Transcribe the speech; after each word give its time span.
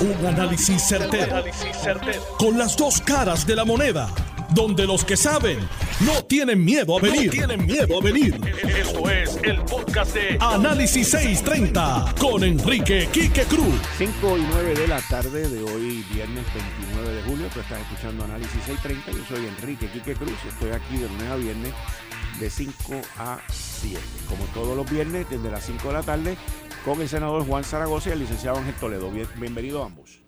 Un 0.00 0.26
análisis 0.26 0.82
certero, 0.82 1.44
Con 2.38 2.56
las 2.56 2.74
dos 2.74 3.02
caras 3.02 3.46
de 3.46 3.54
la 3.54 3.66
moneda. 3.66 4.08
Donde 4.54 4.86
los 4.86 5.04
que 5.04 5.14
saben 5.14 5.58
no 6.00 6.24
tienen 6.24 6.64
miedo 6.64 6.96
a 6.96 7.02
venir. 7.02 7.30
tienen 7.30 7.66
miedo 7.66 7.98
a 8.00 8.02
venir. 8.02 8.40
Esto 8.66 9.10
es 9.10 9.38
el 9.42 9.60
podcast 9.64 10.14
de 10.14 10.38
Análisis 10.40 11.06
630 11.10 12.14
con 12.18 12.42
Enrique 12.42 13.10
Quique 13.12 13.42
Cruz. 13.42 13.74
5 13.98 14.38
y 14.38 14.42
9 14.50 14.74
de 14.74 14.88
la 14.88 15.00
tarde 15.02 15.46
de 15.46 15.62
hoy, 15.62 16.02
viernes 16.14 16.46
29 16.54 17.14
de 17.16 17.22
julio. 17.22 17.48
Tú 17.52 17.60
estás 17.60 17.80
escuchando 17.80 18.24
Análisis 18.24 18.62
630. 18.64 19.12
Yo 19.12 19.36
soy 19.36 19.46
Enrique 19.46 19.86
Quique 19.92 20.14
Cruz. 20.14 20.38
Estoy 20.48 20.70
aquí 20.70 20.96
de 20.96 21.08
lunes 21.08 21.30
a 21.30 21.36
viernes 21.36 21.74
de 22.40 22.48
5 22.48 23.02
a 23.18 23.38
7. 23.52 24.00
Como 24.30 24.44
todos 24.54 24.74
los 24.74 24.90
viernes, 24.90 25.26
desde 25.28 25.50
las 25.50 25.62
5 25.66 25.88
de 25.88 25.92
la 25.92 26.02
tarde 26.02 26.38
con 26.84 27.00
el 27.00 27.08
senador 27.08 27.46
Juan 27.46 27.64
Zaragoza 27.64 28.10
y 28.10 28.12
el 28.12 28.20
licenciado 28.20 28.58
Ángel 28.58 28.74
Toledo. 28.74 29.10
Bien, 29.10 29.26
bienvenido 29.38 29.84
ambos. 29.84 30.22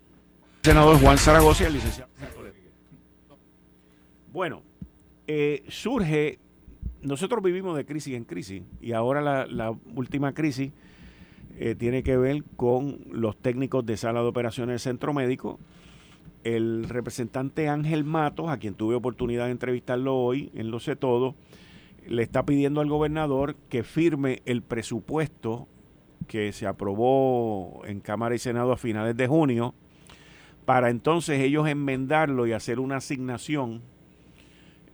senador 0.62 1.00
Juan 1.00 1.16
Zaragoza 1.16 1.64
y 1.64 1.66
el 1.66 1.72
licenciado 1.74 2.10
Ángel 2.18 2.34
Toledo. 2.34 2.52
Bueno, 4.32 4.62
eh, 5.26 5.62
surge, 5.68 6.38
nosotros 7.00 7.42
vivimos 7.42 7.76
de 7.76 7.84
crisis 7.84 8.14
en 8.14 8.24
crisis 8.24 8.62
y 8.80 8.92
ahora 8.92 9.46
la, 9.46 9.74
última 9.94 10.32
crisis 10.32 10.72
eh, 11.58 11.74
tiene 11.74 12.02
que 12.02 12.16
ver 12.16 12.44
con 12.56 13.00
los 13.10 13.36
técnicos 13.36 13.84
de 13.86 13.96
sala 13.96 14.20
de 14.20 14.28
operaciones 14.28 14.72
del 14.74 14.80
centro 14.80 15.12
médico. 15.12 15.58
El 16.44 16.88
representante 16.88 17.68
Ángel 17.68 18.04
Matos, 18.04 18.48
a 18.48 18.58
quien 18.58 18.74
tuve 18.74 18.94
oportunidad 18.94 19.46
de 19.46 19.52
entrevistarlo 19.52 20.16
hoy 20.16 20.50
en 20.54 20.70
Lo 20.70 20.80
Sé 20.80 20.96
Todo, 20.96 21.34
le 22.06 22.22
está 22.22 22.44
pidiendo 22.44 22.80
al 22.80 22.88
gobernador 22.88 23.54
que 23.68 23.84
firme 23.84 24.42
el 24.44 24.62
presupuesto 24.62 25.68
que 26.26 26.52
se 26.52 26.66
aprobó 26.66 27.82
en 27.84 28.00
Cámara 28.00 28.34
y 28.34 28.38
Senado 28.38 28.72
a 28.72 28.76
finales 28.76 29.16
de 29.16 29.26
junio, 29.26 29.74
para 30.64 30.90
entonces 30.90 31.40
ellos 31.40 31.68
enmendarlo 31.68 32.46
y 32.46 32.52
hacer 32.52 32.80
una 32.80 32.96
asignación 32.96 33.82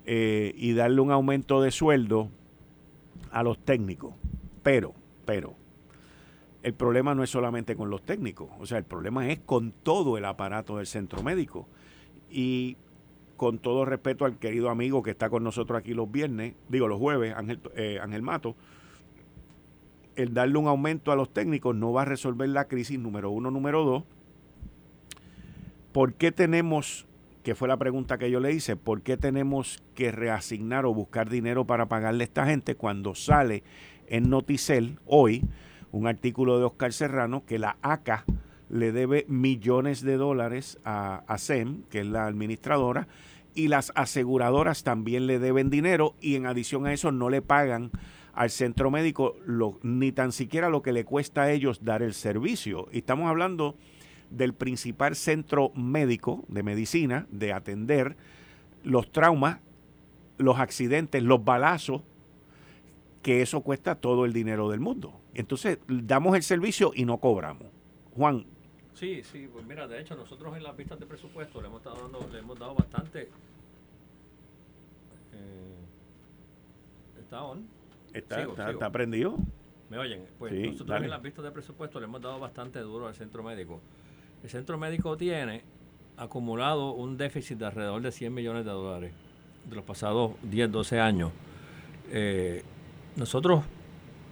eh, 0.06 0.54
y 0.56 0.72
darle 0.72 1.00
un 1.00 1.10
aumento 1.10 1.60
de 1.60 1.70
sueldo 1.70 2.30
a 3.30 3.42
los 3.42 3.58
técnicos. 3.58 4.14
Pero, 4.62 4.94
pero, 5.24 5.54
el 6.62 6.74
problema 6.74 7.14
no 7.14 7.22
es 7.22 7.30
solamente 7.30 7.76
con 7.76 7.90
los 7.90 8.02
técnicos, 8.02 8.48
o 8.58 8.66
sea, 8.66 8.78
el 8.78 8.84
problema 8.84 9.30
es 9.30 9.38
con 9.40 9.72
todo 9.72 10.18
el 10.18 10.24
aparato 10.24 10.78
del 10.78 10.86
centro 10.86 11.22
médico. 11.22 11.68
Y 12.30 12.76
con 13.38 13.58
todo 13.58 13.86
respeto 13.86 14.26
al 14.26 14.38
querido 14.38 14.68
amigo 14.68 15.02
que 15.02 15.12
está 15.12 15.30
con 15.30 15.44
nosotros 15.44 15.78
aquí 15.78 15.94
los 15.94 16.10
viernes, 16.10 16.54
digo 16.68 16.88
los 16.88 16.98
jueves, 16.98 17.34
Ángel, 17.34 17.60
eh, 17.76 17.98
Ángel 18.02 18.20
Mato, 18.20 18.56
el 20.18 20.34
darle 20.34 20.58
un 20.58 20.66
aumento 20.66 21.12
a 21.12 21.16
los 21.16 21.32
técnicos 21.32 21.76
no 21.76 21.92
va 21.92 22.02
a 22.02 22.04
resolver 22.04 22.48
la 22.48 22.66
crisis, 22.66 22.98
número 22.98 23.30
uno. 23.30 23.52
Número 23.52 23.84
dos, 23.84 24.02
¿por 25.92 26.14
qué 26.14 26.32
tenemos, 26.32 27.06
que 27.44 27.54
fue 27.54 27.68
la 27.68 27.76
pregunta 27.76 28.18
que 28.18 28.28
yo 28.28 28.40
le 28.40 28.52
hice, 28.52 28.74
por 28.74 29.02
qué 29.02 29.16
tenemos 29.16 29.80
que 29.94 30.10
reasignar 30.10 30.86
o 30.86 30.92
buscar 30.92 31.30
dinero 31.30 31.66
para 31.66 31.86
pagarle 31.86 32.24
a 32.24 32.26
esta 32.26 32.46
gente 32.46 32.74
cuando 32.74 33.14
sale 33.14 33.62
en 34.08 34.28
Noticel 34.28 34.98
hoy 35.06 35.44
un 35.92 36.08
artículo 36.08 36.58
de 36.58 36.64
Oscar 36.64 36.92
Serrano 36.92 37.44
que 37.46 37.60
la 37.60 37.76
ACA 37.80 38.24
le 38.68 38.90
debe 38.90 39.24
millones 39.28 40.02
de 40.02 40.16
dólares 40.16 40.80
a, 40.84 41.22
a 41.28 41.38
SEM, 41.38 41.84
que 41.90 42.00
es 42.00 42.06
la 42.08 42.26
administradora, 42.26 43.06
y 43.54 43.68
las 43.68 43.92
aseguradoras 43.94 44.82
también 44.82 45.28
le 45.28 45.38
deben 45.38 45.70
dinero 45.70 46.16
y 46.20 46.34
en 46.34 46.46
adición 46.46 46.86
a 46.86 46.92
eso 46.92 47.12
no 47.12 47.30
le 47.30 47.40
pagan 47.40 47.92
al 48.38 48.50
centro 48.50 48.88
médico 48.88 49.34
ni 49.82 50.12
tan 50.12 50.30
siquiera 50.30 50.68
lo 50.68 50.80
que 50.80 50.92
le 50.92 51.04
cuesta 51.04 51.42
a 51.42 51.50
ellos 51.50 51.84
dar 51.84 52.04
el 52.04 52.14
servicio. 52.14 52.86
Y 52.92 52.98
estamos 52.98 53.28
hablando 53.28 53.74
del 54.30 54.54
principal 54.54 55.16
centro 55.16 55.72
médico 55.74 56.44
de 56.46 56.62
medicina, 56.62 57.26
de 57.32 57.52
atender 57.52 58.16
los 58.84 59.10
traumas, 59.10 59.58
los 60.36 60.60
accidentes, 60.60 61.20
los 61.24 61.44
balazos, 61.44 62.02
que 63.22 63.42
eso 63.42 63.62
cuesta 63.62 63.96
todo 63.96 64.24
el 64.24 64.32
dinero 64.32 64.70
del 64.70 64.78
mundo. 64.78 65.20
Entonces, 65.34 65.80
damos 65.88 66.36
el 66.36 66.44
servicio 66.44 66.92
y 66.94 67.06
no 67.06 67.18
cobramos. 67.18 67.66
Juan. 68.14 68.46
Sí, 68.94 69.24
sí, 69.24 69.48
pues 69.52 69.66
mira, 69.66 69.88
de 69.88 70.00
hecho 70.00 70.14
nosotros 70.14 70.56
en 70.56 70.62
las 70.62 70.76
pistas 70.76 71.00
de 71.00 71.06
presupuesto 71.06 71.60
le 71.60 71.66
hemos, 71.66 71.82
dando, 71.82 72.28
le 72.30 72.38
hemos 72.38 72.56
dado 72.56 72.76
bastante... 72.76 73.22
Eh, 75.32 75.74
¿Está 77.20 77.42
on? 77.42 77.77
Está, 78.18 78.90
prendido. 78.90 79.36
¿Me 79.90 79.98
oyen? 79.98 80.26
Pues 80.38 80.52
nosotros 80.52 81.02
en 81.02 81.10
las 81.10 81.22
vistas 81.22 81.44
de 81.44 81.50
presupuesto 81.50 81.98
le 81.98 82.06
hemos 82.06 82.20
dado 82.20 82.38
bastante 82.38 82.78
duro 82.80 83.08
al 83.08 83.14
centro 83.14 83.42
médico. 83.42 83.80
El 84.42 84.50
centro 84.50 84.78
médico 84.78 85.16
tiene 85.16 85.62
acumulado 86.16 86.92
un 86.92 87.16
déficit 87.16 87.58
de 87.58 87.66
alrededor 87.66 88.02
de 88.02 88.12
100 88.12 88.34
millones 88.34 88.64
de 88.64 88.70
dólares 88.70 89.12
de 89.64 89.76
los 89.76 89.84
pasados 89.84 90.32
10, 90.42 90.70
12 90.70 91.00
años. 91.00 91.32
Eh, 92.10 92.62
nosotros 93.16 93.64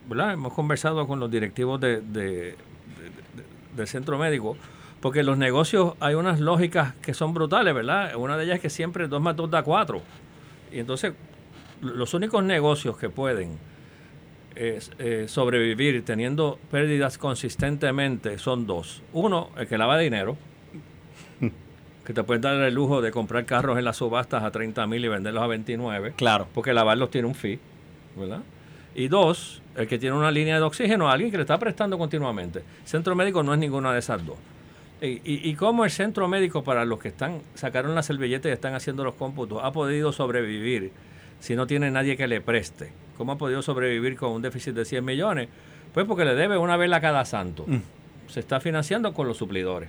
¿verdad? 0.08 0.32
hemos 0.32 0.52
conversado 0.52 1.06
con 1.06 1.20
los 1.20 1.30
directivos 1.30 1.80
de, 1.80 2.00
del 2.00 3.86
centro 3.86 4.18
médico 4.18 4.56
porque 5.00 5.20
en 5.20 5.26
los 5.26 5.38
negocios 5.38 5.94
hay 6.00 6.14
unas 6.14 6.40
lógicas 6.40 6.94
que 6.96 7.14
son 7.14 7.34
brutales, 7.34 7.74
¿verdad? 7.74 8.16
Una 8.16 8.36
de 8.36 8.44
ellas 8.44 8.56
es 8.56 8.62
que 8.62 8.70
siempre 8.70 9.08
2 9.08 9.20
más 9.20 9.36
2 9.36 9.50
da 9.50 9.62
4. 9.62 10.00
Y 10.72 10.78
entonces 10.78 11.12
los 11.80 12.14
únicos 12.14 12.42
negocios 12.42 12.96
que 12.96 13.10
pueden 13.10 13.58
eh, 14.56 15.26
sobrevivir 15.28 16.02
teniendo 16.04 16.58
pérdidas 16.70 17.18
consistentemente 17.18 18.38
son 18.38 18.66
dos. 18.66 19.02
Uno, 19.12 19.50
el 19.56 19.68
que 19.68 19.76
lava 19.76 19.98
dinero, 19.98 20.36
que 22.04 22.14
te 22.14 22.24
puede 22.24 22.40
dar 22.40 22.56
el 22.56 22.74
lujo 22.74 23.02
de 23.02 23.10
comprar 23.10 23.44
carros 23.44 23.78
en 23.78 23.84
las 23.84 23.98
subastas 23.98 24.42
a 24.42 24.50
30 24.50 24.86
mil 24.86 25.04
y 25.04 25.08
venderlos 25.08 25.42
a 25.42 25.46
29. 25.46 26.14
Claro. 26.16 26.48
Porque 26.54 26.72
lavarlos 26.72 27.10
tiene 27.10 27.28
un 27.28 27.34
fee, 27.34 27.58
¿verdad? 28.16 28.40
Y 28.94 29.08
dos, 29.08 29.60
el 29.76 29.86
que 29.86 29.98
tiene 29.98 30.16
una 30.16 30.30
línea 30.30 30.56
de 30.56 30.62
oxígeno 30.62 31.10
a 31.10 31.12
alguien 31.12 31.30
que 31.30 31.36
le 31.36 31.42
está 31.42 31.58
prestando 31.58 31.98
continuamente. 31.98 32.62
Centro 32.86 33.14
médico 33.14 33.42
no 33.42 33.52
es 33.52 33.60
ninguna 33.60 33.92
de 33.92 33.98
esas 33.98 34.24
dos. 34.24 34.38
Y, 35.02 35.20
y, 35.22 35.54
cómo 35.54 35.84
el 35.84 35.90
centro 35.90 36.26
médico, 36.26 36.64
para 36.64 36.86
los 36.86 36.98
que 36.98 37.08
están 37.08 37.42
sacaron 37.54 37.94
la 37.94 38.02
servilleta 38.02 38.48
y 38.48 38.52
están 38.52 38.74
haciendo 38.74 39.04
los 39.04 39.14
cómputos, 39.14 39.60
ha 39.62 39.70
podido 39.70 40.10
sobrevivir 40.10 40.90
si 41.38 41.54
no 41.54 41.66
tiene 41.66 41.90
nadie 41.90 42.16
que 42.16 42.26
le 42.26 42.40
preste? 42.40 42.92
¿Cómo 43.16 43.32
ha 43.32 43.38
podido 43.38 43.62
sobrevivir 43.62 44.16
con 44.16 44.32
un 44.32 44.42
déficit 44.42 44.74
de 44.74 44.84
100 44.84 45.04
millones? 45.04 45.48
Pues 45.92 46.06
porque 46.06 46.24
le 46.24 46.34
debe 46.34 46.58
una 46.58 46.76
vela 46.76 46.96
a 46.96 47.00
cada 47.00 47.24
santo. 47.24 47.64
Mm. 47.66 47.78
Se 48.28 48.40
está 48.40 48.60
financiando 48.60 49.14
con 49.14 49.26
los 49.26 49.36
suplidores. 49.36 49.88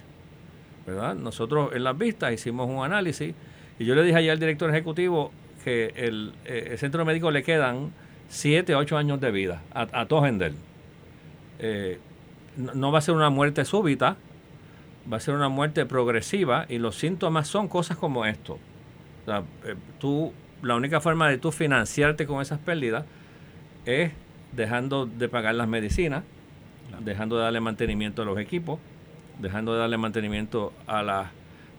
¿verdad? 0.86 1.16
Nosotros 1.16 1.72
en 1.74 1.84
las 1.84 1.98
vistas 1.98 2.32
hicimos 2.32 2.70
un 2.70 2.84
análisis 2.84 3.36
y 3.78 3.86
yo 3.86 3.94
le 3.94 4.04
dije 4.04 4.18
ayer 4.18 4.32
al 4.32 4.40
director 4.40 4.70
ejecutivo 4.70 5.32
que 5.64 5.94
el, 5.98 6.34
eh, 6.46 6.76
centro 6.78 7.04
médico 7.04 7.30
le 7.30 7.44
quedan 7.44 7.92
7, 8.30 8.74
8 8.74 8.98
años 8.98 9.20
de 9.20 9.32
vida 9.32 9.62
a, 9.74 9.82
a 9.82 10.08
eh, 11.60 12.00
no, 12.56 12.92
va 12.92 13.00
a 13.00 13.02
ser 13.02 13.16
una 13.16 13.30
muerte 13.30 13.66
súbita, 13.66 14.16
va 15.12 15.18
a 15.18 15.20
ser 15.20 15.34
una 15.34 15.50
muerte 15.50 15.86
progresiva 15.86 16.66
y 16.70 16.78
los 16.78 16.96
síntomas 16.96 17.48
son 17.48 17.68
cosas 17.68 17.98
como 17.98 18.26
esto. 18.26 18.54
O 18.54 19.26
sea, 19.26 19.44
eh, 19.66 19.76
tú 20.00 20.34
la 20.62 20.76
única 20.76 21.02
forma 21.02 21.30
de 21.30 21.38
tú 21.38 21.52
financiarte 21.52 22.26
con 22.26 22.42
esas 22.42 22.60
pérdidas 22.60 23.06
es 23.88 24.12
dejando 24.52 25.06
de 25.06 25.30
pagar 25.30 25.56
las 25.56 25.68
medicinas, 25.68 26.24
dejando 27.00 27.38
de 27.38 27.44
darle 27.44 27.60
mantenimiento 27.60 28.22
a 28.22 28.26
los 28.26 28.38
equipos, 28.38 28.80
dejando 29.40 29.74
de 29.74 29.80
darle 29.80 29.98
mantenimiento 29.98 30.74
a 30.86 31.02
las 31.02 31.28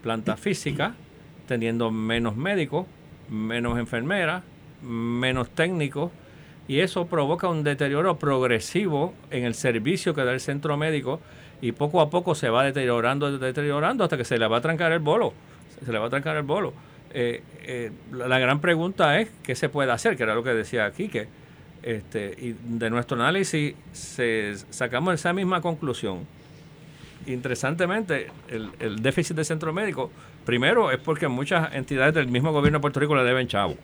plantas 0.03 0.41
físicas, 0.41 0.95
teniendo 1.47 1.91
menos 1.91 2.37
médicos, 2.37 2.87
menos 3.29 3.79
enfermeras, 3.79 4.43
menos 4.83 5.51
técnicos, 5.51 6.11
y 6.67 6.81
eso 6.81 7.07
provoca 7.07 7.49
un 7.49 7.65
deterioro 7.65 8.19
progresivo 8.19 9.15
en 9.31 9.45
el 9.45 9.55
servicio 9.55 10.15
que 10.15 10.25
da 10.25 10.33
el 10.33 10.41
centro 10.41 10.77
médico 10.77 11.21
y 11.61 11.73
poco 11.73 12.01
a 12.01 12.11
poco 12.11 12.35
se 12.35 12.51
va 12.51 12.65
deteriorando, 12.65 13.39
deteriorando 13.39 14.05
hasta 14.05 14.17
que 14.17 14.25
se 14.25 14.39
le 14.39 14.47
va 14.47 14.59
a 14.59 14.61
trancar 14.61 14.93
el 14.93 15.01
bolo, 15.01 15.33
se 15.85 15.91
le 15.91 15.99
va 15.99 16.07
a 16.07 16.11
trancar 16.11 16.37
el 16.37 16.43
bolo. 16.43 16.73
Eh, 17.11 17.43
eh, 17.63 17.91
la, 18.13 18.39
gran 18.39 18.61
pregunta 18.61 19.19
es 19.19 19.31
qué 19.43 19.55
se 19.55 19.71
puede 19.71 19.91
hacer, 19.91 20.17
que 20.17 20.25
era 20.25 20.35
lo 20.35 20.43
que 20.43 20.51
decía 20.51 20.85
aquí, 20.85 21.09
que 21.09 21.27
este, 21.83 22.35
y 22.39 22.57
de 22.79 22.91
nuestro 22.91 23.17
análisis 23.17 23.75
se, 23.93 24.57
sacamos 24.71 25.15
esa 25.15 25.33
misma 25.33 25.61
conclusión. 25.61 26.27
Interesantemente, 27.27 28.29
el, 28.49 29.03
déficit 29.03 29.37
de 29.37 29.45
centro 29.45 29.73
médico, 29.73 30.11
primero 30.45 30.91
es 30.91 30.99
porque 30.99 31.29
muchas 31.29 31.75
entidades 31.75 32.15
del 32.15 32.29
mismo 32.29 32.53
gobierno 32.53 32.79
de 32.79 32.83
Puerto 32.83 33.01
Rico 33.01 33.15
le 33.15 33.25
deben 33.25 33.47
chavo. 33.49 33.77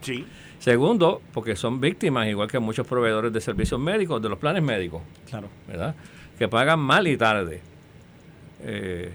Sí. 0.00 0.24
Segundo, 0.58 1.20
porque 1.32 1.56
son 1.56 1.80
víctimas, 1.80 2.28
igual 2.28 2.48
que 2.48 2.58
muchos 2.58 2.86
proveedores 2.86 3.32
de 3.32 3.40
servicios 3.40 3.80
médicos, 3.80 4.22
de 4.22 4.28
los 4.28 4.38
planes 4.38 4.62
médicos. 4.62 5.02
Claro. 5.28 5.48
¿Verdad? 5.66 5.94
Que 6.38 6.48
pagan 6.48 6.78
mal 6.78 7.06
y 7.06 7.16
tarde. 7.16 7.60
Eh, 8.62 9.12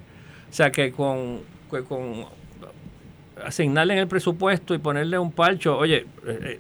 o 0.50 0.54
sea 0.54 0.72
que 0.72 0.92
con, 0.92 1.42
con 1.88 2.26
asignarle 3.44 3.94
en 3.94 4.00
el 4.00 4.08
presupuesto 4.08 4.74
y 4.74 4.78
ponerle 4.78 5.18
un 5.18 5.32
palcho, 5.32 5.78
oye, 5.78 6.06
eh, 6.26 6.40
eh, 6.42 6.60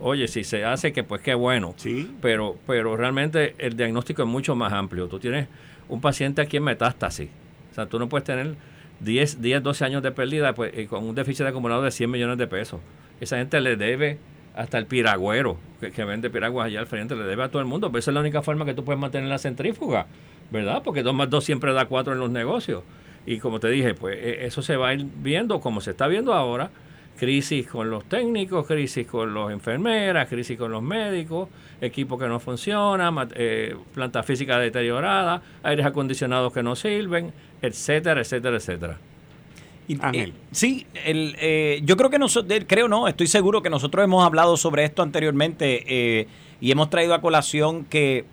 oye, 0.00 0.28
si 0.28 0.44
se 0.44 0.64
hace, 0.64 0.92
que 0.92 1.02
pues 1.02 1.22
qué 1.22 1.34
bueno. 1.34 1.74
Sí. 1.76 2.10
Pero, 2.20 2.56
pero 2.66 2.96
realmente 2.96 3.54
el 3.58 3.76
diagnóstico 3.76 4.22
es 4.22 4.28
mucho 4.28 4.54
más 4.54 4.72
amplio. 4.72 5.08
Tú 5.08 5.18
tienes 5.18 5.48
un 5.88 6.00
paciente 6.00 6.42
aquí 6.42 6.56
en 6.56 6.64
metástasis. 6.64 7.28
O 7.70 7.74
sea, 7.74 7.86
tú 7.86 7.98
no 7.98 8.08
puedes 8.08 8.24
tener 8.24 8.54
10, 9.00 9.42
10 9.42 9.62
12 9.62 9.84
años 9.84 10.02
de 10.02 10.10
pérdida 10.12 10.54
pues, 10.54 10.88
con 10.88 11.04
un 11.04 11.14
déficit 11.14 11.46
acumulado 11.46 11.82
de 11.82 11.90
100 11.90 12.10
millones 12.10 12.38
de 12.38 12.46
pesos. 12.46 12.80
Esa 13.20 13.38
gente 13.38 13.60
le 13.60 13.76
debe 13.76 14.18
hasta 14.54 14.78
el 14.78 14.86
piragüero 14.86 15.58
que, 15.80 16.04
vende 16.04 16.30
piraguas 16.30 16.66
allá 16.66 16.80
al 16.80 16.86
frente, 16.86 17.14
le 17.14 17.24
debe 17.24 17.44
a 17.44 17.48
todo 17.48 17.60
el 17.60 17.68
mundo. 17.68 17.90
Pero 17.90 17.98
esa 17.98 18.10
es 18.10 18.14
la 18.14 18.20
única 18.20 18.42
forma 18.42 18.64
que 18.64 18.74
tú 18.74 18.84
puedes 18.84 19.00
mantener 19.00 19.28
la 19.28 19.38
centrífuga, 19.38 20.06
¿verdad? 20.50 20.82
Porque 20.82 21.02
2 21.02 21.14
más 21.14 21.30
2 21.30 21.44
siempre 21.44 21.72
da 21.72 21.86
4 21.86 22.14
en 22.14 22.18
los 22.18 22.30
negocios. 22.30 22.82
Y 23.26 23.38
como 23.38 23.60
te 23.60 23.68
dije, 23.68 23.94
pues 23.94 24.16
e, 24.16 24.46
eso 24.46 24.62
se 24.62 24.76
va 24.76 24.88
a 24.88 24.94
ir 24.94 25.04
viendo 25.16 25.60
como 25.60 25.80
se 25.80 25.90
está 25.90 26.06
viendo 26.08 26.32
ahora. 26.32 26.70
Crisis 27.16 27.66
con 27.66 27.90
los 27.90 28.04
técnicos, 28.04 28.66
crisis 28.66 29.06
con 29.06 29.32
los 29.32 29.50
enfermeras, 29.50 30.28
crisis 30.28 30.58
con 30.58 30.70
los 30.70 30.82
médicos, 30.82 31.48
equipos 31.80 32.20
que 32.20 32.28
no 32.28 32.38
funcionan, 32.38 33.28
eh, 33.34 33.74
planta 33.94 34.22
física 34.22 34.58
deteriorada, 34.58 35.42
aires 35.62 35.86
acondicionados 35.86 36.52
que 36.52 36.62
no 36.62 36.76
sirven, 36.76 37.32
etcétera, 37.62 38.20
etcétera, 38.20 38.56
etcétera. 38.56 38.98
Ángel. 40.00 40.34
sí, 40.50 40.86
el, 41.04 41.36
eh, 41.38 41.80
yo 41.84 41.96
creo 41.96 42.10
que 42.10 42.18
nosotros, 42.18 42.64
creo 42.66 42.88
no, 42.88 43.06
estoy 43.08 43.28
seguro 43.28 43.62
que 43.62 43.70
nosotros 43.70 44.02
hemos 44.04 44.24
hablado 44.24 44.56
sobre 44.56 44.84
esto 44.84 45.02
anteriormente 45.02 45.84
eh, 45.86 46.26
y 46.60 46.72
hemos 46.72 46.90
traído 46.90 47.14
a 47.14 47.20
colación 47.20 47.84
que 47.84 48.24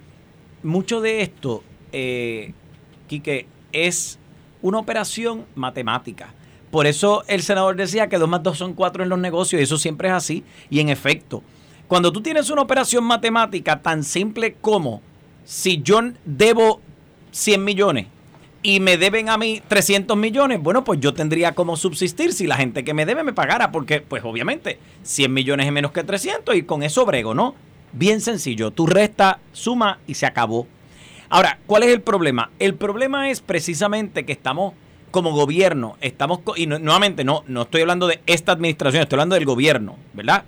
mucho 0.64 1.02
de 1.02 1.22
esto, 1.22 1.64
eh, 1.92 2.54
Quique, 3.08 3.46
es 3.72 4.18
una 4.62 4.80
operación 4.80 5.46
matemática. 5.56 6.34
Por 6.74 6.88
eso 6.88 7.24
el 7.28 7.44
senador 7.44 7.76
decía 7.76 8.10
que 8.10 8.18
2 8.18 8.28
más 8.28 8.42
2 8.42 8.58
son 8.58 8.74
4 8.74 9.04
en 9.04 9.10
los 9.10 9.20
negocios 9.20 9.60
y 9.60 9.64
eso 9.64 9.78
siempre 9.78 10.08
es 10.08 10.16
así. 10.16 10.44
Y 10.72 10.80
en 10.80 10.90
efecto, 10.90 11.44
cuando 11.88 12.12
tú 12.12 12.24
tienes 12.24 12.50
una 12.50 12.64
operación 12.64 13.04
matemática 13.04 13.84
tan 13.84 14.04
simple 14.04 14.56
como 14.60 15.00
si 15.46 15.84
yo 15.84 16.02
debo 16.26 16.82
100 17.30 17.64
millones 17.64 18.08
y 18.64 18.80
me 18.80 18.98
deben 18.98 19.30
a 19.30 19.38
mí 19.38 19.62
300 19.68 20.18
millones, 20.18 20.64
bueno, 20.64 20.84
pues 20.84 21.00
yo 21.00 21.14
tendría 21.14 21.52
como 21.52 21.78
subsistir 21.78 22.34
si 22.34 22.48
la 22.48 22.56
gente 22.56 22.84
que 22.84 22.96
me 22.96 23.06
debe 23.06 23.22
me 23.22 23.34
pagara, 23.34 23.72
porque 23.72 24.02
pues 24.02 24.24
obviamente 24.24 24.80
100 25.04 25.32
millones 25.32 25.68
es 25.68 25.72
menos 25.72 25.92
que 25.92 26.04
300 26.04 26.56
y 26.56 26.64
con 26.64 26.82
eso 26.82 27.06
brego, 27.06 27.36
¿no? 27.36 27.54
Bien 27.92 28.20
sencillo, 28.20 28.72
tú 28.72 28.88
resta, 28.88 29.38
suma 29.52 30.00
y 30.08 30.16
se 30.16 30.26
acabó. 30.26 30.66
Ahora, 31.30 31.60
¿cuál 31.68 31.84
es 31.84 31.90
el 31.90 32.02
problema? 32.02 32.50
El 32.58 32.74
problema 32.74 33.30
es 33.30 33.42
precisamente 33.42 34.26
que 34.26 34.32
estamos 34.32 34.74
como 35.14 35.32
gobierno, 35.32 35.96
estamos, 36.02 36.40
y 36.56 36.66
nuevamente 36.66 37.24
no, 37.24 37.44
no 37.46 37.62
estoy 37.62 37.82
hablando 37.82 38.08
de 38.08 38.20
esta 38.26 38.52
administración, 38.52 39.04
estoy 39.04 39.18
hablando 39.18 39.36
del 39.36 39.46
gobierno, 39.46 39.96
¿verdad? 40.12 40.46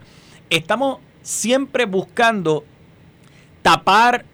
Estamos 0.49 0.97
siempre 1.21 1.85
buscando 1.85 2.65
tapar 3.61 4.25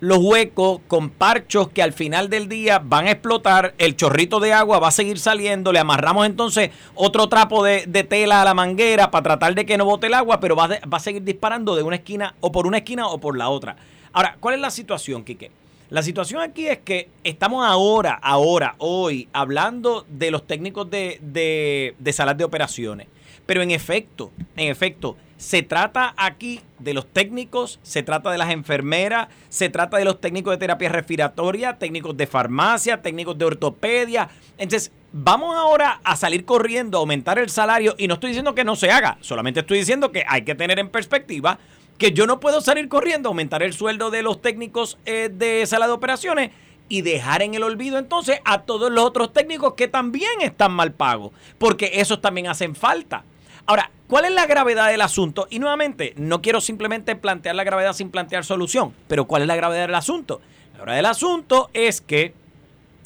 los 0.00 0.18
huecos 0.18 0.80
con 0.88 1.08
parchos 1.08 1.70
que 1.70 1.82
al 1.82 1.94
final 1.94 2.28
del 2.28 2.50
día 2.50 2.82
van 2.84 3.06
a 3.06 3.12
explotar, 3.12 3.72
el 3.78 3.96
chorrito 3.96 4.40
de 4.40 4.52
agua 4.52 4.78
va 4.78 4.88
a 4.88 4.92
seguir 4.92 5.18
saliendo, 5.18 5.72
le 5.72 5.78
amarramos 5.78 6.26
entonces 6.26 6.70
otro 6.94 7.30
trapo 7.30 7.64
de, 7.64 7.86
tela 8.04 8.42
a 8.42 8.44
la 8.44 8.52
manguera 8.52 9.10
para 9.10 9.22
tratar 9.22 9.54
de 9.54 9.64
que 9.64 9.78
no 9.78 9.86
bote 9.86 10.08
el 10.08 10.14
agua, 10.14 10.38
pero 10.38 10.54
va, 10.54 10.68
va, 10.68 10.96
a 10.98 11.00
seguir 11.00 11.22
disparando 11.22 11.74
de 11.76 11.82
una 11.82 11.96
esquina 11.96 12.34
o 12.40 12.52
por 12.52 12.66
una 12.66 12.78
esquina 12.78 13.06
o 13.06 13.18
por 13.18 13.38
la 13.38 13.48
otra. 13.48 13.76
Ahora, 14.12 14.36
¿cuál 14.38 14.56
es 14.56 14.60
la 14.60 14.70
situación, 14.70 15.24
Quique? 15.24 15.50
La 15.92 16.02
situación 16.02 16.40
aquí 16.40 16.68
es 16.68 16.78
que 16.78 17.10
estamos 17.22 17.66
ahora, 17.66 18.14
ahora, 18.14 18.76
hoy, 18.78 19.28
hablando 19.34 20.06
de 20.08 20.30
los 20.30 20.46
técnicos 20.46 20.88
de, 20.88 21.18
de, 21.20 22.12
salas 22.14 22.38
de 22.38 22.44
operaciones. 22.44 23.08
Pero 23.44 23.60
en 23.60 23.70
efecto, 23.70 24.32
en 24.56 24.70
efecto, 24.70 25.18
se 25.36 25.62
trata 25.62 26.14
aquí 26.16 26.60
de 26.78 26.94
los 26.94 27.06
técnicos, 27.06 27.78
se 27.82 28.02
trata 28.02 28.30
de 28.30 28.38
las 28.38 28.52
enfermeras, 28.52 29.28
se 29.50 29.68
trata 29.68 29.98
de 29.98 30.06
los 30.06 30.18
técnicos 30.18 30.54
de 30.54 30.56
terapia 30.56 30.88
respiratoria, 30.88 31.76
técnicos 31.76 32.16
de 32.16 32.26
farmacia, 32.26 33.02
técnicos 33.02 33.36
de 33.36 33.44
ortopedia. 33.44 34.30
Entonces, 34.56 34.92
vamos 35.12 35.54
ahora 35.54 36.00
a 36.04 36.16
salir 36.16 36.46
corriendo, 36.46 36.96
a 36.96 37.00
aumentar 37.00 37.38
el 37.38 37.50
salario 37.50 37.94
y 37.98 38.08
no 38.08 38.14
estoy 38.14 38.30
diciendo 38.30 38.54
que 38.54 38.64
no 38.64 38.76
se 38.76 38.90
haga, 38.90 39.18
solamente 39.20 39.60
estoy 39.60 39.78
diciendo 39.78 40.10
que 40.10 40.24
hay 40.26 40.42
que 40.42 40.54
tener 40.54 40.78
en 40.78 40.88
perspectiva 40.88 41.58
que 42.02 42.10
yo 42.10 42.26
no 42.26 42.40
puedo 42.40 42.60
salir 42.60 42.88
corriendo, 42.88 43.28
aumentar 43.28 43.62
el 43.62 43.74
sueldo 43.74 44.10
de 44.10 44.22
los 44.22 44.42
técnicos 44.42 44.98
eh, 45.06 45.30
de 45.32 45.64
sala 45.66 45.86
de 45.86 45.92
operaciones 45.92 46.50
y 46.88 47.02
dejar 47.02 47.42
en 47.42 47.54
el 47.54 47.62
olvido 47.62 47.96
entonces 47.96 48.40
a 48.44 48.62
todos 48.62 48.90
los 48.90 49.04
otros 49.04 49.32
técnicos 49.32 49.74
que 49.74 49.86
también 49.86 50.40
están 50.40 50.72
mal 50.72 50.90
pagos, 50.90 51.30
porque 51.58 51.92
esos 51.94 52.20
también 52.20 52.48
hacen 52.48 52.74
falta. 52.74 53.22
Ahora, 53.66 53.92
¿cuál 54.08 54.24
es 54.24 54.32
la 54.32 54.46
gravedad 54.46 54.90
del 54.90 55.00
asunto? 55.00 55.46
Y 55.48 55.60
nuevamente, 55.60 56.12
no 56.16 56.42
quiero 56.42 56.60
simplemente 56.60 57.14
plantear 57.14 57.54
la 57.54 57.62
gravedad 57.62 57.92
sin 57.92 58.10
plantear 58.10 58.44
solución, 58.44 58.92
pero 59.06 59.26
¿cuál 59.26 59.42
es 59.42 59.48
la 59.48 59.54
gravedad 59.54 59.86
del 59.86 59.94
asunto? 59.94 60.40
La 60.72 60.78
gravedad 60.78 60.96
del 60.96 61.06
asunto 61.06 61.70
es 61.72 62.00
que 62.00 62.34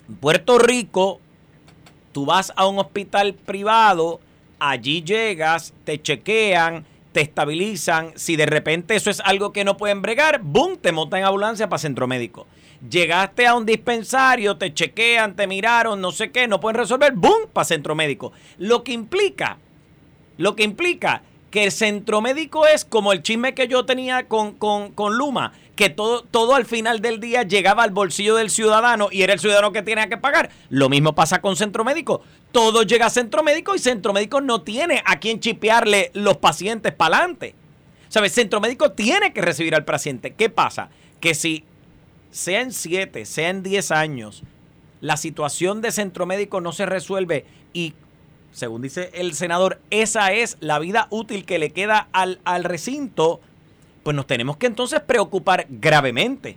en 0.09 0.17
Puerto 0.17 0.59
Rico 0.59 1.21
tú 2.13 2.25
vas 2.25 2.51
a 2.57 2.67
un 2.67 2.79
hospital 2.79 3.35
privado, 3.35 4.21
allí 4.59 5.03
llegas, 5.03 5.75
te 5.85 6.01
chequean, 6.01 6.87
te 7.17 7.23
estabilizan, 7.23 8.13
si 8.15 8.37
de 8.37 8.45
repente 8.45 8.95
eso 8.95 9.09
es 9.09 9.21
algo 9.21 9.51
que 9.51 9.65
no 9.65 9.79
pueden 9.79 10.03
bregar, 10.03 10.43
¡boom!, 10.43 10.77
te 10.77 10.93
montan 10.93 11.21
en 11.21 11.25
ambulancia 11.25 11.67
para 11.67 11.79
centro 11.79 12.07
médico. 12.07 12.47
Llegaste 12.91 13.47
a 13.47 13.55
un 13.55 13.65
dispensario, 13.65 14.59
te 14.59 14.75
chequean, 14.75 15.35
te 15.35 15.47
miraron, 15.47 15.99
no 15.99 16.13
sé 16.13 16.31
qué, 16.31 16.47
no 16.47 16.61
pueden 16.61 16.77
resolver, 16.77 17.15
¡boom!, 17.15 17.49
para 17.51 17.65
centro 17.65 17.95
médico. 17.95 18.35
Lo 18.59 18.85
que 18.85 18.93
implica 18.93 19.57
lo 20.37 20.55
que 20.57 20.65
implica 20.65 21.23
que 21.57 21.65
el 21.65 21.73
centro 21.73 22.21
médico 22.21 22.67
es 22.67 22.85
como 22.85 23.15
el 23.15 23.23
chisme 23.23 23.55
que 23.55 23.67
yo 23.67 23.87
tenía 23.87 24.29
con, 24.29 24.53
con, 24.53 25.17
Luma, 25.17 25.55
que 25.75 25.89
todo, 25.89 26.21
todo 26.23 26.55
al 26.55 26.67
final 26.67 27.01
del 27.01 27.19
día 27.19 27.45
llegaba 27.45 27.83
al 27.83 27.93
bolsillo 27.93 28.37
del 28.37 28.51
ciudadano 28.51 29.09
y 29.11 29.23
era 29.23 29.33
el 29.33 29.41
ciudadano 29.41 29.73
que 29.73 29.81
tenía 29.81 30.07
que 30.07 30.19
pagar. 30.19 30.51
Lo 30.69 30.91
mismo 30.91 31.15
pasa 31.15 31.41
con 31.41 31.57
centro 31.57 31.83
médico. 31.83 32.21
Todo 32.53 32.83
llega 32.83 33.07
a 33.07 33.09
centro 33.09 33.43
médico 33.43 33.75
y 33.75 33.79
centro 33.79 34.13
médico 34.13 34.43
no 34.43 34.61
tiene 34.61 35.03
a 35.07 35.19
quien 35.19 35.41
chipearle 35.41 36.11
los 36.13 36.37
pacientes 36.37 36.93
para 36.93 37.17
adelante. 37.17 37.55
¿Sabes? 38.11 38.33
Centro 38.33 38.61
médico 38.61 38.93
tiene 38.93 39.33
que 39.33 39.41
recibir 39.41 39.75
al 39.75 39.87
paciente. 39.87 40.35
¿Qué 40.35 40.51
pasa? 40.51 40.91
Que 41.21 41.33
si 41.33 41.65
sea 42.33 42.61
en 42.61 42.71
7, 42.71 43.25
sea 43.25 43.49
en 43.49 43.63
10 43.63 43.93
años, 43.93 44.43
la 45.01 45.17
situación 45.17 45.81
de 45.81 45.91
centro 45.91 46.27
médico 46.27 46.61
no 46.61 46.73
se 46.73 46.85
resuelve 46.85 47.47
y 47.73 47.95
según 48.57 48.81
dice 48.81 49.11
el 49.13 49.35
senador, 49.35 49.83
esa 49.91 50.33
es 50.33 50.57
la 50.61 50.79
vida 50.79 51.09
útil 51.11 51.45
que 51.45 51.59
le 51.59 51.73
queda 51.73 52.09
al, 52.13 52.41
al 52.45 52.65
recinto, 52.65 53.39
pues 54.03 54.17
nos 54.17 54.27
tenemos 54.27 54.57
que 54.57 54.65
entonces 54.65 55.01
preocupar 55.01 55.67
gravemente. 55.69 56.57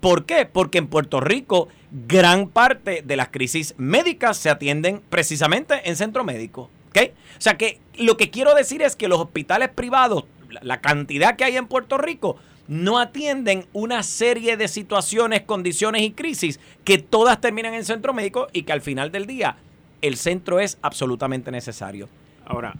¿Por 0.00 0.24
qué? 0.24 0.46
Porque 0.46 0.78
en 0.78 0.86
Puerto 0.86 1.20
Rico 1.20 1.68
gran 1.90 2.48
parte 2.48 3.02
de 3.04 3.16
las 3.16 3.28
crisis 3.28 3.74
médicas 3.76 4.38
se 4.38 4.48
atienden 4.48 5.02
precisamente 5.10 5.82
en 5.84 5.96
centro 5.96 6.24
médico. 6.24 6.70
¿okay? 6.88 7.12
O 7.36 7.40
sea 7.40 7.58
que 7.58 7.80
lo 7.98 8.16
que 8.16 8.30
quiero 8.30 8.54
decir 8.54 8.80
es 8.80 8.96
que 8.96 9.06
los 9.06 9.20
hospitales 9.20 9.68
privados, 9.68 10.24
la 10.62 10.80
cantidad 10.80 11.36
que 11.36 11.44
hay 11.44 11.58
en 11.58 11.66
Puerto 11.66 11.98
Rico, 11.98 12.38
no 12.66 12.98
atienden 12.98 13.66
una 13.74 14.02
serie 14.02 14.56
de 14.56 14.68
situaciones, 14.68 15.42
condiciones 15.42 16.00
y 16.00 16.12
crisis 16.12 16.60
que 16.84 16.96
todas 16.96 17.42
terminan 17.42 17.74
en 17.74 17.84
centro 17.84 18.14
médico 18.14 18.48
y 18.54 18.62
que 18.62 18.72
al 18.72 18.80
final 18.80 19.12
del 19.12 19.26
día 19.26 19.58
el 20.02 20.16
centro 20.16 20.60
es 20.60 20.78
absolutamente 20.82 21.50
necesario. 21.50 22.08
Ahora, 22.44 22.74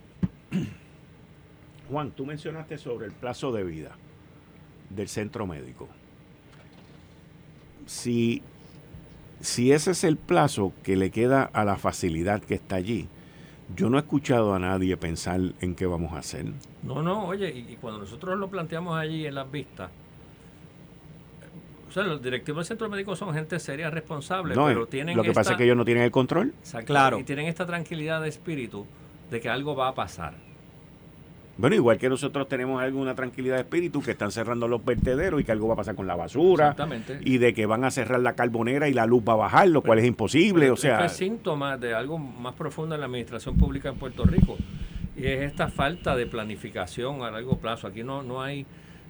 Juan, 1.91 2.11
tú 2.11 2.27
mencionaste 2.27 2.79
sobre 2.79 3.07
el 3.07 3.13
plazo 3.13 3.53
de 3.53 3.65
vida 3.65 3.93
del 4.91 5.09
centro 5.09 5.47
médico. 5.47 5.89
Si, 7.87 8.43
si 9.41 9.73
ese 9.73 9.93
es 9.93 10.05
el 10.05 10.17
plazo 10.17 10.73
que 10.83 10.97
le 10.97 11.11
queda 11.11 11.45
a 11.45 11.65
la 11.65 11.77
facilidad 11.77 12.43
que 12.43 12.55
está 12.55 12.77
allí, 12.77 13.09
yo 13.75 13.91
no 13.91 13.97
he 13.97 14.01
escuchado 14.01 14.55
a 14.55 14.59
nadie 14.59 14.97
pensar 14.97 15.41
en 15.61 15.75
qué 15.75 15.87
vamos 15.87 16.13
a 16.13 16.19
hacer. 16.19 16.47
No, 16.83 17.03
no, 17.03 17.27
oye, 17.27 17.51
y 17.51 17.77
cuando 17.81 18.01
nosotros 18.01 18.39
lo 18.39 18.49
planteamos 18.49 18.97
allí 18.97 19.27
en 19.27 19.35
las 19.35 19.51
vistas, 19.51 19.91
los 21.95 22.23
directivos 22.23 22.59
del 22.59 22.67
centro 22.67 22.89
médico 22.89 23.17
son 23.17 23.33
gente 23.35 23.59
seria, 23.59 23.91
responsable, 23.91 24.55
pero 24.55 24.87
tienen. 24.87 25.17
Lo 25.17 25.23
que 25.23 25.33
pasa 25.33 25.53
es 25.53 25.57
que 25.57 25.65
ellos 25.65 25.77
no 25.77 25.85
tienen 25.85 26.05
el 26.05 26.11
control. 26.11 26.53
claro. 26.85 27.19
Y 27.19 27.25
tienen 27.25 27.47
esta 27.47 27.67
tranquilidad 27.67 28.21
de 28.21 28.29
espíritu 28.29 28.87
de 29.31 29.41
que 29.41 29.49
algo 29.49 29.75
va 29.75 29.89
a 29.89 29.95
pasar. 29.95 30.35
Bueno, 31.59 31.75
igual 31.75 31.97
que 31.97 32.11
nosotros 32.11 32.49
tenemos 32.49 32.83
alguna 32.83 33.15
tranquilidad 33.15 33.55
de 33.55 33.63
espíritu 33.63 34.03
que 34.03 34.11
están 34.11 34.31
cerrando 34.31 34.69
los 34.69 34.85
vertederos 34.85 35.41
y 35.41 35.45
que 35.45 35.53
algo 35.53 35.69
va 35.69 35.73
a 35.73 35.77
pasar 35.79 35.95
con 35.95 36.07
la 36.07 36.15
basura. 36.15 36.67
Exactamente. 36.67 37.19
Y 37.23 37.39
de 37.39 37.55
que 37.55 37.65
van 37.65 37.85
a 37.85 37.91
cerrar 37.91 38.21
la 38.21 38.35
carbonera 38.35 38.89
y 38.89 38.93
la 38.93 39.07
luz 39.07 39.23
va 39.27 39.33
a 39.33 39.37
bajar, 39.37 39.69
lo 39.69 39.81
cual 39.81 39.99
es 39.99 40.05
imposible. 40.05 40.71
o 40.71 40.77
sea. 40.77 41.07
Es 41.07 41.13
síntoma 41.13 41.79
de 41.79 41.95
algo 41.95 42.19
más 42.19 42.55
profundo 42.55 42.95
en 42.95 43.01
la 43.01 43.07
administración 43.07 43.57
pública 43.57 43.89
en 43.89 43.97
Puerto 43.97 44.25
Rico. 44.25 44.59
Y 45.17 45.25
es 45.25 45.51
esta 45.51 45.69
falta 45.69 46.15
de 46.15 46.27
planificación 46.27 47.23
a 47.23 47.31
largo 47.31 47.57
plazo. 47.57 47.87
Aquí 47.87 48.03
no, 48.03 48.23
no 48.23 48.43
hay. 48.43 48.67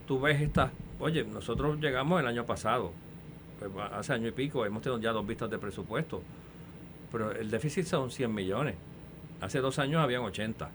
Tú 0.07 0.21
ves 0.21 0.41
estas 0.41 0.71
Oye, 0.99 1.25
nosotros 1.25 1.79
llegamos 1.79 2.21
el 2.21 2.27
año 2.27 2.47
pasado, 2.47 2.93
pues, 3.59 3.71
hace 3.93 4.15
año 4.15 4.29
y 4.29 4.33
pico, 4.33 4.65
hemos 4.65 4.83
tenido 4.83 4.99
ya 5.01 5.13
dos 5.13 5.27
vistas 5.27 5.51
de 5.51 5.59
presupuesto, 5.59 6.23
pero 7.13 7.33
el 7.33 7.51
déficit 7.51 7.85
son 7.85 8.11
100 8.11 8.35
millones. 8.35 8.77
Hace 9.41 9.61
dos 9.61 9.79
años 9.79 10.03
habían 10.03 10.23
80. 10.23 10.71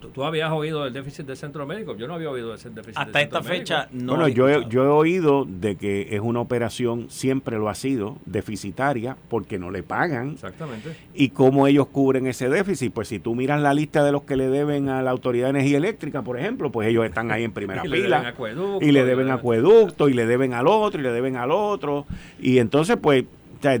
¿Tú, 0.00 0.24
habías 0.24 0.52
oído 0.52 0.84
del 0.84 0.92
déficit 0.92 1.26
del 1.26 1.36
centro 1.36 1.66
médico? 1.66 1.96
Yo 1.96 2.06
no 2.06 2.14
había 2.14 2.30
oído 2.30 2.52
ese 2.54 2.68
déficit 2.68 2.98
Hasta 2.98 3.22
esta 3.22 3.42
fecha 3.42 3.88
no. 3.92 4.14
Bueno, 4.14 4.28
yo 4.28 4.48
he, 4.48 4.68
yo 4.68 4.84
he 4.84 4.88
oído 4.88 5.46
de 5.46 5.76
que 5.76 6.08
es 6.14 6.20
una 6.20 6.40
operación, 6.40 7.06
siempre 7.08 7.56
lo 7.56 7.68
ha 7.68 7.74
sido, 7.74 8.18
deficitaria, 8.26 9.16
porque 9.28 9.58
no 9.58 9.70
le 9.70 9.82
pagan. 9.82 10.32
Exactamente. 10.32 10.96
¿Y 11.14 11.30
cómo 11.30 11.66
ellos 11.66 11.86
cubren 11.86 12.26
ese 12.26 12.48
déficit? 12.48 12.92
Pues 12.92 13.08
si 13.08 13.18
tú 13.18 13.34
miras 13.34 13.60
la 13.60 13.72
lista 13.72 14.04
de 14.04 14.12
los 14.12 14.22
que 14.24 14.36
le 14.36 14.48
deben 14.48 14.88
a 14.90 15.02
la 15.02 15.10
Autoridad 15.10 15.46
de 15.46 15.50
Energía 15.50 15.78
Eléctrica, 15.78 16.22
por 16.22 16.38
ejemplo, 16.38 16.70
pues 16.70 16.88
ellos 16.88 17.04
están 17.04 17.30
ahí 17.30 17.44
en 17.44 17.52
primera 17.52 17.86
y 17.86 17.88
fila. 17.88 18.34
y 18.80 18.92
le 18.92 19.04
deben 19.04 19.30
acueducto, 19.30 20.08
y 20.08 20.12
le 20.12 20.26
deben 20.26 20.52
al 20.52 20.66
otro, 20.66 21.00
y 21.00 21.04
le 21.04 21.12
deben 21.12 21.36
al 21.36 21.50
otro. 21.50 22.06
Y 22.38 22.58
entonces, 22.58 22.98
pues, 23.00 23.24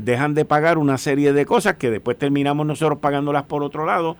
dejan 0.00 0.34
de 0.34 0.44
pagar 0.44 0.78
una 0.78 0.98
serie 0.98 1.32
de 1.32 1.44
cosas 1.44 1.74
que 1.74 1.90
después 1.90 2.18
terminamos 2.18 2.66
nosotros 2.66 2.98
pagándolas 2.98 3.44
por 3.44 3.62
otro 3.62 3.84
lado 3.84 4.16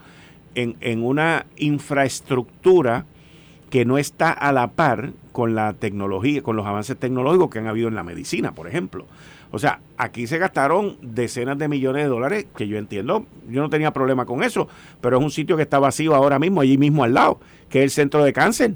en, 0.56 1.02
una 1.02 1.46
infraestructura 1.56 3.04
que 3.70 3.84
no 3.84 3.98
está 3.98 4.30
a 4.32 4.52
la 4.52 4.68
par 4.68 5.12
con 5.32 5.54
la 5.54 5.74
tecnología, 5.74 6.42
con 6.42 6.56
los 6.56 6.66
avances 6.66 6.96
tecnológicos 6.96 7.50
que 7.50 7.58
han 7.58 7.66
habido 7.66 7.88
en 7.88 7.94
la 7.94 8.02
medicina, 8.02 8.52
por 8.52 8.66
ejemplo. 8.66 9.06
O 9.52 9.58
sea, 9.58 9.80
aquí 9.96 10.26
se 10.26 10.38
gastaron 10.38 10.96
decenas 11.02 11.58
de 11.58 11.68
millones 11.68 12.04
de 12.04 12.08
dólares, 12.08 12.46
que 12.56 12.66
yo 12.66 12.78
entiendo, 12.78 13.26
yo 13.48 13.62
no 13.62 13.70
tenía 13.70 13.92
problema 13.92 14.24
con 14.24 14.42
eso, 14.42 14.68
pero 15.00 15.18
es 15.18 15.24
un 15.24 15.30
sitio 15.30 15.56
que 15.56 15.62
está 15.62 15.78
vacío 15.78 16.14
ahora 16.14 16.38
mismo, 16.38 16.60
allí 16.60 16.78
mismo 16.78 17.04
al 17.04 17.14
lado, 17.14 17.38
que 17.68 17.80
es 17.80 17.84
el 17.84 17.90
centro 17.90 18.24
de 18.24 18.32
cáncer. 18.32 18.74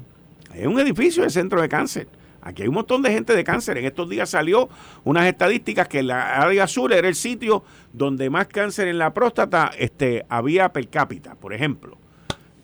Es 0.53 0.67
un 0.67 0.79
edificio 0.79 1.23
del 1.23 1.31
centro 1.31 1.61
de 1.61 1.69
cáncer. 1.69 2.07
Aquí 2.41 2.63
hay 2.63 2.67
un 2.67 2.73
montón 2.73 3.01
de 3.01 3.11
gente 3.11 3.35
de 3.35 3.43
cáncer. 3.43 3.77
En 3.77 3.85
estos 3.85 4.09
días 4.09 4.29
salió 4.29 4.69
unas 5.03 5.25
estadísticas 5.27 5.87
que 5.87 6.01
la 6.01 6.41
área 6.41 6.63
azul 6.63 6.91
era 6.91 7.07
el 7.07 7.15
sitio 7.15 7.63
donde 7.93 8.29
más 8.29 8.47
cáncer 8.47 8.87
en 8.87 8.97
la 8.97 9.13
próstata 9.13 9.71
este, 9.77 10.25
había 10.27 10.73
per 10.73 10.89
cápita, 10.89 11.35
por 11.35 11.53
ejemplo. 11.53 11.97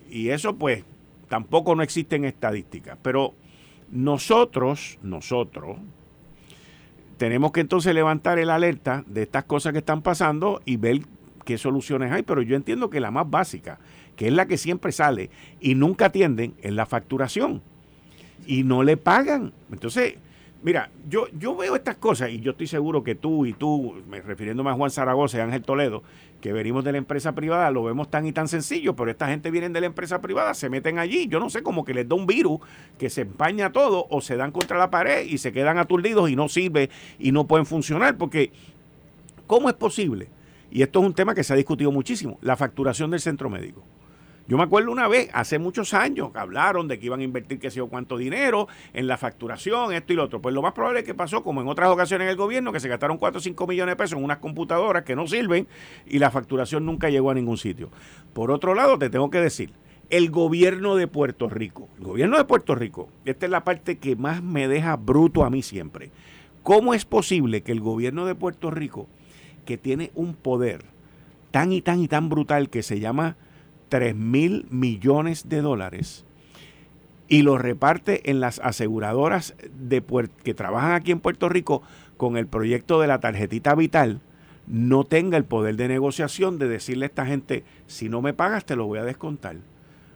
Y 0.10 0.29
eso 0.29 0.55
pues 0.55 0.84
tampoco 1.29 1.75
no 1.75 1.84
existen 1.84 2.25
estadísticas. 2.25 2.98
Pero 3.01 3.36
nosotros, 3.91 4.98
nosotros, 5.03 5.77
tenemos 7.17 7.51
que 7.51 7.62
entonces 7.62 7.93
levantar 7.93 8.39
el 8.39 8.50
alerta 8.50 9.03
de 9.07 9.24
estas 9.24 9.43
cosas 9.43 9.74
que 9.74 9.79
están 9.79 10.01
pasando 10.01 10.62
y 10.65 10.77
ver 10.77 11.01
qué 11.46 11.60
soluciones 11.60 12.12
hay. 12.12 12.24
Pero 12.24 12.41
yo 12.41 12.55
entiendo 12.55 12.89
que 12.89 13.00
la 13.00 13.12
más 13.12 13.29
básica, 13.29 13.79
que 14.15 14.27
es 14.27 14.34
la 14.34 14.48
que 14.48 14.57
siempre 14.57 14.91
sale 14.91 15.29
y 15.60 15.75
nunca 15.75 16.07
atienden, 16.07 16.55
es 16.62 16.74
la 16.74 16.88
facturación 16.88 17.62
y 18.46 18.63
no 18.63 18.84
le 18.84 18.98
pagan. 18.98 19.53
Entonces, 19.72 20.15
mira, 20.63 20.89
yo, 21.10 21.27
yo 21.38 21.56
veo 21.56 21.75
estas 21.75 21.98
cosas 21.98 22.29
y 22.29 22.39
yo 22.39 22.51
estoy 22.51 22.67
seguro 22.67 23.03
que 23.03 23.15
tú 23.15 23.46
y 23.46 23.53
tú, 23.53 23.96
refiriéndome 24.25 24.70
a 24.70 24.74
Juan 24.74 24.91
Zaragoza 24.91 25.38
y 25.38 25.41
Ángel 25.41 25.62
Toledo, 25.63 26.03
que 26.41 26.53
venimos 26.53 26.84
de 26.84 26.91
la 26.91 26.98
empresa 26.98 27.34
privada, 27.34 27.72
lo 27.72 27.84
vemos 27.84 28.10
tan 28.10 28.25
y 28.25 28.32
tan 28.32 28.48
sencillo, 28.48 28.96
pero 28.96 29.10
esta 29.10 29.27
gente 29.27 29.50
viene 29.51 29.70
de 29.70 29.82
la 29.82 29.88
empresa 29.88 30.22
privada, 30.22 30.53
se 30.53 30.70
meten 30.70 31.00
allí, 31.00 31.27
yo 31.27 31.39
no 31.39 31.50
sé, 31.50 31.63
como 31.63 31.84
que 31.84 31.94
les 31.94 32.08
da 32.08 32.15
un 32.15 32.27
virus 32.27 32.60
que 32.98 33.10
se 33.10 33.22
empaña 33.22 33.72
todo 33.72 34.08
o 34.10 34.22
se 34.22 34.36
dan 34.36 34.51
contra 34.51 34.77
la 34.77 34.89
pared 34.89 35.25
y 35.25 35.39
se 35.39 35.51
quedan 35.51 35.77
aturdidos 35.77 36.29
y 36.29 36.36
no 36.36 36.48
sirve 36.48 36.89
y 37.17 37.32
no 37.32 37.48
pueden 37.48 37.65
funcionar, 37.65 38.17
porque 38.17 38.51
¿cómo 39.48 39.70
es 39.70 39.75
posible? 39.75 40.29
Y 40.70 40.82
esto 40.82 41.00
es 41.00 41.06
un 41.06 41.13
tema 41.13 41.34
que 41.34 41.44
se 41.44 41.53
ha 41.53 41.56
discutido 41.56 41.91
muchísimo, 41.91 42.38
la 42.41 42.56
facturación 42.56 43.10
del 43.10 43.22
centro 43.22 43.50
médico. 43.50 43.84
Yo 44.48 44.56
me 44.56 44.63
acuerdo 44.63 44.94
una 44.94 45.10
vez, 45.10 45.30
hace 45.34 45.60
muchos 45.60 45.94
años, 45.94 46.32
que 46.32 46.39
hablaron 46.39 46.88
de 46.88 46.98
que 46.98 47.08
iban 47.08 47.20
a 47.20 47.24
invertir 47.24 47.60
qué 47.60 47.70
sé 47.70 47.77
yo 47.77 47.88
cuánto 47.88 48.18
dinero 48.18 48.70
en 48.94 49.06
la 49.06 49.18
facturación, 49.18 49.92
esto 49.92 50.13
y 50.13 50.16
lo 50.16 50.24
otro. 50.24 50.42
Pues 50.42 50.56
lo 50.56 50.62
más 50.62 50.72
probable 50.72 51.01
es 51.01 51.06
que 51.06 51.13
pasó, 51.13 51.44
como 51.44 51.62
en 51.62 51.68
otras 51.68 51.89
ocasiones 51.89 52.25
en 52.25 52.30
el 52.30 52.38
gobierno, 52.38 52.72
que 52.72 52.80
se 52.80 52.88
gastaron 52.88 53.18
4 53.18 53.39
o 53.39 53.42
5 53.42 53.68
millones 53.68 53.92
de 53.92 53.96
pesos 53.98 54.18
en 54.18 54.24
unas 54.24 54.38
computadoras 54.38 55.04
que 55.04 55.18
no 55.18 55.27
sirven 55.27 55.68
y 56.06 56.20
la 56.20 56.32
facturación 56.32 56.86
nunca 56.86 57.10
llegó 57.10 57.30
a 57.30 57.34
ningún 57.34 57.58
sitio. 57.58 57.89
Por 58.34 58.50
otro 58.51 58.74
lado, 58.74 58.98
te 58.98 59.10
tengo 59.10 59.30
que 59.30 59.42
decir, 59.42 59.74
el 60.10 60.32
gobierno 60.32 60.96
de 60.96 61.08
Puerto 61.08 61.50
Rico, 61.50 61.89
el 61.98 62.06
gobierno 62.06 62.38
de 62.38 62.46
Puerto 62.46 62.74
Rico, 62.74 63.10
esta 63.25 63.48
es 63.48 63.51
la 63.51 63.66
parte 63.66 63.98
que 63.98 64.16
más 64.16 64.42
me 64.42 64.70
deja 64.70 64.96
bruto 64.96 65.44
a 65.44 65.50
mí 65.50 65.62
siempre. 65.62 66.12
¿Cómo 66.63 66.94
es 66.94 67.04
posible 67.04 67.63
que 67.63 67.74
el 67.74 67.82
gobierno 67.82 68.25
de 68.25 68.36
Puerto 68.36 68.72
Rico, 68.72 69.08
que 69.66 69.77
tiene 69.77 70.12
un 70.16 70.36
poder 70.36 70.86
tan 71.51 71.74
y 71.74 71.82
tan 71.82 72.00
y 72.00 72.08
tan 72.08 72.30
brutal 72.30 72.70
que 72.70 72.82
se 72.82 73.01
llama 73.01 73.36
3 73.89 74.15
mil 74.15 74.65
millones 74.70 75.50
de 75.50 75.62
dólares 75.62 76.25
y 77.27 77.41
lo 77.41 77.58
reparte 77.58 78.29
en 78.29 78.39
las 78.39 78.60
aseguradoras 78.60 79.56
que 80.44 80.53
trabajan 80.53 80.94
aquí 80.94 81.12
en 81.12 81.20
Puerto 81.20 81.50
Rico 81.50 81.82
con 82.15 82.38
el 82.38 82.48
proyecto 82.48 83.01
de 83.01 83.08
la 83.08 83.20
tarjetita 83.20 83.75
vital, 83.75 84.22
no 84.65 85.03
tenga 85.03 85.38
el 85.38 85.46
poder 85.46 85.75
de 85.75 85.88
negociación 85.88 86.58
de 86.58 86.67
decirle 86.67 87.06
a 87.06 87.08
esta 87.08 87.25
gente, 87.25 87.63
si 87.88 88.10
no 88.10 88.22
me 88.22 88.34
pagas 88.34 88.65
te 88.65 88.75
lo 88.75 88.86
voy 88.86 89.00
a 89.00 89.03
descontar. 89.03 89.58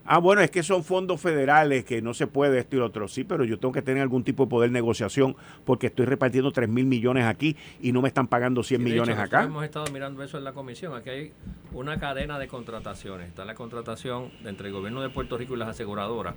Ah, 0.06 0.18
bueno, 0.18 0.42
es 0.42 0.50
que 0.50 0.64
son 0.64 0.84
fondos 0.84 1.22
federales, 1.22 1.86
que 1.86 2.02
no 2.02 2.14
se 2.14 2.26
puede 2.28 2.60
esto 2.60 2.76
y 2.76 2.80
lo 2.80 2.86
otro. 2.86 3.08
Sí, 3.08 3.24
pero 3.24 3.44
yo 3.44 3.60
tengo 3.60 3.72
que 3.72 3.82
tener 3.82 4.02
algún 4.02 4.24
tipo 4.24 4.46
de 4.46 4.50
poder 4.50 4.70
de 4.70 4.74
negociación 4.74 5.36
porque 5.64 5.88
estoy 5.88 6.06
repartiendo 6.06 6.52
3 6.52 6.68
mil 6.68 6.86
millones 6.86 7.26
aquí 7.26 7.56
y 7.82 7.92
no 7.92 8.02
me 8.02 8.08
están 8.08 8.28
pagando 8.28 8.64
100 8.64 8.84
millones 8.84 9.18
acá. 9.18 9.44
Hemos 9.44 9.64
estado 9.64 9.86
mirando 9.92 10.24
eso 10.24 10.38
en 10.38 10.44
la 10.44 10.54
comisión. 10.54 10.96
Aquí 10.96 11.10
hay 11.10 11.32
una 11.72 12.00
cadena 12.00 12.40
de 12.40 12.48
contrataciones. 12.48 13.28
Está 13.28 13.46
la 13.46 13.54
contratación 13.54 14.32
entre 14.44 14.68
el 14.68 14.74
gobierno 14.74 15.02
de 15.02 15.10
Puerto 15.10 15.38
Rico 15.38 15.54
y 15.54 15.58
las 15.58 15.70
aseguradoras, 15.70 16.36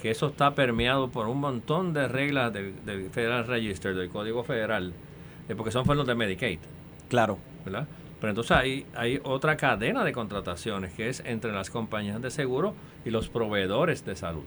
que 0.00 0.10
eso 0.10 0.28
está 0.28 0.54
permeado 0.54 1.08
por 1.08 1.28
un 1.28 1.40
montón 1.40 1.94
de 1.94 2.08
reglas 2.08 2.52
del, 2.52 2.74
Federal 3.10 3.46
Register, 3.46 3.94
del 3.94 4.10
Código 4.10 4.44
Federal, 4.44 4.92
eh, 5.48 5.54
porque 5.56 5.72
son 5.72 5.86
fondos 5.86 6.06
de 6.06 6.14
Medicaid. 6.14 6.58
Claro. 7.08 7.38
¿Verdad? 7.64 7.86
Pero 8.22 8.30
entonces 8.30 8.56
hay, 8.56 8.86
hay 8.94 9.20
otra 9.24 9.56
cadena 9.56 10.04
de 10.04 10.12
contrataciones 10.12 10.92
que 10.92 11.08
es 11.08 11.24
entre 11.26 11.50
las 11.50 11.70
compañías 11.70 12.22
de 12.22 12.30
seguro 12.30 12.72
y 13.04 13.10
los 13.10 13.28
proveedores 13.28 14.04
de 14.04 14.14
salud. 14.14 14.44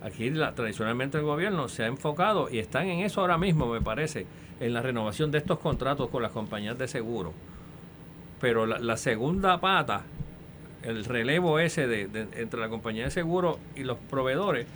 Aquí 0.00 0.30
tradicionalmente 0.30 1.18
el 1.18 1.24
gobierno 1.24 1.68
se 1.68 1.82
ha 1.82 1.88
enfocado 1.88 2.48
y 2.48 2.60
están 2.60 2.86
en 2.86 3.00
eso 3.00 3.22
ahora 3.22 3.38
mismo, 3.38 3.66
me 3.66 3.80
parece, 3.80 4.28
en 4.60 4.72
la 4.72 4.82
renovación 4.82 5.32
de 5.32 5.38
estos 5.38 5.58
contratos 5.58 6.10
con 6.10 6.22
las 6.22 6.30
compañías 6.30 6.78
de 6.78 6.86
seguro. 6.86 7.32
Pero 8.40 8.66
la, 8.66 8.96
segunda 8.98 9.60
pata, 9.60 10.02
el 10.84 11.04
relevo 11.04 11.58
ese 11.58 11.88
de, 11.88 12.02
entre 12.36 12.60
la 12.60 12.68
compañía 12.68 13.06
de 13.06 13.10
seguro 13.10 13.58
y 13.74 13.82
los 13.82 13.98
proveedores, 13.98 14.68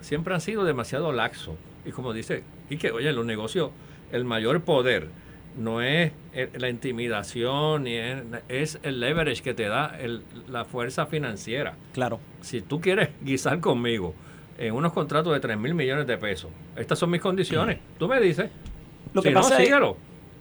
siempre 0.00 0.34
han 0.34 0.40
sido 0.40 0.64
demasiado 0.64 1.12
laxo. 1.12 1.56
Y 1.84 1.92
como 1.92 2.12
dice, 2.12 2.42
y 2.68 2.76
que, 2.76 2.90
oye, 2.90 3.12
los 3.12 3.24
negocios, 3.24 3.70
el 4.10 4.24
mayor 4.24 4.62
poder 4.62 5.22
no 5.56 5.80
es 5.80 6.12
la 6.54 6.68
intimidación, 6.68 7.84
ni 7.84 7.96
es, 8.48 8.78
el 8.82 9.00
leverage 9.00 9.42
que 9.42 9.54
te 9.54 9.64
da 9.64 9.96
la 10.48 10.64
fuerza 10.64 11.06
financiera. 11.06 11.76
Claro. 11.92 12.20
Si 12.40 12.60
tú 12.60 12.80
quieres 12.80 13.10
guisar 13.22 13.60
conmigo 13.60 14.14
en 14.58 14.74
unos 14.74 14.92
contratos 14.92 15.32
de 15.32 15.40
3 15.40 15.58
mil 15.58 15.74
millones 15.74 16.06
de 16.06 16.16
pesos, 16.18 16.50
estas 16.76 16.98
son 16.98 17.10
mis 17.10 17.20
condiciones, 17.20 17.78
tú 17.98 18.08
me 18.08 18.20
dices, 18.20 18.50
lo 19.12 19.22
que 19.22 19.30
pasa 19.30 19.62
es, 19.62 19.70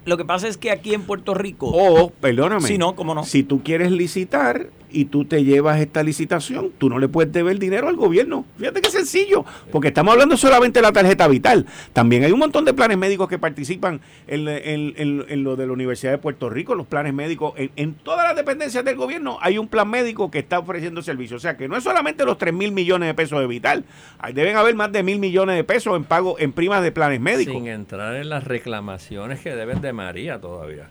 Lo 0.06 0.18
que 0.18 0.26
pasa 0.26 0.48
es 0.48 0.58
que 0.58 0.72
aquí 0.72 0.94
en 0.94 1.04
Puerto 1.04 1.34
Rico... 1.34 1.68
O, 1.68 2.10
perdóname, 2.10 2.68
si 2.68 2.78
no, 2.78 2.96
¿cómo 2.96 3.14
no? 3.14 3.24
Si 3.24 3.44
tú 3.44 3.62
quieres 3.64 3.92
licitar, 3.92 4.68
y 4.94 5.06
tú 5.06 5.26
te 5.26 5.44
llevas 5.44 5.80
esta 5.82 6.04
licitación, 6.04 6.72
tú 6.78 6.90
no 6.90 7.00
le 7.00 7.08
puedes 7.08 7.34
deber 7.34 7.60
dinero 7.60 7.90
al 7.90 7.96
gobierno. 7.96 8.46
Fíjate 8.58 8.82
qué 8.82 8.90
sencillo, 8.90 9.44
porque 9.72 9.90
estamos 9.90 10.14
hablando 10.14 10.38
solamente 10.38 10.80
de 10.80 10.84
la 10.84 10.94
tarjeta 10.94 11.28
vital. 11.28 11.66
También 11.92 12.24
hay 12.24 12.32
un 12.32 12.40
montón 12.40 12.64
de 12.64 12.74
planes 12.74 12.98
médicos 12.98 13.28
que 13.28 13.40
participan 13.40 14.00
en, 14.28 15.44
lo 15.44 15.56
de 15.56 15.68
la 15.68 15.74
Universidad 15.74 16.12
de 16.12 16.18
Puerto 16.20 16.50
Rico, 16.50 16.76
los 16.76 16.88
planes 16.88 17.14
médicos. 17.14 17.54
En, 17.58 17.96
todas 17.96 18.26
las 18.26 18.36
dependencias 18.36 18.86
del 18.86 18.96
gobierno 18.96 19.38
hay 19.42 19.58
un 19.58 19.68
plan 19.68 19.90
médico 19.90 20.30
que 20.30 20.40
está 20.40 20.60
ofreciendo 20.60 21.02
servicio. 21.02 21.38
O 21.38 21.40
sea 21.40 21.58
que 21.58 21.68
no 21.68 21.76
es 21.76 21.84
solamente 21.84 22.26
los 22.26 22.38
3 22.38 22.54
mil 22.54 22.72
millones 22.72 23.08
de 23.08 23.14
pesos 23.14 23.40
de 23.40 23.48
vital, 23.48 23.86
deben 24.34 24.56
haber 24.56 24.76
más 24.76 24.92
de 24.92 25.04
mil 25.04 25.20
millones 25.20 25.56
de 25.56 25.64
pesos 25.64 25.98
en 25.98 26.04
pago 26.04 26.38
en 26.40 26.54
primas 26.54 26.84
de 26.84 26.92
planes 26.92 27.20
médicos. 27.20 27.56
Sin 27.56 27.68
entrar 27.68 28.16
en 28.16 28.30
las 28.30 28.44
reclamaciones 28.44 29.40
que 29.42 29.56
deben 29.56 29.82
de 29.82 29.94
María 29.94 30.40
todavía. 30.40 30.90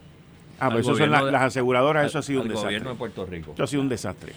Ah, 0.63 0.69
pero 0.69 0.79
eso 0.79 0.95
son 0.95 1.11
las 1.11 1.43
aseguradoras, 1.43 2.07
eso 2.07 2.21
ha 2.21 2.23
sido 2.23 2.43
un 2.43 2.47
desastre. 2.47 2.69
gobierno 2.69 2.91
de 2.91 2.97
Puerto 2.97 3.27
Rico. 3.27 3.51
Eso 3.55 3.65
ha 3.65 3.67
sido 3.67 3.83
un 3.83 3.89
desastre. 3.89 4.33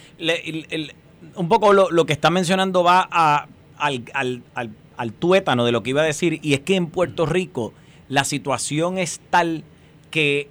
un 1.36 1.48
poco 1.48 1.72
lo, 1.72 2.04
que 2.04 2.12
está 2.12 2.30
mencionando 2.30 2.82
va 2.82 3.08
a, 3.08 3.46
al, 3.78 5.12
tuétano 5.20 5.64
de 5.64 5.70
lo 5.70 5.84
que 5.84 5.90
iba 5.90 6.02
a 6.02 6.04
decir, 6.04 6.40
y 6.42 6.54
es 6.54 6.60
que 6.60 6.74
en 6.74 6.88
Puerto 6.88 7.26
Rico 7.26 7.72
la 8.08 8.24
situación 8.24 8.98
es 8.98 9.20
tal 9.30 9.62
que 10.10 10.48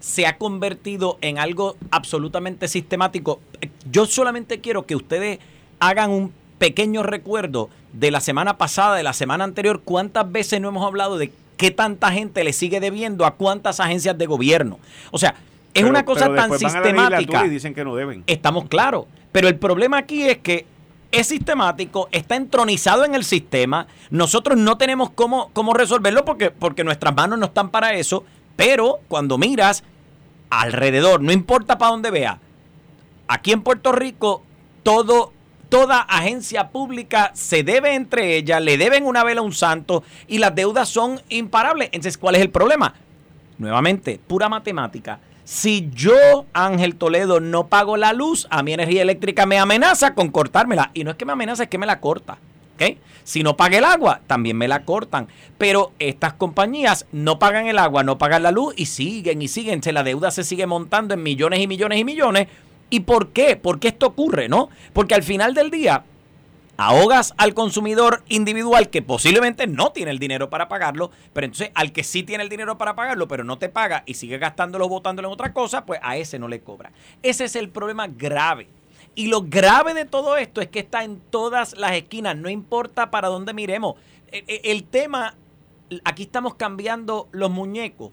se 0.00 0.26
ha 0.26 0.38
convertido 0.38 1.18
en 1.20 1.38
algo 1.38 1.76
absolutamente 1.90 2.66
sistemático. 2.66 3.40
Yo 3.90 4.06
solamente 4.06 4.62
quiero 4.62 4.86
que 4.86 4.96
ustedes 4.96 5.38
hagan 5.80 6.12
un 6.12 6.32
pequeño 6.58 7.02
recuerdo 7.02 7.68
de 7.92 8.10
la 8.10 8.22
semana 8.22 8.56
pasada, 8.56 8.96
de 8.96 9.02
la 9.02 9.12
semana 9.12 9.44
anterior, 9.44 9.82
cuántas 9.84 10.32
veces 10.32 10.62
no 10.62 10.68
hemos 10.68 10.86
hablado 10.86 11.18
de 11.18 11.30
¿qué 11.56 11.70
tanta 11.70 12.10
gente 12.10 12.44
le 12.44 12.52
sigue 12.52 12.80
debiendo 12.80 13.26
a 13.26 13.34
cuántas 13.34 13.80
agencias 13.80 14.16
de 14.16 14.26
gobierno? 14.26 14.78
O 15.10 15.18
sea, 15.18 15.34
es 15.74 15.84
una 15.84 16.04
cosa 16.04 16.32
tan 16.34 16.56
sistemática. 16.58 17.46
y 17.46 17.50
dicen 17.50 17.74
que 17.74 17.84
no 17.84 17.96
deben. 17.96 18.22
Estamos 18.26 18.68
claros. 18.68 19.06
Pero 19.32 19.48
el 19.48 19.56
problema 19.56 19.98
aquí 19.98 20.22
es 20.22 20.38
que 20.38 20.66
es 21.10 21.28
sistemático, 21.28 22.08
está 22.12 22.36
entronizado 22.36 23.04
en 23.04 23.14
el 23.14 23.24
sistema. 23.24 23.86
Nosotros 24.10 24.58
no 24.58 24.78
tenemos 24.78 25.10
cómo, 25.10 25.50
cómo 25.52 25.74
resolverlo 25.74 26.24
porque, 26.24 26.50
porque 26.50 26.84
nuestras 26.84 27.14
manos 27.14 27.38
no 27.38 27.46
están 27.46 27.70
para 27.70 27.94
eso. 27.94 28.24
Pero 28.56 29.00
cuando 29.08 29.38
miras 29.38 29.84
alrededor, 30.50 31.20
no 31.20 31.32
importa 31.32 31.78
para 31.78 31.90
dónde 31.90 32.10
veas, 32.10 32.38
aquí 33.26 33.52
en 33.52 33.62
Puerto 33.62 33.92
Rico 33.92 34.42
todo 34.82 35.32
toda 35.74 36.02
agencia 36.02 36.68
pública 36.68 37.32
se 37.34 37.64
debe 37.64 37.96
entre 37.96 38.36
ellas, 38.36 38.62
le 38.62 38.78
deben 38.78 39.04
una 39.04 39.24
vela 39.24 39.40
a 39.40 39.42
un 39.42 39.52
santo 39.52 40.04
y 40.28 40.38
las 40.38 40.54
deudas 40.54 40.88
son 40.88 41.20
imparables. 41.28 41.88
Entonces, 41.90 42.16
¿cuál 42.16 42.36
es 42.36 42.42
el 42.42 42.50
problema? 42.50 42.94
Nuevamente, 43.58 44.20
pura 44.24 44.48
matemática. 44.48 45.18
Si 45.42 45.90
yo, 45.92 46.46
Ángel 46.52 46.94
Toledo, 46.94 47.40
no 47.40 47.66
pago 47.66 47.96
la 47.96 48.12
luz, 48.12 48.46
a 48.50 48.62
mi 48.62 48.72
energía 48.72 49.02
eléctrica 49.02 49.46
me 49.46 49.58
amenaza 49.58 50.14
con 50.14 50.30
cortármela. 50.30 50.92
Y 50.94 51.02
no 51.02 51.10
es 51.10 51.16
que 51.16 51.24
me 51.24 51.32
amenaza, 51.32 51.64
es 51.64 51.68
que 51.68 51.78
me 51.78 51.86
la 51.86 51.98
corta. 51.98 52.38
¿okay? 52.76 52.98
Si 53.24 53.42
no 53.42 53.56
paga 53.56 53.78
el 53.78 53.84
agua, 53.84 54.20
también 54.28 54.56
me 54.56 54.68
la 54.68 54.84
cortan. 54.84 55.26
Pero 55.58 55.90
estas 55.98 56.34
compañías 56.34 57.06
no 57.10 57.40
pagan 57.40 57.66
el 57.66 57.78
agua, 57.78 58.04
no 58.04 58.16
pagan 58.16 58.44
la 58.44 58.52
luz 58.52 58.74
y 58.76 58.86
siguen 58.86 59.42
y 59.42 59.48
siguen. 59.48 59.80
La 59.92 60.04
deuda 60.04 60.30
se 60.30 60.44
sigue 60.44 60.68
montando 60.68 61.14
en 61.14 61.22
millones 61.24 61.58
y 61.58 61.66
millones 61.66 61.98
y 61.98 62.04
millones 62.04 62.46
¿Y 62.90 63.00
por 63.00 63.30
qué? 63.30 63.56
¿Por 63.56 63.80
qué 63.80 63.88
esto 63.88 64.06
ocurre? 64.06 64.48
¿No? 64.48 64.68
Porque 64.92 65.14
al 65.14 65.22
final 65.22 65.54
del 65.54 65.70
día 65.70 66.04
ahogas 66.76 67.34
al 67.36 67.54
consumidor 67.54 68.22
individual 68.28 68.90
que 68.90 69.02
posiblemente 69.02 69.66
no 69.66 69.92
tiene 69.92 70.10
el 70.10 70.18
dinero 70.18 70.50
para 70.50 70.68
pagarlo, 70.68 71.10
pero 71.32 71.46
entonces 71.46 71.70
al 71.74 71.92
que 71.92 72.04
sí 72.04 72.22
tiene 72.22 72.42
el 72.42 72.48
dinero 72.50 72.78
para 72.78 72.94
pagarlo, 72.94 73.28
pero 73.28 73.44
no 73.44 73.58
te 73.58 73.68
paga 73.68 74.02
y 74.06 74.14
sigue 74.14 74.38
gastándolo, 74.38 74.88
botándolo 74.88 75.28
en 75.28 75.34
otra 75.34 75.52
cosa, 75.52 75.84
pues 75.84 76.00
a 76.02 76.16
ese 76.16 76.38
no 76.38 76.48
le 76.48 76.60
cobra. 76.60 76.90
Ese 77.22 77.44
es 77.44 77.56
el 77.56 77.68
problema 77.68 78.08
grave. 78.08 78.68
Y 79.14 79.28
lo 79.28 79.42
grave 79.42 79.94
de 79.94 80.04
todo 80.04 80.36
esto 80.36 80.60
es 80.60 80.68
que 80.68 80.80
está 80.80 81.04
en 81.04 81.20
todas 81.30 81.76
las 81.76 81.92
esquinas, 81.92 82.36
no 82.36 82.50
importa 82.50 83.10
para 83.10 83.28
dónde 83.28 83.54
miremos. 83.54 83.94
El, 84.32 84.44
e, 84.48 84.60
el 84.64 84.84
tema, 84.84 85.34
aquí 86.04 86.24
estamos 86.24 86.56
cambiando 86.56 87.28
los 87.30 87.50
muñecos, 87.50 88.10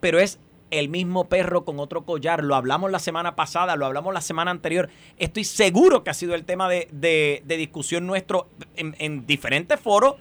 pero 0.00 0.18
es 0.18 0.40
el 0.70 0.88
mismo 0.88 1.28
perro 1.28 1.64
con 1.64 1.78
otro 1.78 2.04
collar. 2.04 2.42
Lo 2.42 2.54
hablamos 2.54 2.90
la 2.90 2.98
semana 2.98 3.36
pasada, 3.36 3.76
lo 3.76 3.86
hablamos 3.86 4.12
la 4.12 4.20
semana 4.20 4.50
anterior. 4.50 4.88
Estoy 5.18 5.44
seguro 5.44 6.04
que 6.04 6.10
ha 6.10 6.14
sido 6.14 6.34
el 6.34 6.44
tema 6.44 6.68
de, 6.68 7.42
discusión 7.46 8.06
nuestro 8.06 8.48
en, 8.76 9.26
diferentes 9.26 9.78
foros 9.80 10.16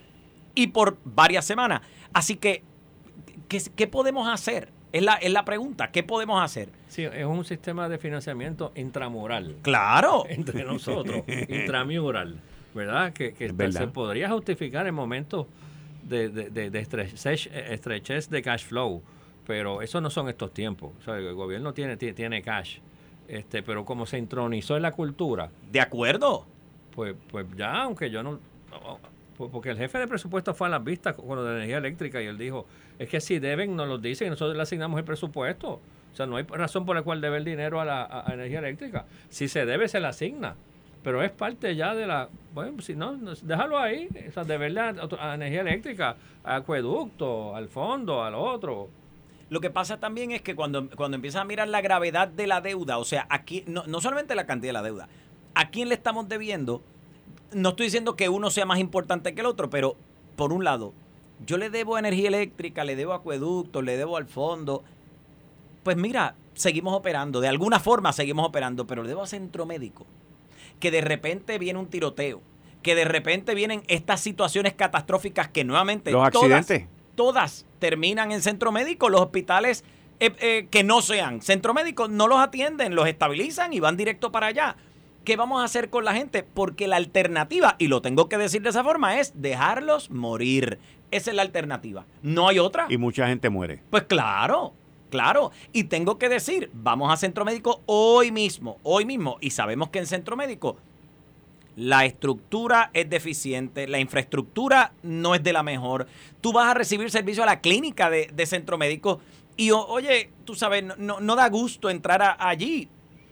y 0.53 0.67
por 0.67 0.97
varias 1.03 1.45
semanas. 1.45 1.81
Así 2.13 2.35
que, 2.37 2.63
¿qué, 3.47 3.87
podemos 3.87 4.27
hacer? 4.27 4.69
Es 4.91 5.03
la, 5.03 5.15
es 5.15 5.31
la 5.31 5.43
pregunta, 5.43 5.91
¿qué 5.91 6.03
podemos 6.03 6.41
hacer? 6.41 6.69
Sí, 6.87 7.03
es 7.03 7.25
un 7.25 7.43
sistema 7.43 7.89
de 7.89 7.97
financiamiento 7.97 8.71
intramoral. 8.75 9.57
Claro. 9.61 10.25
Entre 10.29 10.63
nosotros, 10.63 11.23
intramural, 11.27 12.39
¿verdad? 12.73 13.11
Que, 13.11 13.33
se 13.71 13.87
podría 13.87 14.29
justificar 14.29 14.87
en 14.87 14.95
momentos 14.95 15.47
de, 16.03 16.29
de, 16.29 16.69
de 16.69 16.79
estrechez 16.79 18.29
de 18.29 18.41
cash 18.41 18.63
flow 18.63 19.01
pero 19.45 19.81
eso 19.81 20.01
no 20.01 20.09
son 20.09 20.29
estos 20.29 20.53
tiempos. 20.53 20.91
O 20.99 21.03
sea, 21.03 21.17
el 21.17 21.33
gobierno 21.33 21.73
tiene, 21.73 21.97
tiene 21.97 22.41
cash. 22.41 22.79
Este, 23.27 23.63
pero 23.63 23.85
como 23.85 24.05
se 24.05 24.17
entronizó 24.17 24.75
en 24.75 24.83
la 24.83 24.91
cultura. 24.91 25.49
De 25.71 25.79
acuerdo. 25.79 26.45
Pues, 26.91 27.15
pues 27.29 27.45
ya, 27.55 27.83
aunque 27.83 28.09
yo 28.09 28.23
no. 28.23 28.39
Porque 29.37 29.69
el 29.69 29.77
jefe 29.77 29.97
de 29.97 30.07
presupuesto 30.07 30.53
fue 30.53 30.67
a 30.67 30.69
las 30.69 30.83
vistas 30.83 31.15
con 31.15 31.35
lo 31.35 31.43
de 31.43 31.55
energía 31.57 31.77
eléctrica 31.77 32.21
y 32.21 32.25
él 32.25 32.37
dijo: 32.37 32.65
es 32.97 33.09
que 33.09 33.19
si 33.19 33.39
deben, 33.39 33.75
nos 33.75 33.87
lo 33.87 33.97
dicen 33.97 34.27
y 34.27 34.29
nosotros 34.29 34.55
le 34.55 34.63
asignamos 34.63 34.97
el 34.97 35.05
presupuesto. 35.05 35.81
O 36.13 36.15
sea, 36.15 36.25
no 36.25 36.37
hay 36.37 36.43
razón 36.43 36.85
por 36.85 36.95
la 36.95 37.01
cual 37.01 37.19
debe 37.19 37.37
el 37.37 37.43
dinero 37.43 37.81
a 37.81 37.85
la 37.85 38.23
energía 38.31 38.59
eléctrica. 38.59 39.05
Si 39.29 39.49
se 39.49 39.65
debe, 39.65 39.89
se 39.89 39.99
le 39.99 40.07
asigna. 40.07 40.55
Pero 41.03 41.21
es 41.21 41.31
parte 41.31 41.75
ya 41.75 41.93
de 41.93 42.07
la. 42.07 42.29
Bueno, 42.53 42.81
si 42.81 42.95
no, 42.95 43.13
déjalo 43.43 43.77
ahí. 43.77 44.07
O 44.29 44.31
sea, 44.31 44.45
deberle 44.45 44.79
a, 44.79 44.95
a 45.19 45.35
energía 45.35 45.61
eléctrica, 45.61 46.15
a 46.43 46.55
acueducto, 46.55 47.55
al 47.55 47.67
fondo, 47.67 48.23
al 48.23 48.35
otro. 48.35 48.89
Lo 49.49 49.61
que 49.61 49.69
pasa 49.69 49.99
también 49.99 50.31
es 50.31 50.41
que 50.41 50.55
cuando, 50.55 50.89
cuando 50.89 51.15
empiezas 51.15 51.41
a 51.41 51.45
mirar 51.45 51.67
la 51.67 51.81
gravedad 51.81 52.27
de 52.27 52.47
la 52.47 52.61
deuda, 52.61 52.97
o 52.97 53.05
sea, 53.05 53.27
aquí, 53.29 53.63
no, 53.67 53.83
no 53.85 54.01
solamente 54.01 54.33
la 54.33 54.45
cantidad 54.45 54.69
de 54.69 54.73
la 54.73 54.81
deuda, 54.81 55.07
a 55.53 55.69
quién 55.69 55.89
le 55.89 55.95
estamos 55.95 56.27
debiendo, 56.27 56.81
no 57.53 57.69
estoy 57.69 57.87
diciendo 57.87 58.15
que 58.15 58.27
uno 58.27 58.49
sea 58.49 58.65
más 58.65 58.79
importante 58.79 59.35
que 59.35 59.41
el 59.41 59.47
otro, 59.47 59.69
pero 59.69 59.95
por 60.35 60.51
un 60.51 60.63
lado, 60.63 60.93
yo 61.45 61.57
le 61.57 61.69
debo 61.69 61.97
energía 61.97 62.27
eléctrica, 62.29 62.83
le 62.83 62.95
debo 62.95 63.13
acueducto, 63.13 63.81
le 63.81 63.97
debo 63.97 64.17
al 64.17 64.25
fondo. 64.25 64.83
Pues 65.83 65.95
mira, 65.95 66.35
seguimos 66.55 66.93
operando, 66.95 67.39
de 67.39 67.47
alguna 67.47 67.79
forma 67.79 68.13
seguimos 68.13 68.47
operando, 68.47 68.87
pero 68.87 69.03
le 69.03 69.09
debo 69.09 69.21
a 69.21 69.27
centro 69.27 69.65
médico. 69.65 70.07
Que 70.79 70.89
de 70.89 71.01
repente 71.01 71.59
viene 71.59 71.77
un 71.77 71.87
tiroteo, 71.87 72.41
que 72.81 72.95
de 72.95 73.05
repente 73.05 73.53
vienen 73.53 73.83
estas 73.87 74.21
situaciones 74.21 74.73
catastróficas 74.73 75.49
que 75.49 75.63
nuevamente... 75.63 76.11
Los 76.11 76.25
accidentes 76.25 76.87
todas 77.15 77.65
terminan 77.85 78.31
en 78.31 78.41
centro 78.41 78.71
médico. 78.71 79.09
Los 79.09 79.21
hospitales 79.21 79.83
eh, 80.19 80.33
eh, 80.39 80.67
que 80.71 80.83
no 80.83 81.03
sean 81.03 81.43
centro 81.43 81.71
médico 81.75 82.07
no 82.07 82.27
los 82.27 82.39
atienden, 82.39 82.95
los 82.95 83.07
estabilizan 83.07 83.73
y 83.73 83.79
van 83.79 83.95
directo 83.95 84.31
para 84.31 84.47
allá. 84.47 84.75
¿Qué 85.23 85.35
vamos 85.35 85.61
a 85.61 85.65
hacer 85.65 85.91
con 85.91 86.03
la 86.03 86.15
gente? 86.15 86.41
Porque 86.41 86.87
la 86.87 86.95
alternativa, 86.95 87.75
y 87.77 87.87
lo 87.87 88.01
tengo 88.01 88.27
que 88.27 88.39
decir 88.39 88.63
de 88.63 88.69
esa 88.69 88.83
forma, 88.83 89.19
es 89.19 89.33
dejarlos 89.39 90.09
morir. 90.09 90.79
Esa 91.11 91.29
es 91.29 91.35
la 91.35 91.43
alternativa. 91.43 92.05
No 92.23 92.47
hay 92.47 92.57
otra. 92.57 92.87
Y 92.89 92.97
mucha 92.97 93.27
gente 93.27 93.49
muere. 93.49 93.81
Pues 93.91 94.03
claro, 94.03 94.73
claro. 95.11 95.51
Y 95.71 95.83
tengo 95.83 96.17
que 96.17 96.29
decir, 96.29 96.71
vamos 96.73 97.13
a 97.13 97.17
centro 97.17 97.45
médico 97.45 97.83
hoy 97.85 98.31
mismo, 98.31 98.79
hoy 98.81 99.05
mismo. 99.05 99.37
Y 99.41 99.51
sabemos 99.51 99.89
que 99.89 99.99
en 99.99 100.07
centro 100.07 100.35
médico 100.35 100.77
la 101.75 102.05
estructura 102.05 102.89
es 102.93 103.09
deficiente, 103.09 103.87
la 103.87 103.99
infraestructura 103.99 104.93
no 105.03 105.35
es 105.35 105.43
de 105.43 105.53
la 105.53 105.63
mejor. 105.63 106.07
Tú 106.41 106.53
vas 106.53 106.67
a 106.67 106.73
recibir 106.73 107.11
servicio 107.11 107.43
a 107.43 107.45
la 107.45 107.59
clínica 107.59 108.09
de, 108.09 108.45
centro 108.45 108.77
médico 108.77 109.19
y 109.57 109.71
oye, 109.71 110.31
tú 110.45 110.55
sabes, 110.55 110.83
no, 110.97 111.35
da 111.35 111.49
gusto 111.49 111.89
entrar 111.89 112.37
allí, 112.39 112.87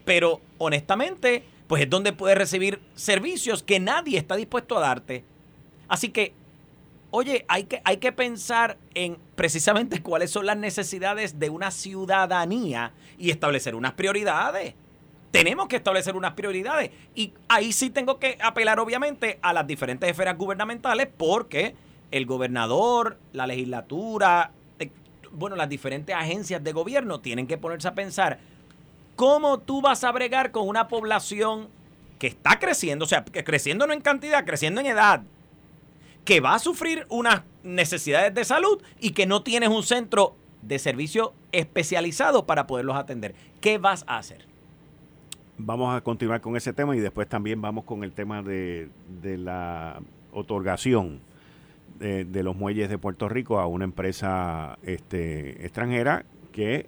pero 0.06 0.42
honestamente, 0.58 1.44
pues 1.68 1.84
es 1.84 1.90
donde 1.90 2.12
puedes 2.12 2.38
recibir 2.38 2.82
servicios 2.96 3.64
que 3.64 3.80
nadie 3.80 4.18
está 4.18 4.36
dispuesto 4.36 4.78
a 4.78 4.82
darte. 4.82 5.24
Así 5.88 6.10
que, 6.10 6.34
oye, 7.12 7.46
hay 7.48 7.66
que 7.66 8.12
pensar 8.12 8.78
en 8.94 9.18
precisamente 9.36 10.02
cuáles 10.04 10.32
son 10.32 10.46
las 10.46 10.58
necesidades 10.58 11.40
de 11.40 11.50
una 11.50 11.72
ciudadanía 11.72 12.92
y 13.18 13.30
establecer 13.30 13.76
unas 13.76 13.94
prioridades 13.94 14.76
tenemos 15.34 15.68
que 15.68 15.78
establecer 15.78 16.16
unas 16.16 16.34
prioridades. 16.34 16.92
Y 17.16 17.34
ahí 17.48 17.74
sí 17.74 17.90
tengo 17.90 18.20
que 18.20 18.38
apelar, 18.40 18.80
obviamente, 18.80 19.40
a 19.42 19.52
las 19.52 19.66
diferentes 19.66 20.08
esferas 20.08 20.38
gubernamentales, 20.38 21.08
porque 21.18 21.74
el 22.12 22.28
gobernador, 22.28 23.18
la 23.32 23.48
legislatura, 23.48 24.52
eh, 24.78 24.92
bueno, 25.32 25.56
las 25.56 25.68
diferentes 25.68 26.16
agencias 26.16 26.64
de 26.64 26.72
gobierno 26.72 27.20
tienen 27.20 27.48
que 27.48 27.58
ponerse 27.58 27.88
a 27.88 27.96
pensar 27.96 28.42
cómo 29.16 29.58
tú 29.58 29.82
vas 29.82 30.04
a 30.04 30.12
bregar 30.12 30.52
con 30.52 30.68
una 30.68 30.88
población 30.88 31.68
que 32.20 32.28
está 32.28 32.60
creciendo, 32.60 33.06
o 33.06 33.08
sea, 33.08 33.26
que 33.26 33.44
creciendo 33.44 33.88
no 33.88 33.94
en 33.94 34.02
cantidad, 34.02 34.46
creciendo 34.46 34.82
en 34.82 34.86
edad, 34.86 35.24
que 36.26 36.42
va 36.42 36.54
a 36.54 36.60
sufrir 36.60 37.08
unas 37.10 37.42
necesidades 37.64 38.36
de 38.36 38.46
salud 38.46 38.84
y 39.00 39.14
que 39.14 39.26
no 39.26 39.42
tienes 39.42 39.70
un 39.70 39.82
centro 39.82 40.36
de 40.62 40.78
servicio 40.78 41.34
especializado 41.52 42.46
para 42.46 42.68
poderlos 42.68 42.98
atender. 42.98 43.34
¿Qué 43.62 43.80
vas 43.80 44.04
a 44.06 44.20
hacer? 44.20 44.53
Vamos 45.58 45.96
a 45.96 46.02
continuar 46.02 46.42
con 46.42 46.56
ese 46.56 46.74
tema 46.74 46.96
y 46.96 47.00
después 47.00 47.28
también 47.28 47.62
vamos 47.62 47.86
con 47.86 48.04
el 48.04 48.12
tema 48.12 48.42
de, 48.42 48.90
la 49.22 50.00
otorgación 50.32 51.20
de, 52.00 52.44
los 52.44 52.56
muelles 52.56 52.90
de 52.90 52.98
Puerto 52.98 53.30
Rico 53.30 53.60
a 53.60 53.68
una 53.68 53.86
empresa 53.86 54.78
este, 54.84 55.66
extranjera 55.66 56.26
que 56.52 56.88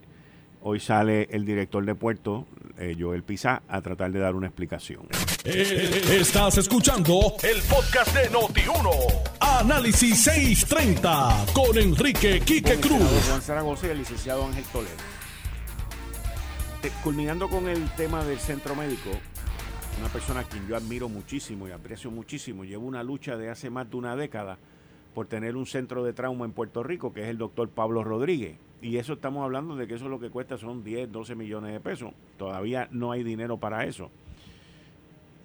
hoy 0.62 0.80
sale 0.80 1.28
el 1.32 1.46
director 1.46 1.86
de 1.86 1.94
puerto, 1.94 2.48
eh, 2.80 2.96
Joel 3.00 3.24
Pizá, 3.24 3.62
a 3.68 3.82
tratar 3.82 4.12
de 4.12 4.20
dar 4.20 4.36
una 4.36 4.48
explicación. 4.48 5.08
Eh, 5.44 6.02
estás 6.20 6.58
escuchando 6.58 7.36
el 7.44 7.62
podcast 7.70 8.16
de 8.16 8.32
Noti1. 8.32 8.90
Análisis 9.40 10.24
630 10.24 11.46
con 11.54 11.78
Enrique 11.78 12.42
Quique 12.42 12.80
Cruz. 12.80 13.28
Juan 13.30 13.42
Zaragoza 13.42 13.88
y 13.88 13.90
el 13.92 14.00
licenciado 14.00 14.46
Ángel 14.46 14.64
Toledo. 14.66 15.15
Eh, 16.86 16.92
culminando 17.04 17.50
con 17.50 17.68
el 17.68 17.90
tema 17.96 18.24
del 18.24 18.38
centro 18.38 18.76
médico, 18.76 19.10
una 20.00 20.08
persona 20.10 20.42
a 20.42 20.44
quien 20.44 20.68
yo 20.68 20.76
admiro 20.76 21.10
muchísimo 21.10 21.68
y 21.68 21.72
aprecio 21.72 22.12
muchísimo, 22.12 22.64
lleva 22.64 22.84
una 22.84 23.02
lucha 23.02 23.38
de 23.38 23.50
hace 23.50 23.72
más 23.72 23.90
de 23.90 23.98
una 23.98 24.16
década 24.16 24.60
por 25.16 25.26
tener 25.26 25.56
un 25.56 25.66
centro 25.66 26.04
de 26.04 26.14
trauma 26.14 26.46
en 26.46 26.52
Puerto 26.52 26.84
Rico, 26.84 27.12
que 27.12 27.24
es 27.24 27.30
el 27.30 27.40
doctor 27.40 27.70
Pablo 27.70 28.04
Rodríguez. 28.04 28.60
Y 28.84 28.98
eso 28.98 29.14
estamos 29.14 29.44
hablando 29.44 29.76
de 29.76 29.88
que 29.88 29.96
eso 29.96 30.10
lo 30.10 30.20
que 30.20 30.30
cuesta 30.30 30.60
son 30.60 30.84
10, 30.84 31.12
12 31.12 31.34
millones 31.34 31.74
de 31.74 31.80
pesos. 31.80 32.14
Todavía 32.38 32.88
no 32.92 33.12
hay 33.12 33.24
dinero 33.24 33.58
para 33.58 33.86
eso. 33.86 34.12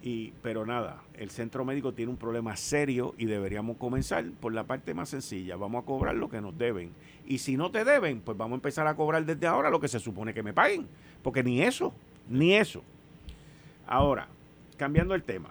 Y, 0.03 0.33
pero 0.41 0.65
nada, 0.65 1.03
el 1.13 1.29
centro 1.29 1.63
médico 1.63 1.93
tiene 1.93 2.11
un 2.11 2.17
problema 2.17 2.55
serio 2.55 3.13
y 3.19 3.25
deberíamos 3.25 3.77
comenzar 3.77 4.25
por 4.39 4.51
la 4.51 4.63
parte 4.63 4.95
más 4.95 5.09
sencilla. 5.09 5.55
Vamos 5.57 5.83
a 5.83 5.85
cobrar 5.85 6.15
lo 6.15 6.27
que 6.27 6.41
nos 6.41 6.57
deben. 6.57 6.91
Y 7.27 7.37
si 7.37 7.55
no 7.55 7.69
te 7.69 7.85
deben, 7.85 8.21
pues 8.21 8.35
vamos 8.35 8.53
a 8.53 8.57
empezar 8.57 8.87
a 8.87 8.95
cobrar 8.95 9.25
desde 9.25 9.45
ahora 9.45 9.69
lo 9.69 9.79
que 9.79 9.87
se 9.87 9.99
supone 9.99 10.33
que 10.33 10.41
me 10.41 10.53
paguen. 10.53 10.87
Porque 11.21 11.43
ni 11.43 11.61
eso, 11.61 11.93
ni 12.27 12.55
eso. 12.55 12.83
Ahora, 13.85 14.27
cambiando 14.77 15.13
el 15.13 15.21
tema. 15.21 15.49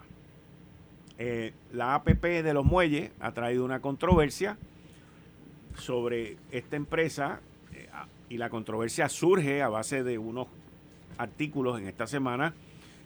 Eh, 1.19 1.53
la 1.73 1.95
APP 1.95 2.25
de 2.43 2.55
los 2.55 2.65
muelles 2.65 3.13
ha 3.21 3.33
traído 3.33 3.65
una 3.65 3.81
controversia 3.81 4.57
sobre 5.77 6.39
esta 6.51 6.77
empresa 6.77 7.41
eh, 7.73 7.89
y 8.29 8.39
la 8.39 8.51
controversia 8.51 9.09
surge 9.09 9.63
a 9.63 9.69
base 9.69 10.03
de 10.03 10.19
unos 10.19 10.49
artículos 11.19 11.79
en 11.79 11.87
esta 11.87 12.07
semana 12.07 12.55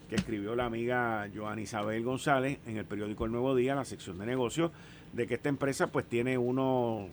que 0.08 0.16
escribió 0.16 0.54
la 0.54 0.66
amiga 0.66 1.28
Joan 1.34 1.58
Isabel 1.58 2.02
González 2.04 2.58
en 2.66 2.76
el 2.76 2.84
periódico 2.84 3.24
El 3.24 3.32
Nuevo 3.32 3.54
Día, 3.54 3.74
la 3.74 3.84
sección 3.84 4.18
de 4.18 4.26
negocios, 4.26 4.70
de 5.12 5.26
que 5.26 5.34
esta 5.34 5.48
empresa 5.48 5.88
pues 5.88 6.06
tiene 6.06 6.38
unos, 6.38 7.08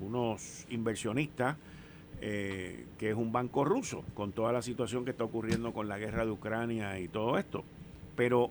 unos 0.00 0.66
inversionistas 0.70 1.56
eh, 2.24 2.86
que 2.98 3.10
es 3.10 3.16
un 3.16 3.32
banco 3.32 3.64
ruso, 3.64 4.04
con 4.14 4.30
toda 4.30 4.52
la 4.52 4.62
situación 4.62 5.04
que 5.04 5.10
está 5.10 5.24
ocurriendo 5.24 5.72
con 5.72 5.88
la 5.88 5.98
guerra 5.98 6.24
de 6.24 6.30
Ucrania 6.30 7.00
y 7.00 7.08
todo 7.08 7.36
esto. 7.36 7.64
Pero 8.14 8.50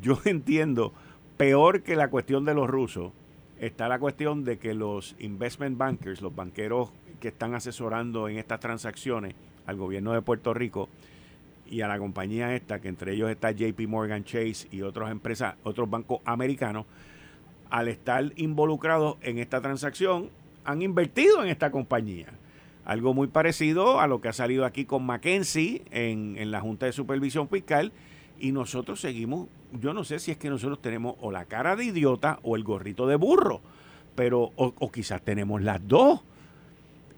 yo 0.00 0.18
entiendo, 0.24 0.94
peor 1.36 1.82
que 1.82 1.94
la 1.94 2.08
cuestión 2.08 2.44
de 2.46 2.54
los 2.54 2.68
rusos, 2.68 3.12
está 3.60 3.88
la 3.88 3.98
cuestión 3.98 4.44
de 4.44 4.58
que 4.58 4.74
los 4.74 5.14
investment 5.18 5.76
bankers, 5.76 6.22
los 6.22 6.34
banqueros 6.34 6.90
que 7.20 7.28
están 7.28 7.54
asesorando 7.54 8.28
en 8.28 8.38
estas 8.38 8.60
transacciones 8.60 9.34
al 9.66 9.76
gobierno 9.76 10.12
de 10.12 10.22
Puerto 10.22 10.54
Rico 10.54 10.88
y 11.68 11.80
a 11.80 11.88
la 11.88 11.98
compañía 11.98 12.54
esta, 12.54 12.80
que 12.80 12.88
entre 12.88 13.14
ellos 13.14 13.30
está 13.30 13.50
JP 13.50 13.80
Morgan 13.88 14.24
Chase 14.24 14.68
y 14.70 14.82
otras 14.82 15.10
empresas, 15.10 15.56
otros 15.64 15.88
bancos 15.88 16.20
americanos, 16.24 16.86
al 17.70 17.88
estar 17.88 18.32
involucrados 18.36 19.16
en 19.22 19.38
esta 19.38 19.60
transacción, 19.60 20.30
han 20.64 20.82
invertido 20.82 21.42
en 21.42 21.48
esta 21.48 21.70
compañía. 21.70 22.28
Algo 22.84 23.14
muy 23.14 23.26
parecido 23.26 24.00
a 24.00 24.06
lo 24.06 24.20
que 24.20 24.28
ha 24.28 24.32
salido 24.32 24.64
aquí 24.64 24.84
con 24.84 25.04
Mackenzie 25.04 25.82
en, 25.90 26.36
en 26.38 26.50
la 26.52 26.60
Junta 26.60 26.86
de 26.86 26.92
Supervisión 26.92 27.48
Fiscal. 27.48 27.92
Y 28.38 28.52
nosotros 28.52 29.00
seguimos, 29.00 29.48
yo 29.72 29.92
no 29.94 30.04
sé 30.04 30.18
si 30.18 30.30
es 30.30 30.36
que 30.36 30.50
nosotros 30.50 30.80
tenemos 30.80 31.16
o 31.20 31.32
la 31.32 31.46
cara 31.46 31.74
de 31.74 31.84
idiota 31.84 32.38
o 32.42 32.54
el 32.54 32.64
gorrito 32.64 33.06
de 33.06 33.16
burro, 33.16 33.60
pero 34.14 34.52
o, 34.56 34.92
quizás 34.92 35.22
tenemos 35.22 35.62
las 35.62 35.86
dos. 35.86 36.22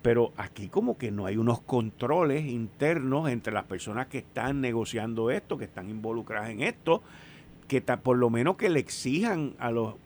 Pero 0.09 0.33
aquí 0.39 0.69
como 0.69 0.97
que 0.97 1.11
no 1.11 1.27
hay 1.27 1.37
unos 1.37 1.61
controles 1.61 2.47
internos 2.47 3.29
entre 3.29 3.53
las 3.53 3.65
personas 3.65 4.07
que 4.07 4.17
están 4.17 4.63
negociando 4.63 5.31
esto, 5.31 5.59
que 5.59 5.67
están 5.67 5.91
involucradas 5.91 6.49
en 6.49 6.63
esto, 6.63 7.03
que 7.67 7.83
por 7.83 8.17
lo 8.17 8.31
menos 8.31 8.57
que 8.57 8.71
le 8.71 8.81
exijan 8.81 9.55
a 9.59 9.71
los, 9.71 9.97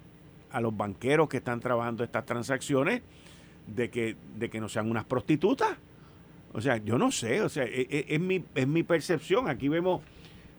a 0.50 0.60
los 0.60 0.76
banqueros 0.76 1.28
que 1.28 1.36
están 1.36 1.60
trabajando 1.60 2.02
estas 2.02 2.26
transacciones 2.26 3.02
de 3.68 3.90
que, 3.90 4.16
de 4.36 4.50
que 4.50 4.60
no 4.60 4.68
sean 4.68 4.90
unas 4.90 5.04
prostitutas. 5.04 5.78
O 6.52 6.60
sea, 6.60 6.78
yo 6.78 6.98
no 6.98 7.12
sé, 7.12 7.40
o 7.40 7.48
sea, 7.48 7.62
es, 7.62 7.86
e, 7.88 8.06
es, 8.08 8.20
mi, 8.20 8.44
es 8.56 8.66
mi 8.66 8.82
percepción. 8.82 9.48
Aquí 9.48 9.68
vemos, 9.68 10.02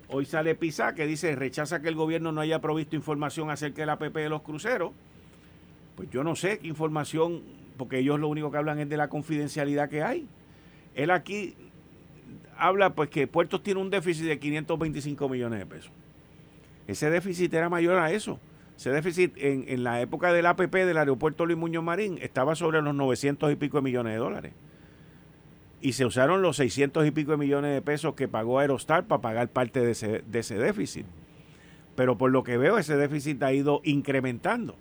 hoy 0.08 0.23
sale 0.23 0.56
PISA 0.56 0.95
que 0.95 1.06
dice, 1.06 1.36
rechaza 1.36 1.82
que 1.82 1.89
el 1.89 1.95
gobierno 1.95 2.32
no 2.32 2.39
haya 2.39 2.62
provisto 2.62 2.95
información 2.95 3.49
acerca 3.49 3.82
de 3.82 3.88
la 3.88 3.99
PP 3.99 4.21
de 4.21 4.29
los 4.29 4.41
cruceros. 4.41 4.93
Pues 5.97 6.10
yo 6.12 6.23
no 6.23 6.38
sé 6.38 6.60
qué 6.60 6.67
información, 6.69 7.41
porque 7.77 7.99
ellos 7.99 8.19
lo 8.19 8.27
único 8.27 8.51
que 8.51 8.57
hablan 8.57 8.79
es 8.79 8.89
de 8.89 8.97
la 8.97 9.07
confidencialidad 9.07 9.89
que 9.89 10.03
hay. 10.03 10.27
Él 10.95 11.12
aquí 11.12 11.55
habla 12.57 12.93
pues 12.93 13.09
que 13.09 13.27
Puertos 13.27 13.63
tiene 13.63 13.81
un 13.81 13.89
déficit 13.89 14.25
de 14.25 14.39
525 14.39 15.29
millones 15.29 15.59
de 15.59 15.65
pesos. 15.65 15.91
Ese 16.88 17.09
déficit 17.09 17.53
era 17.53 17.69
mayor 17.69 17.97
a 17.97 18.12
eso. 18.12 18.39
Ese 18.77 18.89
déficit 18.91 19.38
en, 19.38 19.65
en, 19.67 19.83
la 19.83 20.01
época 20.01 20.33
del 20.33 20.45
APP 20.45 20.73
del 20.73 20.97
aeropuerto 20.97 21.45
Luis 21.45 21.57
Muñoz 21.57 21.83
Marín 21.83 22.17
estaba 22.21 22.55
sobre 22.55 22.81
los 22.81 22.93
900 22.95 23.51
y 23.51 23.55
pico 23.55 23.77
de 23.77 23.83
millones 23.83 24.13
de 24.13 24.19
dólares. 24.19 24.53
Y 25.81 25.93
se 25.93 26.05
usaron 26.05 26.41
los 26.41 26.57
600 26.57 27.05
y 27.05 27.12
pico 27.12 27.31
de 27.31 27.38
millones 27.38 27.73
de 27.73 27.81
pesos 27.81 28.15
que 28.15 28.27
pagó 28.27 28.59
Aerostar 28.59 29.05
para 29.05 29.21
pagar 29.21 29.49
parte 29.49 29.81
de 29.81 29.91
ese, 29.91 30.23
de 30.25 30.39
ese 30.39 30.57
déficit. 30.57 31.05
Pero 31.95 32.17
por 32.17 32.31
lo 32.31 32.43
que 32.43 32.57
veo, 32.57 32.77
ese 32.77 32.95
déficit 32.97 33.41
ha 33.43 33.53
ido 33.53 33.81
incrementando. 33.83 34.75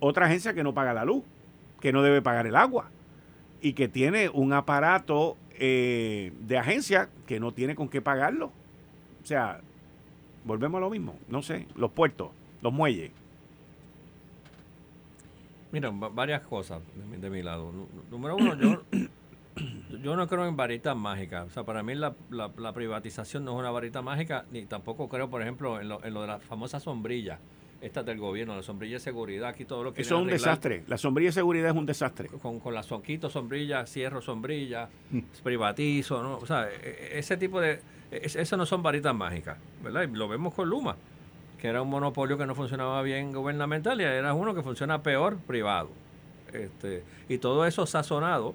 Otra 0.00 0.26
agencia 0.26 0.54
que 0.54 0.62
no 0.62 0.74
paga 0.74 0.94
la 0.94 1.04
luz, 1.04 1.24
que 1.84 1.92
no 1.92 2.00
debe 2.00 2.22
pagar 2.22 2.46
el 2.46 2.56
agua 2.56 2.88
y 3.60 3.74
que 3.74 3.88
tiene 3.88 4.30
un 4.30 4.54
aparato 4.54 5.36
eh, 5.50 6.32
de 6.40 6.56
agencia 6.56 7.10
que 7.26 7.38
no 7.38 7.52
tiene 7.52 7.74
con 7.74 7.90
qué 7.90 8.00
pagarlo. 8.00 8.46
O 9.22 9.26
sea, 9.26 9.60
volvemos 10.46 10.78
a 10.78 10.80
lo 10.80 10.88
mismo. 10.88 11.18
No 11.28 11.42
sé, 11.42 11.66
los 11.76 11.90
puertos, 11.90 12.30
los 12.62 12.72
muelles. 12.72 13.10
Mira, 15.72 15.90
varias 15.90 16.40
cosas 16.46 16.80
de 17.20 17.28
mi, 17.28 17.42
lado. 17.42 17.70
Número 18.10 18.36
uno, 18.36 18.54
yo, 18.54 18.82
yo 20.02 20.16
no 20.16 20.26
creo 20.26 20.46
en 20.46 20.56
varitas 20.56 20.96
mágicas. 20.96 21.48
O 21.48 21.50
sea, 21.50 21.64
para 21.64 21.82
mí 21.82 21.94
la, 21.94 22.14
la, 22.30 22.72
privatización 22.72 23.44
no 23.44 23.52
es 23.52 23.58
una 23.58 23.70
varita 23.70 24.00
mágica, 24.00 24.46
ni 24.50 24.64
tampoco 24.64 25.10
creo, 25.10 25.28
por 25.28 25.42
ejemplo, 25.42 25.82
en 25.82 25.90
lo, 25.90 26.02
en 26.02 26.14
lo 26.14 26.22
de 26.22 26.28
la 26.28 26.38
famosa 26.38 26.80
sombrilla 26.80 27.40
esta 27.84 28.02
del 28.02 28.18
gobierno, 28.18 28.56
la 28.56 28.62
sombrilla 28.62 28.94
de 28.94 29.00
seguridad, 29.00 29.50
aquí 29.50 29.64
todo 29.64 29.84
lo 29.84 29.92
que... 29.92 30.02
Eso 30.02 30.16
es 30.16 30.22
un 30.22 30.28
desastre, 30.28 30.84
la 30.86 30.96
sombrilla 30.98 31.28
de 31.28 31.34
seguridad 31.34 31.70
es 31.70 31.76
un 31.76 31.86
desastre. 31.86 32.28
Con, 32.28 32.58
con 32.58 32.74
la 32.74 32.82
sonquito 32.82 33.28
sombrilla, 33.28 33.86
cierro 33.86 34.22
sombrilla, 34.22 34.88
mm. 35.10 35.18
privatizo, 35.42 36.22
¿no? 36.22 36.38
O 36.38 36.46
sea, 36.46 36.68
e, 36.68 37.12
e, 37.12 37.18
ese 37.18 37.36
tipo 37.36 37.60
de... 37.60 37.80
E, 38.10 38.22
eso 38.24 38.56
no 38.56 38.64
son 38.64 38.82
varitas 38.82 39.14
mágicas, 39.14 39.58
¿verdad? 39.82 40.08
Y 40.08 40.16
lo 40.16 40.28
vemos 40.28 40.54
con 40.54 40.68
Luma 40.68 40.96
que 41.64 41.68
era 41.68 41.80
un 41.80 41.88
monopolio 41.88 42.36
que 42.36 42.44
no 42.44 42.54
funcionaba 42.54 43.00
bien 43.00 43.32
gubernamental 43.32 43.98
y 43.98 44.04
era 44.04 44.34
uno 44.34 44.54
que 44.54 44.62
funciona 44.62 45.02
peor 45.02 45.38
privado. 45.38 45.88
Este, 46.52 47.02
y 47.26 47.38
todo 47.38 47.64
eso 47.64 47.86
sazonado 47.86 48.54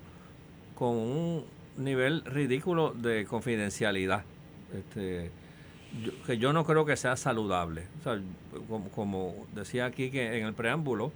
con 0.76 0.90
un 0.90 1.44
nivel 1.78 2.24
ridículo 2.24 2.94
de 2.94 3.26
confidencialidad. 3.26 4.26
Este, 4.78 5.32
que 6.26 6.38
yo 6.38 6.54
no 6.54 6.64
creo 6.66 6.86
que 6.86 6.96
sea 6.96 7.16
saludable. 7.16 7.84
como, 8.96 9.36
decía 9.54 9.86
aquí 9.86 10.10
que 10.12 10.40
en 10.40 10.46
el 10.46 10.54
preámbulo, 10.54 11.12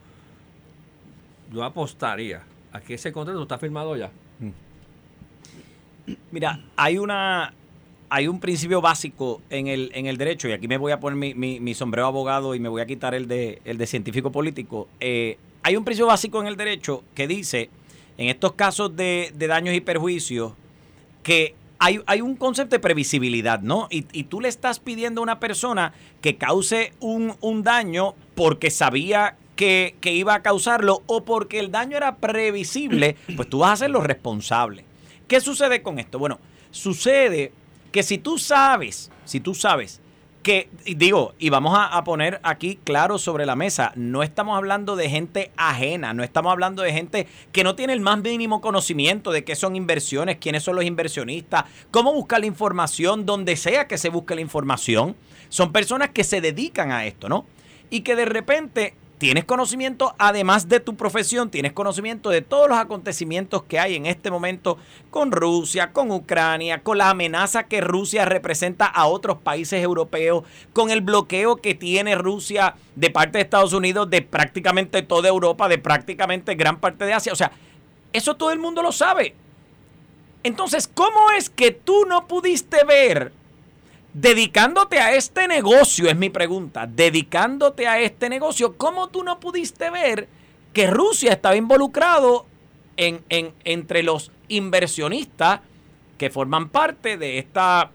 yo 1.52 1.64
apostaría 1.64 2.44
a 2.72 2.82
que 2.82 2.96
ese 2.96 3.12
contrato 3.12 3.42
está 3.44 3.58
firmado 3.58 3.96
ya. 3.96 4.12
Mira, 6.32 6.60
hay 6.76 6.98
una 6.98 7.54
hay 8.10 8.28
un 8.28 8.40
principio 8.40 8.80
básico 8.80 9.42
en 9.50 9.66
el, 9.66 9.90
en 9.96 10.06
el 10.06 10.18
derecho, 10.18 10.48
y 10.48 10.52
aquí 10.52 10.68
me 10.68 10.78
voy 10.78 10.92
a 10.92 11.00
poner 11.00 11.18
mi, 11.18 11.60
mi, 11.60 11.74
sombrero 11.74 12.06
abogado 12.06 12.54
y 12.54 12.60
me 12.60 12.70
voy 12.70 12.80
a 12.80 12.86
quitar 12.86 13.16
el 13.16 13.28
de, 13.28 13.60
el 13.66 13.80
de 13.80 13.88
científico 13.88 14.32
político. 14.32 14.88
Eh, 15.00 15.40
hay 15.64 15.76
un 15.76 15.84
principio 15.84 16.06
básico 16.06 16.40
en 16.40 16.46
el 16.46 16.56
derecho 16.56 17.04
que 17.16 17.26
dice, 17.26 17.72
en 18.20 18.30
estos 18.30 18.52
casos 18.54 18.96
de, 18.96 19.34
daños 19.36 19.74
y 19.74 19.82
perjuicios, 19.82 20.54
que 21.24 21.56
hay, 21.84 22.00
hay, 22.06 22.22
un 22.22 22.38
concepto 22.38 22.78
de 22.78 22.80
previsibilidad, 22.80 23.60
¿no? 23.60 23.90
Y, 23.92 24.06
y, 24.14 24.24
tú 24.24 24.40
le 24.40 24.48
estás 24.48 24.80
pidiendo 24.80 25.20
a 25.20 25.24
una 25.24 25.42
persona 25.42 25.94
que 26.22 26.38
cause 26.38 26.94
un, 27.02 27.36
un 27.42 27.62
daño 27.62 28.16
porque 28.36 28.72
sabía 28.72 29.36
que, 29.58 29.98
que, 30.00 30.14
iba 30.14 30.34
a 30.34 30.42
causarlo 30.42 31.04
o 31.08 31.26
porque 31.26 31.60
el 31.60 31.72
daño 31.72 31.98
era 31.98 32.16
previsible, 32.16 33.18
pues 33.36 33.50
tú 33.50 33.60
vas 33.60 33.74
a 33.74 33.84
ser 33.84 33.90
lo 33.90 34.00
responsable. 34.00 34.86
¿Qué 35.28 35.42
sucede 35.42 35.82
con 35.82 36.00
esto? 36.00 36.20
Bueno, 36.20 36.40
sucede 36.72 37.52
que 37.92 38.02
si 38.02 38.18
tú 38.18 38.38
sabes, 38.38 39.12
si 39.26 39.42
tú 39.42 39.54
sabes 39.54 40.00
que, 40.44 40.70
digo, 40.86 41.34
y 41.40 41.50
vamos 41.50 41.76
a, 41.76 42.04
poner 42.04 42.40
aquí 42.44 42.78
claro 42.84 43.18
sobre 43.18 43.46
la 43.46 43.56
mesa, 43.56 43.94
no 43.96 44.24
estamos 44.24 44.58
hablando 44.58 44.98
de 44.98 45.10
gente 45.10 45.52
ajena, 45.56 46.14
no 46.14 46.22
estamos 46.22 46.52
hablando 46.52 46.84
de 46.84 46.92
gente 46.92 47.28
que 47.54 47.64
no 47.64 47.76
tiene 47.76 47.94
el 47.94 48.02
más 48.02 48.22
mínimo 48.22 48.60
conocimiento 48.60 49.32
de 49.32 49.46
qué 49.46 49.56
son 49.56 49.78
inversiones, 49.78 50.38
quiénes 50.38 50.64
son 50.64 50.76
los 50.76 50.84
inversionistas, 50.84 51.64
cómo 51.92 52.14
buscar 52.14 52.42
la 52.42 52.46
información, 52.46 53.26
donde 53.26 53.56
sea 53.56 53.88
que 53.88 53.98
se 53.98 54.10
busque 54.10 54.36
la 54.36 54.42
información. 54.42 55.16
Son 55.48 55.72
personas 55.72 56.10
que 56.10 56.26
se 56.26 56.42
dedican 56.42 56.92
a 56.92 57.06
esto, 57.06 57.30
¿no? 57.30 57.46
Y 57.90 58.02
que 58.02 58.16
de 58.16 58.26
repente 58.26 58.96
tienes 59.24 59.46
conocimiento, 59.46 60.16
además 60.18 60.68
de 60.68 60.82
tu 60.82 60.98
profesión, 60.98 61.50
tienes 61.50 61.72
conocimiento 61.72 62.30
de 62.30 62.42
todos 62.42 62.68
los 62.68 62.78
acontecimientos 62.78 63.64
que 63.64 63.80
hay 63.80 63.96
en 63.96 64.06
este 64.06 64.30
momento 64.30 64.78
con 65.12 65.32
Rusia, 65.32 65.94
con 65.94 66.12
Ucrania, 66.12 66.84
con 66.84 66.98
la 66.98 67.10
amenaza 67.10 67.64
que 67.64 67.80
Rusia 67.80 68.26
representa 68.26 68.86
a 68.86 69.06
otros 69.06 69.38
países 69.38 69.82
europeos, 69.82 70.44
con 70.74 70.90
el 70.90 71.00
bloqueo 71.00 71.56
que 71.56 71.74
tiene 71.74 72.16
Rusia 72.16 72.76
de 72.98 73.12
parte 73.12 73.38
de 73.38 73.46
Estados 73.46 73.72
Unidos, 73.72 74.10
de 74.10 74.24
prácticamente 74.24 75.02
toda 75.04 75.30
Europa, 75.30 75.70
de 75.70 75.78
prácticamente 75.78 76.56
gran 76.56 76.82
parte 76.82 77.06
de 77.06 77.14
Asia. 77.14 77.32
O 77.32 77.38
sea, 77.38 77.54
eso 78.12 78.36
todo 78.36 78.52
el 78.52 78.60
mundo 78.60 78.82
lo 78.82 78.92
sabe. 78.92 79.36
Entonces, 80.44 80.86
¿cómo 80.94 81.32
es 81.38 81.50
que 81.50 81.72
tú 81.72 82.04
no 82.10 82.28
pudiste 82.28 82.84
ver 82.84 83.32
dedicándote 84.14 85.00
a 85.00 85.14
este 85.16 85.48
negocio, 85.48 86.08
es 86.08 86.16
mi 86.16 86.30
pregunta, 86.30 86.88
dedicándote 86.88 87.88
a 87.88 88.00
este 88.00 88.30
negocio, 88.30 88.78
¿cómo 88.78 89.10
tú 89.10 89.24
no 89.24 89.40
pudiste 89.40 89.90
ver 89.90 90.28
que 90.72 90.88
Rusia 90.88 91.34
estaba 91.34 91.56
involucrado 91.56 92.46
en, 92.96 93.24
entre 93.30 94.04
los 94.04 94.32
inversionistas 94.48 95.62
que 96.18 96.30
forman 96.30 96.70
parte 96.70 97.18
de 97.18 97.40
esta 97.40 97.92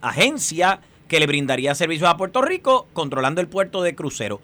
agencia 0.00 0.80
que 1.06 1.20
le 1.20 1.26
brindaría 1.26 1.74
servicios 1.74 2.08
a 2.08 2.16
Puerto 2.16 2.42
Rico 2.42 2.88
controlando 2.92 3.40
el 3.40 3.48
puerto 3.48 3.82
de 3.82 3.94
crucero? 3.94 4.40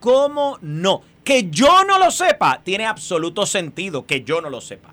¿Cómo 0.00 0.58
no? 0.62 1.02
Que 1.22 1.50
yo 1.50 1.84
no 1.84 1.98
lo 1.98 2.10
sepa, 2.10 2.60
tiene 2.62 2.86
absoluto 2.86 3.46
sentido 3.46 4.06
que 4.06 4.22
yo 4.22 4.40
no 4.40 4.50
lo 4.50 4.60
sepa. 4.60 4.92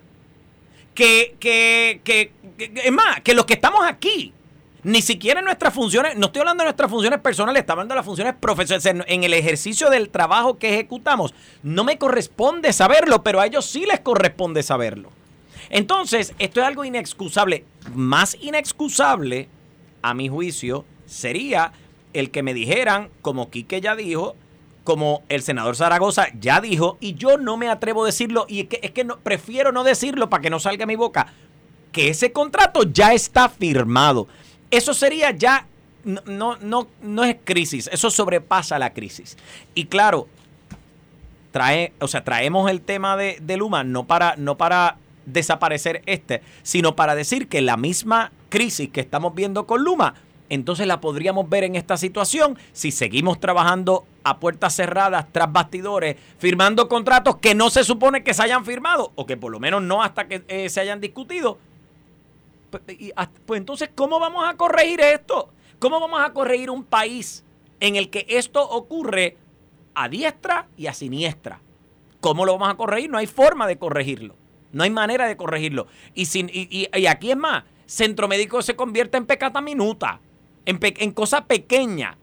Que, 0.93 1.35
que, 1.39 2.01
que, 2.03 2.33
que 2.57 2.71
es 2.75 2.91
más, 2.91 3.21
que 3.21 3.33
los 3.33 3.45
que 3.45 3.53
estamos 3.53 3.81
aquí, 3.85 4.33
ni 4.83 5.01
siquiera 5.01 5.39
en 5.39 5.45
nuestras 5.45 5.73
funciones, 5.73 6.17
no 6.17 6.27
estoy 6.27 6.41
hablando 6.41 6.63
de 6.63 6.67
nuestras 6.67 6.89
funciones 6.89 7.19
personales, 7.19 7.61
estoy 7.61 7.73
hablando 7.73 7.93
de 7.93 7.97
las 7.97 8.05
funciones 8.05 8.33
profesionales. 8.39 9.05
En 9.07 9.23
el 9.23 9.33
ejercicio 9.33 9.89
del 9.89 10.09
trabajo 10.09 10.57
que 10.57 10.73
ejecutamos, 10.73 11.33
no 11.61 11.83
me 11.83 11.97
corresponde 11.97 12.73
saberlo, 12.73 13.23
pero 13.23 13.39
a 13.39 13.45
ellos 13.45 13.65
sí 13.65 13.85
les 13.85 13.99
corresponde 13.99 14.63
saberlo. 14.63 15.09
Entonces, 15.69 16.33
esto 16.39 16.59
es 16.59 16.67
algo 16.67 16.83
inexcusable. 16.83 17.65
Más 17.93 18.35
inexcusable, 18.41 19.47
a 20.01 20.13
mi 20.13 20.29
juicio, 20.29 20.85
sería 21.05 21.73
el 22.13 22.31
que 22.31 22.43
me 22.43 22.53
dijeran, 22.53 23.09
como 23.21 23.49
Quique 23.49 23.81
ya 23.81 23.95
dijo, 23.95 24.35
como 24.83 25.23
el 25.29 25.43
senador 25.43 25.75
Zaragoza 25.75 26.27
ya 26.39 26.59
dijo, 26.59 26.97
y 26.99 27.13
yo 27.13 27.37
no 27.37 27.55
me 27.55 27.69
atrevo 27.69 28.03
a 28.03 28.07
decirlo, 28.07 28.45
y 28.49 28.67
es 28.81 28.91
que, 28.91 29.05
prefiero 29.23 29.71
no 29.71 29.83
decirlo 29.83 30.29
para 30.29 30.41
que 30.41 30.49
no 30.49 30.59
salga 30.59 30.83
a 30.83 30.87
mi 30.87 30.95
boca, 30.95 31.33
que 31.91 32.09
ese 32.09 32.31
contrato 32.31 32.83
ya 32.83 33.13
está 33.13 33.47
firmado. 33.47 34.27
Eso 34.71 34.93
sería 34.93 35.31
ya, 35.31 35.67
no, 36.03 36.57
no, 36.57 36.87
no, 37.01 37.23
es 37.23 37.35
crisis, 37.43 37.89
eso 37.91 38.09
sobrepasa 38.09 38.79
la 38.79 38.93
crisis. 38.93 39.37
Y 39.75 39.85
claro, 39.85 40.27
trae, 41.51 41.93
o 41.99 42.07
sea, 42.07 42.23
traemos 42.23 42.69
el 42.71 42.81
tema 42.81 43.17
de, 43.17 43.37
de 43.41 43.57
Luma 43.57 43.83
no 43.83 44.07
para, 44.07 44.35
no 44.37 44.57
para 44.57 44.97
desaparecer 45.25 46.01
este, 46.05 46.41
sino 46.63 46.95
para 46.95 47.15
decir 47.15 47.47
que 47.47 47.61
la 47.61 47.77
misma 47.77 48.31
crisis 48.49 48.89
que 48.89 49.01
estamos 49.01 49.35
viendo 49.35 49.67
con 49.67 49.83
Luma, 49.83 50.15
entonces 50.49 50.85
la 50.85 50.99
podríamos 50.99 51.49
ver 51.49 51.63
en 51.63 51.75
esta 51.75 51.95
situación 51.95 52.57
si 52.73 52.91
seguimos 52.91 53.39
trabajando 53.39 54.05
a 54.23 54.39
puertas 54.39 54.75
cerradas, 54.75 55.25
tras 55.31 55.51
bastidores, 55.51 56.17
firmando 56.39 56.89
contratos 56.89 57.37
que 57.37 57.55
no 57.55 57.69
se 57.69 57.83
supone 57.83 58.23
que 58.23 58.33
se 58.33 58.43
hayan 58.43 58.65
firmado, 58.65 59.13
o 59.15 59.25
que 59.25 59.37
por 59.37 59.51
lo 59.51 59.59
menos 59.59 59.81
no 59.81 60.03
hasta 60.03 60.27
que 60.27 60.43
eh, 60.47 60.69
se 60.69 60.81
hayan 60.81 60.99
discutido. 60.99 61.57
Pues, 62.71 63.57
entonces, 63.59 63.89
¿cómo 63.93 64.19
vamos 64.19 64.43
a 64.47 64.55
corregir 64.55 65.01
esto? 65.01 65.49
¿Cómo 65.79 65.99
vamos 65.99 66.21
a 66.23 66.33
corregir 66.33 66.69
un 66.69 66.83
país 66.83 67.43
en 67.79 67.95
el 67.95 68.09
que 68.09 68.25
esto 68.29 68.67
ocurre 68.67 69.37
a 69.93 70.07
diestra 70.07 70.67
y 70.77 70.87
a 70.87 70.93
siniestra? 70.93 71.59
¿Cómo 72.19 72.45
lo 72.45 72.53
vamos 72.53 72.69
a 72.69 72.77
corregir? 72.77 73.09
No 73.09 73.17
hay 73.17 73.27
forma 73.27 73.67
de 73.67 73.77
corregirlo. 73.77 74.35
No 74.71 74.83
hay 74.83 74.89
manera 74.89 75.27
de 75.27 75.35
corregirlo. 75.35 75.87
Y, 76.13 76.25
sin, 76.25 76.49
y, 76.53 76.87
aquí 77.07 77.31
es 77.31 77.37
más, 77.37 77.63
centro 77.85 78.27
médico 78.27 78.61
se 78.61 78.75
convierte 78.75 79.17
en 79.17 79.25
pecata 79.25 79.59
minuta, 79.59 80.21
en, 80.65 80.79
en 80.81 81.11
cosa 81.11 81.45
pequeña. 81.45 82.17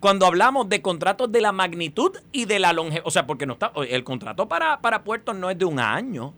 Cuando 0.00 0.26
hablamos 0.26 0.68
de 0.68 0.82
contratos 0.82 1.30
de 1.30 1.40
la 1.40 1.52
magnitud 1.52 2.18
y 2.32 2.46
de 2.46 2.58
la 2.58 2.72
longevidad, 2.72 3.06
o 3.06 3.10
sea, 3.12 3.24
porque 3.26 3.46
no 3.46 3.52
está, 3.52 3.72
el 3.88 4.02
contrato 4.02 4.48
para, 4.48 4.80
para 4.80 5.04
puertos 5.04 5.36
no 5.36 5.48
es 5.48 5.58
de 5.58 5.64
un 5.64 5.78
año. 5.78 6.34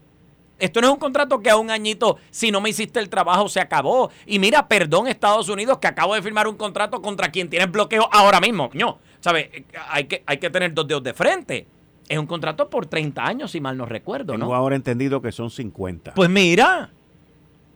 Esto 0.58 0.80
no 0.80 0.86
es 0.88 0.92
un 0.92 0.98
contrato 0.98 1.40
que 1.40 1.50
a 1.50 1.56
un 1.56 1.70
añito, 1.70 2.18
si 2.30 2.50
no 2.50 2.60
me 2.60 2.70
hiciste 2.70 3.00
el 3.00 3.08
trabajo, 3.08 3.48
se 3.48 3.60
acabó. 3.60 4.10
Y 4.26 4.38
mira, 4.38 4.68
perdón, 4.68 5.08
Estados 5.08 5.48
Unidos, 5.48 5.78
que 5.78 5.88
acabo 5.88 6.14
de 6.14 6.22
firmar 6.22 6.46
un 6.46 6.56
contrato 6.56 7.02
contra 7.02 7.30
quien 7.30 7.50
tiene 7.50 7.66
bloqueo 7.66 8.08
ahora 8.12 8.40
mismo. 8.40 8.70
No, 8.72 8.98
¿sabes? 9.20 9.48
Hay 9.88 10.04
que, 10.04 10.22
hay 10.26 10.38
que 10.38 10.50
tener 10.50 10.72
dos 10.72 10.86
dedos 10.86 11.02
de 11.02 11.12
frente. 11.12 11.66
Es 12.08 12.18
un 12.18 12.26
contrato 12.26 12.68
por 12.68 12.86
30 12.86 13.24
años, 13.24 13.50
si 13.50 13.60
mal 13.60 13.76
no 13.76 13.86
recuerdo, 13.86 14.34
Tengo 14.34 14.54
ahora 14.54 14.76
entendido 14.76 15.22
que 15.22 15.32
son 15.32 15.50
50. 15.50 16.14
Pues 16.14 16.28
mira, 16.28 16.90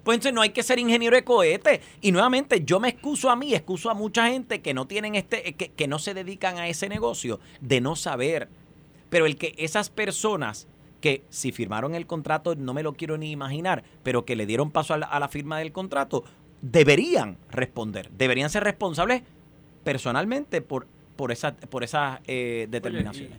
pues 0.04 0.32
no 0.32 0.42
hay 0.42 0.50
que 0.50 0.62
ser 0.62 0.78
ingeniero 0.78 1.16
de 1.16 1.24
cohete. 1.24 1.80
Y 2.00 2.12
nuevamente, 2.12 2.62
yo 2.64 2.78
me 2.78 2.88
excuso 2.88 3.30
a 3.30 3.36
mí, 3.36 3.54
excuso 3.54 3.90
a 3.90 3.94
mucha 3.94 4.28
gente 4.28 4.60
que 4.60 4.74
no 4.74 4.86
tienen 4.86 5.14
este, 5.14 5.54
que, 5.54 5.70
que 5.70 5.88
no 5.88 5.98
se 5.98 6.14
dedican 6.14 6.58
a 6.58 6.68
ese 6.68 6.88
negocio, 6.88 7.40
de 7.60 7.80
no 7.80 7.96
saber. 7.96 8.48
Pero 9.10 9.26
el 9.26 9.36
que 9.36 9.54
esas 9.56 9.90
personas 9.90 10.68
que 11.00 11.22
si 11.30 11.52
firmaron 11.52 11.94
el 11.94 12.06
contrato, 12.06 12.54
no 12.54 12.74
me 12.74 12.82
lo 12.82 12.94
quiero 12.94 13.18
ni 13.18 13.30
imaginar, 13.30 13.84
pero 14.02 14.24
que 14.24 14.36
le 14.36 14.46
dieron 14.46 14.70
paso 14.70 14.94
a 14.94 14.98
la, 14.98 15.28
firma 15.28 15.58
del 15.58 15.72
contrato, 15.72 16.24
deberían 16.62 17.38
responder, 17.50 18.10
deberían 18.10 18.50
ser 18.50 18.64
responsables 18.64 19.22
personalmente 19.84 20.60
por, 20.60 20.86
por, 21.16 21.32
esa, 21.32 21.54
por 21.54 21.84
esas 21.84 22.20
eh, 22.26 22.66
determinaciones. 22.70 23.38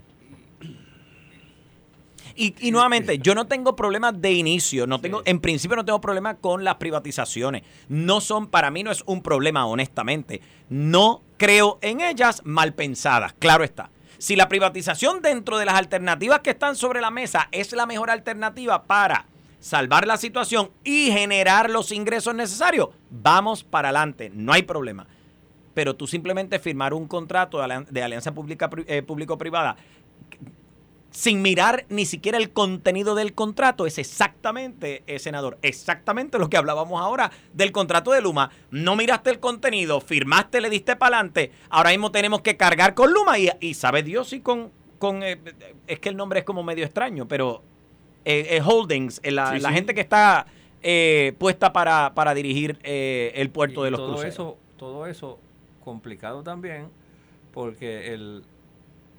Y, 2.35 2.71
nuevamente, 2.71 3.19
yo 3.19 3.35
no 3.35 3.47
tengo 3.47 3.75
problemas 3.75 4.21
de 4.21 4.31
inicio, 4.31 4.87
no 4.87 5.01
tengo, 5.01 5.21
en 5.25 5.41
principio 5.41 5.75
no 5.75 5.83
tengo 5.83 5.99
problemas 5.99 6.37
con 6.39 6.63
las 6.63 6.75
privatizaciones. 6.75 7.63
No 7.89 8.21
son, 8.21 8.47
para 8.47 8.71
mí 8.71 8.81
no 8.81 8.91
es 8.91 9.03
un 9.07 9.21
problema, 9.21 9.65
honestamente. 9.65 10.39
No 10.69 11.21
creo 11.35 11.79
en 11.81 11.99
ellas 11.99 12.41
mal 12.45 12.73
pensadas, 12.73 13.33
claro 13.39 13.65
está. 13.65 13.89
Si 14.19 14.35
la 14.35 14.49
privatización 14.49 15.21
dentro 15.21 15.57
de 15.57 15.65
las 15.65 15.75
alternativas 15.75 16.41
que 16.41 16.49
están 16.49 16.75
sobre 16.75 16.99
la 16.99 17.09
mesa 17.09 17.47
es 17.53 17.71
la 17.71 17.85
mejor 17.85 18.09
alternativa 18.09 18.83
para 18.83 19.25
salvar 19.61 20.05
la 20.05 20.17
situación 20.17 20.71
y 20.83 21.09
generar 21.09 21.69
los 21.69 21.93
ingresos 21.93 22.35
necesarios, 22.35 22.89
vamos 23.09 23.63
para 23.63 23.87
adelante, 23.87 24.29
no 24.33 24.51
hay 24.51 24.63
problema. 24.63 25.07
Pero 25.73 25.95
tú 25.95 26.05
simplemente 26.05 26.59
firmar 26.59 26.93
un 26.93 27.07
contrato 27.07 27.65
de 27.89 28.03
alianza 28.03 28.33
pública, 28.33 28.69
eh, 28.87 29.01
público-privada 29.03 29.77
sin 31.11 31.41
mirar 31.41 31.85
ni 31.89 32.05
siquiera 32.05 32.37
el 32.37 32.51
contenido 32.51 33.15
del 33.15 33.33
contrato, 33.33 33.85
es 33.85 33.97
exactamente, 33.97 35.03
eh, 35.07 35.19
senador, 35.19 35.57
exactamente 35.61 36.37
lo 36.37 36.49
que 36.49 36.57
hablábamos 36.57 37.01
ahora 37.01 37.31
del 37.53 37.71
contrato 37.71 38.11
de 38.11 38.21
Luma. 38.21 38.51
No 38.71 38.95
miraste 38.95 39.29
el 39.29 39.39
contenido, 39.39 40.01
firmaste, 40.01 40.61
le 40.61 40.69
diste 40.69 40.95
para 40.95 41.17
adelante. 41.17 41.51
Ahora 41.69 41.89
mismo 41.91 42.11
tenemos 42.11 42.41
que 42.41 42.57
cargar 42.57 42.93
con 42.93 43.11
Luma 43.11 43.39
y, 43.39 43.49
y 43.59 43.73
sabe 43.73 44.03
Dios 44.03 44.29
si 44.29 44.41
con... 44.41 44.71
con 44.99 45.23
eh, 45.23 45.39
es 45.87 45.99
que 45.99 46.09
el 46.09 46.17
nombre 46.17 46.39
es 46.39 46.45
como 46.45 46.63
medio 46.63 46.85
extraño, 46.85 47.27
pero 47.27 47.63
eh, 48.25 48.61
Holdings, 48.63 49.21
la, 49.23 49.71
gente 49.71 49.93
que 49.93 50.01
está 50.01 50.45
puesta 51.39 51.73
para, 51.73 52.13
para 52.13 52.33
dirigir 52.33 52.79
el 52.83 53.49
puerto 53.49 53.83
de 53.83 53.91
los 53.91 53.99
todo 53.99 54.23
Eso, 54.23 54.57
todo 54.77 55.07
eso 55.07 55.39
complicado 55.83 56.43
también 56.43 56.89
porque 57.53 58.13
el 58.13 58.43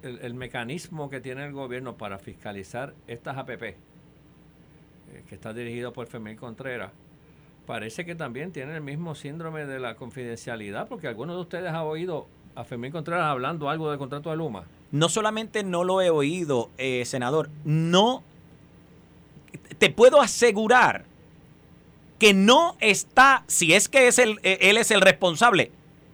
el, 0.03 0.33
mecanismo 0.33 1.09
que 1.09 1.21
tiene 1.21 1.45
el 1.45 1.53
gobierno 1.53 1.95
para 1.95 2.19
fiscalizar 2.19 2.93
estas 3.07 3.37
APP, 3.37 3.63
eh, 3.63 3.75
que 5.27 5.35
está 5.35 5.53
dirigido 5.53 5.93
por 5.93 6.07
Fermín 6.07 6.35
Contreras, 6.35 6.91
parece 7.65 8.05
que 8.05 8.15
también 8.15 8.51
tiene 8.51 8.75
el 8.75 8.81
mismo 8.81 9.15
síndrome 9.15 9.65
de 9.65 9.79
la 9.79 9.95
confidencialidad, 9.95 10.87
porque 10.87 11.07
algunos 11.07 11.35
de 11.35 11.41
ustedes 11.41 11.69
han 11.69 11.77
oído 11.77 12.27
a 12.55 12.63
Fermín 12.63 12.91
Contreras 12.91 13.25
hablando 13.25 13.69
algo 13.69 13.89
del 13.89 13.99
contrato 13.99 14.29
de 14.29 14.37
Luma. 14.37 14.65
No 14.91 15.07
solamente 15.07 15.63
no 15.63 15.83
lo 15.83 16.01
he 16.01 16.09
oído, 16.09 16.69
eh, 16.77 17.05
senador, 17.05 17.49
no 17.63 18.23
te 19.77 19.89
puedo 19.89 20.21
asegurar 20.21 21.05
que 22.19 22.33
no 22.33 22.75
está, 22.79 23.43
si 23.47 23.73
es 23.73 23.89
que 23.89 24.07
es 24.07 24.19
el, 24.19 24.39
eh, 24.43 24.59
él 24.61 24.77
es 24.77 24.91
el 24.91 25.01
responsable, 25.01 25.71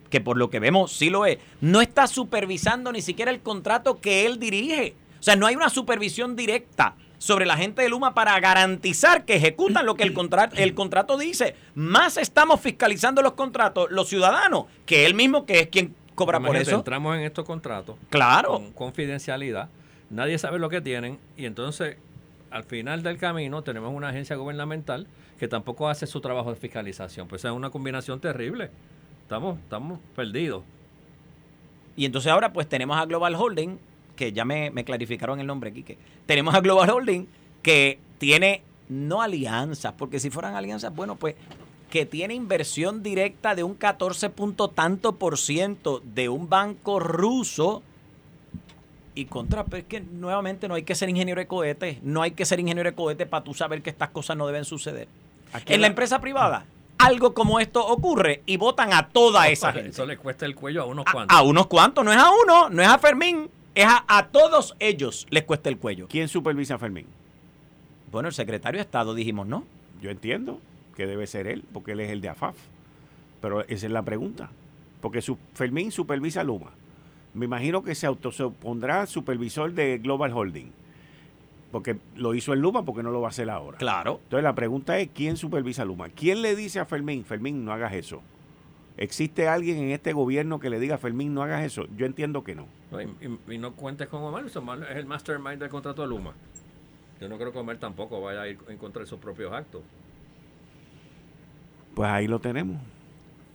que 0.10 0.22
por 0.22 0.38
lo 0.38 0.50
que 0.50 0.60
vemos 0.60 0.92
sí 0.92 1.10
lo 1.10 1.26
es, 1.26 1.38
no 1.62 1.82
está 1.82 2.08
supervisando 2.08 2.92
ni 2.92 3.02
siquiera 3.02 3.32
el 3.32 3.42
contrato 3.42 4.00
que 4.00 4.26
él 4.26 4.40
dirige. 4.40 4.96
O 5.20 5.24
sea, 5.24 5.36
no 5.36 5.48
hay 5.48 5.56
una 5.56 5.70
supervisión 5.70 6.36
directa 6.36 6.96
sobre 7.18 7.46
la 7.46 7.58
gente 7.58 7.82
de 7.82 7.90
Luma 7.90 8.14
para 8.14 8.40
garantizar 8.40 9.26
que 9.26 9.36
ejecutan 9.36 9.86
lo 9.86 9.96
que 9.96 10.04
el 10.04 10.14
contrato, 10.14 10.56
el 10.58 10.74
contrato 10.74 11.18
dice. 11.18 11.56
Más 11.76 12.18
estamos 12.18 12.62
fiscalizando 12.62 13.22
los 13.22 13.34
contratos, 13.34 13.90
los 13.90 14.08
ciudadanos, 14.08 14.66
que 14.86 15.06
él 15.06 15.16
mismo 15.16 15.46
que 15.46 15.60
es 15.62 15.68
quien 15.68 15.96
cobra 16.16 16.40
por 16.40 16.56
eso. 16.56 16.76
Entramos 16.76 17.16
en 17.18 17.24
estos 17.24 17.46
contratos. 17.46 17.96
Claro. 18.10 18.54
Con 18.54 18.72
confidencialidad. 18.72 19.70
Nadie 20.10 20.38
sabe 20.38 20.60
lo 20.60 20.70
que 20.70 20.82
tienen 20.82 21.20
y 21.36 21.46
entonces 21.46 21.98
al 22.50 22.64
final 22.64 23.04
del 23.04 23.18
camino 23.18 23.62
tenemos 23.62 23.94
una 23.94 24.10
agencia 24.10 24.36
gubernamental 24.36 25.08
que 25.38 25.48
tampoco 25.48 25.90
hace 25.90 26.08
su 26.08 26.22
trabajo 26.22 26.50
de 26.50 26.56
fiscalización. 26.56 27.28
Pues 27.28 27.44
es 27.46 27.52
una 27.52 27.70
combinación 27.70 28.20
terrible. 28.20 28.72
Estamos, 29.28 29.60
estamos 29.60 30.00
perdidos. 30.16 30.64
Y 31.98 32.06
entonces 32.06 32.32
ahora 32.32 32.54
pues 32.54 32.66
tenemos 32.70 32.96
a 32.96 33.06
Global 33.06 33.36
Holding, 33.36 33.78
que 34.16 34.32
ya 34.32 34.46
me, 34.46 34.72
clarificaron 34.86 35.42
el 35.42 35.48
nombre, 35.48 35.74
Quique. 35.74 35.98
Tenemos 36.26 36.56
a 36.56 36.62
Global 36.62 36.90
Holding 36.90 37.28
que 37.62 38.00
tiene 38.20 38.62
no 38.88 39.22
alianzas, 39.22 39.92
porque 39.98 40.22
si 40.22 40.30
fueran 40.30 40.56
alianzas, 40.56 40.96
bueno, 40.96 41.18
pues 41.18 41.36
que 41.90 42.06
tiene 42.06 42.36
inversión 42.36 43.04
directa 43.04 43.54
de 43.54 43.66
un 43.66 43.74
14 43.74 44.30
punto 44.30 44.70
tanto 44.70 45.18
por 45.18 45.38
ciento 45.38 46.02
de 46.06 46.30
un 46.30 46.48
banco 46.48 46.98
ruso 47.02 47.84
y 49.14 49.26
contra, 49.26 49.66
pues 49.66 49.84
que 49.84 50.00
nuevamente 50.00 50.70
no 50.70 50.76
hay 50.76 50.84
que 50.84 50.96
ser 50.96 51.10
ingeniero 51.10 51.42
de 51.42 51.48
cohetes, 51.48 52.02
no 52.02 52.22
hay 52.22 52.32
que 52.32 52.46
ser 52.46 52.62
ingeniero 52.62 52.90
de 52.92 52.96
cohetes 52.96 53.28
para 53.28 53.44
tú 53.44 53.54
saber 53.54 53.82
que 53.82 53.90
estas 53.90 54.12
cosas 54.12 54.38
no 54.38 54.48
deben 54.48 54.64
suceder. 54.64 55.10
en 55.66 55.82
la 55.82 55.88
empresa 55.88 56.22
privada, 56.22 56.66
algo 56.98 57.34
como 57.34 57.60
esto 57.60 57.86
ocurre 57.86 58.44
y 58.46 58.58
votan 58.58 58.94
a 58.94 59.10
toda 59.10 59.48
esa 59.50 59.72
gente. 59.72 59.90
Eso 59.90 60.06
le 60.06 60.18
cuesta 60.18 60.46
el 60.46 60.56
cuello 60.56 60.82
a 60.82 60.86
unos 60.86 61.06
cuantos. 61.06 61.38
A, 61.38 61.42
unos 61.42 61.68
cuantos, 61.68 62.04
no 62.04 62.12
es 62.12 62.18
a 62.18 62.30
uno, 62.32 62.70
no 62.70 62.82
es 62.82 62.88
a 62.88 62.98
Fermín, 62.98 63.50
es 63.76 63.86
a, 63.88 64.28
todos 64.32 64.76
ellos 64.80 65.28
les 65.30 65.44
cuesta 65.44 65.70
el 65.70 65.78
cuello. 65.78 66.08
¿Quién 66.10 66.28
supervisa 66.28 66.76
a 66.76 66.78
Fermín? 66.78 67.08
Bueno, 68.12 68.30
el 68.30 68.34
secretario 68.34 68.80
de 68.80 68.84
Estado 68.84 69.14
dijimos, 69.14 69.48
¿no? 69.48 69.66
Yo 70.02 70.10
entiendo 70.10 70.60
que 70.96 71.06
debe 71.06 71.28
ser 71.28 71.48
él, 71.48 71.64
porque 71.74 71.92
él 71.92 72.00
es 72.00 72.12
el 72.12 72.22
de 72.22 72.30
AFAF. 72.30 72.56
Pero 73.42 73.62
esa 73.62 73.86
es 73.86 73.92
la 73.92 74.02
pregunta. 74.02 74.50
Porque 75.02 75.22
su, 75.22 75.38
Fermín 75.54 75.92
supervisa 75.92 76.42
a 76.42 76.44
Luma. 76.44 76.72
Me 77.34 77.46
imagino 77.46 77.84
que 77.84 77.94
se 77.94 78.08
autopondrá 78.08 79.06
supervisor 79.06 79.72
de 79.74 80.00
Global 80.00 80.34
Holding 80.34 80.72
porque 81.72 81.98
lo 82.16 82.34
hizo 82.34 82.54
en 82.54 82.62
Luma, 82.62 82.86
porque 82.86 83.04
no 83.04 83.12
lo 83.12 83.22
va 83.22 83.28
a 83.28 83.30
hacer 83.30 83.50
ahora. 83.50 83.78
Claro. 83.78 84.20
Entonces 84.24 84.44
la 84.44 84.56
pregunta 84.56 84.98
es, 85.00 85.10
¿quién 85.14 85.38
supervisa 85.38 85.82
a 85.82 85.86
Luma? 85.86 86.10
¿Quién 86.10 86.42
le 86.42 86.56
dice 86.56 86.80
a 86.80 86.86
Fermín, 86.86 87.26
Fermín, 87.26 87.66
no 87.66 87.74
hagas 87.74 87.94
eso? 87.94 88.22
¿Existe 88.98 89.48
alguien 89.48 89.78
en 89.78 89.92
este 89.92 90.12
gobierno 90.12 90.60
que 90.60 90.70
le 90.70 90.80
diga 90.80 90.96
a 90.96 90.98
Fermín, 90.98 91.34
no 91.34 91.44
hagas 91.44 91.64
eso? 91.64 91.86
Yo 91.96 92.06
entiendo 92.06 92.44
que 92.44 92.56
no. 92.56 92.68
y, 93.48 93.58
no 93.58 93.74
cuentes 93.74 94.08
con 94.08 94.24
Omar, 94.24 94.46
Omar 94.56 94.88
es 94.90 94.98
el 94.98 95.06
mastermind 95.06 95.60
del 95.60 95.70
contrato 95.70 96.02
de 96.02 96.08
Luma. 96.08 96.34
Yo 97.22 97.30
no 97.30 97.38
creo 97.38 97.52
que 97.52 97.60
Omar 97.60 97.78
tampoco 97.78 98.22
vaya 98.22 98.42
a 98.42 98.48
ir 98.48 98.58
en 98.68 98.78
contra 98.78 99.02
de 99.02 99.08
sus 99.08 99.20
propios 99.20 99.54
actos. 99.54 99.82
Pues 101.94 102.10
ahí 102.10 102.28
lo 102.28 102.40
tenemos. 102.40 102.78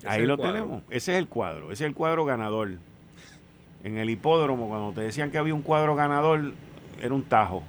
Ahí 0.04 0.26
lo 0.26 0.36
tenemos. 0.36 0.82
Ese 0.90 1.12
es 1.12 1.18
el 1.18 1.28
cuadro. 1.28 1.66
Ese 1.72 1.84
es 1.84 1.88
el 1.88 1.94
cuadro 1.94 2.24
ganador. 2.24 2.70
En 3.84 3.98
el 3.98 4.10
hipódromo, 4.10 4.68
cuando 4.68 4.92
te 4.92 5.00
decían 5.00 5.30
que 5.30 5.38
había 5.38 5.54
un 5.54 5.62
cuadro 5.62 5.96
ganador, 5.96 6.52
era 7.00 7.14
un 7.14 7.22
tajo. 7.22 7.64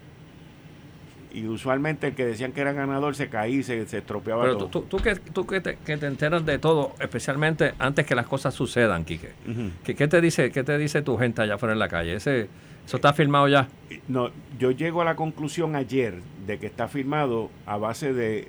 Y 1.33 1.47
usualmente 1.47 2.07
el 2.07 2.15
que 2.15 2.25
decían 2.25 2.51
que 2.51 2.61
era 2.61 2.73
ganador 2.73 3.15
se 3.15 3.27
caía 3.27 3.57
y 3.57 3.63
se, 3.63 3.81
estropeaba 3.81 4.43
Pero 4.43 4.67
tú, 4.67 4.81
tú, 4.81 4.97
que, 4.97 5.15
tú 5.15 5.47
que, 5.47 5.61
te, 5.61 5.77
que, 5.77 5.97
te, 5.97 6.05
enteras 6.05 6.45
de 6.45 6.59
todo, 6.59 6.93
especialmente 6.99 7.73
antes 7.79 8.05
que 8.05 8.13
las 8.13 8.27
cosas 8.27 8.53
sucedan, 8.53 9.03
Quique. 9.03 9.31
¿Qué, 9.83 10.07
te 10.07 10.21
dice, 10.21 10.51
¿Qué 10.51 10.63
te 10.63 10.77
dice 10.77 11.01
tu 11.01 11.17
gente 11.17 11.41
allá 11.41 11.55
afuera 11.55 11.73
en 11.73 11.79
la 11.79 11.89
calle? 11.89 12.15
Ese, 12.15 12.49
¿Eso 12.85 12.97
está 12.97 13.13
firmado 13.13 13.47
ya? 13.47 13.67
No, 14.07 14.29
yo 14.59 14.71
llego 14.71 15.01
a 15.01 15.05
la 15.05 15.15
conclusión 15.15 15.75
ayer 15.75 16.21
de 16.45 16.59
que 16.59 16.67
está 16.67 16.87
firmado 16.87 17.49
a 17.65 17.77
base 17.77 18.13
de 18.13 18.47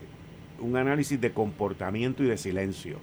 un 0.60 0.76
análisis 0.76 1.20
de 1.20 1.32
comportamiento 1.32 2.22
y 2.22 2.26
de 2.26 2.36
silencio 2.36 2.98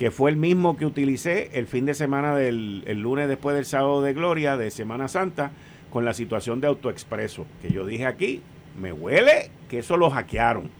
que 0.00 0.10
fue 0.10 0.30
el 0.30 0.36
mismo 0.36 0.78
que 0.78 0.86
utilicé 0.86 1.50
el 1.52 1.66
fin 1.66 1.84
de 1.84 1.92
semana 1.92 2.34
del 2.34 2.84
el 2.86 3.02
lunes 3.02 3.28
después 3.28 3.54
del 3.54 3.66
sábado 3.66 4.00
de 4.00 4.14
gloria 4.14 4.56
de 4.56 4.70
Semana 4.70 5.08
Santa 5.08 5.50
con 5.90 6.06
la 6.06 6.14
situación 6.14 6.58
de 6.62 6.68
AutoExpreso, 6.68 7.46
que 7.60 7.70
yo 7.70 7.84
dije 7.84 8.06
aquí, 8.06 8.40
me 8.78 8.92
huele 8.92 9.50
que 9.68 9.78
eso 9.78 9.96
lo 9.96 10.10
hackearon. 10.10 10.70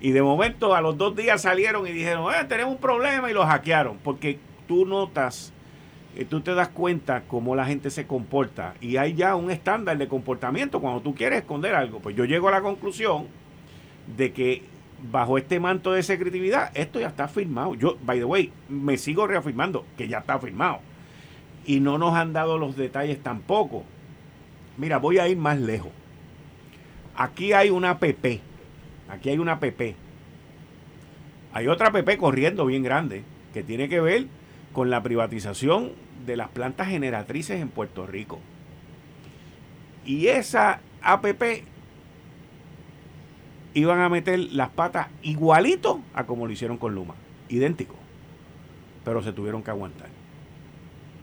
Y 0.00 0.12
de 0.12 0.22
momento 0.22 0.76
a 0.76 0.80
los 0.80 0.96
dos 0.96 1.16
días 1.16 1.42
salieron 1.42 1.88
y 1.88 1.92
dijeron, 1.92 2.32
eh, 2.32 2.44
tenemos 2.48 2.74
un 2.74 2.80
problema 2.80 3.28
y 3.28 3.34
lo 3.34 3.44
hackearon, 3.44 3.98
porque 3.98 4.38
tú 4.68 4.86
notas, 4.86 5.52
eh, 6.14 6.24
tú 6.24 6.40
te 6.40 6.54
das 6.54 6.68
cuenta 6.68 7.24
cómo 7.26 7.56
la 7.56 7.66
gente 7.66 7.90
se 7.90 8.06
comporta 8.06 8.74
y 8.80 8.96
hay 8.96 9.14
ya 9.14 9.34
un 9.34 9.50
estándar 9.50 9.98
de 9.98 10.06
comportamiento 10.06 10.80
cuando 10.80 11.00
tú 11.00 11.16
quieres 11.16 11.40
esconder 11.40 11.74
algo. 11.74 11.98
Pues 11.98 12.14
yo 12.14 12.24
llego 12.24 12.46
a 12.46 12.52
la 12.52 12.62
conclusión 12.62 13.26
de 14.16 14.32
que 14.32 14.62
bajo 15.10 15.36
este 15.36 15.60
manto 15.60 15.92
de 15.92 16.02
secretividad, 16.02 16.70
esto 16.74 17.00
ya 17.00 17.08
está 17.08 17.28
firmado. 17.28 17.74
Yo, 17.74 17.98
by 18.02 18.18
the 18.18 18.24
way, 18.24 18.52
me 18.68 18.96
sigo 18.96 19.26
reafirmando 19.26 19.84
que 19.96 20.08
ya 20.08 20.18
está 20.18 20.38
firmado. 20.38 20.78
Y 21.64 21.80
no 21.80 21.98
nos 21.98 22.14
han 22.14 22.32
dado 22.32 22.58
los 22.58 22.76
detalles 22.76 23.20
tampoco. 23.22 23.82
Mira, 24.76 24.98
voy 24.98 25.18
a 25.18 25.28
ir 25.28 25.36
más 25.36 25.58
lejos. 25.58 25.90
Aquí 27.16 27.52
hay 27.52 27.70
una 27.70 27.98
PP. 27.98 28.40
Aquí 29.08 29.30
hay 29.30 29.38
una 29.38 29.58
PP. 29.58 29.96
Hay 31.52 31.68
otra 31.68 31.90
PP 31.90 32.18
corriendo 32.18 32.66
bien 32.66 32.82
grande 32.82 33.24
que 33.54 33.62
tiene 33.62 33.88
que 33.88 34.00
ver 34.00 34.26
con 34.72 34.90
la 34.90 35.02
privatización 35.02 35.92
de 36.26 36.36
las 36.36 36.48
plantas 36.48 36.88
generatrices 36.88 37.60
en 37.60 37.68
Puerto 37.68 38.06
Rico. 38.06 38.40
Y 40.04 40.26
esa 40.26 40.80
APP 41.02 41.64
iban 43.72 44.00
a 44.00 44.08
meter 44.08 44.38
las 44.52 44.68
patas 44.70 45.08
igualito 45.22 46.00
a 46.14 46.24
como 46.24 46.46
lo 46.46 46.52
hicieron 46.52 46.76
con 46.76 46.94
Luma, 46.94 47.14
idéntico. 47.48 47.94
Pero 49.04 49.22
se 49.22 49.32
tuvieron 49.32 49.62
que 49.62 49.70
aguantar. 49.70 50.08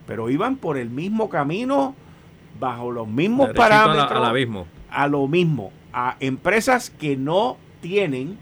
Pero 0.08 0.30
iban 0.30 0.56
por 0.56 0.78
el 0.78 0.90
mismo 0.90 1.30
camino, 1.30 1.96
bajo 2.60 2.92
los 2.92 3.08
mismos 3.08 3.52
parámetros. 3.52 4.12
A, 4.12 4.20
la, 4.20 4.34
mismo. 4.34 4.68
a 4.90 5.08
lo 5.08 5.28
mismo. 5.28 5.72
A 5.94 6.18
empresas 6.20 6.90
que 6.90 7.16
no 7.16 7.58
tienen 7.82 8.38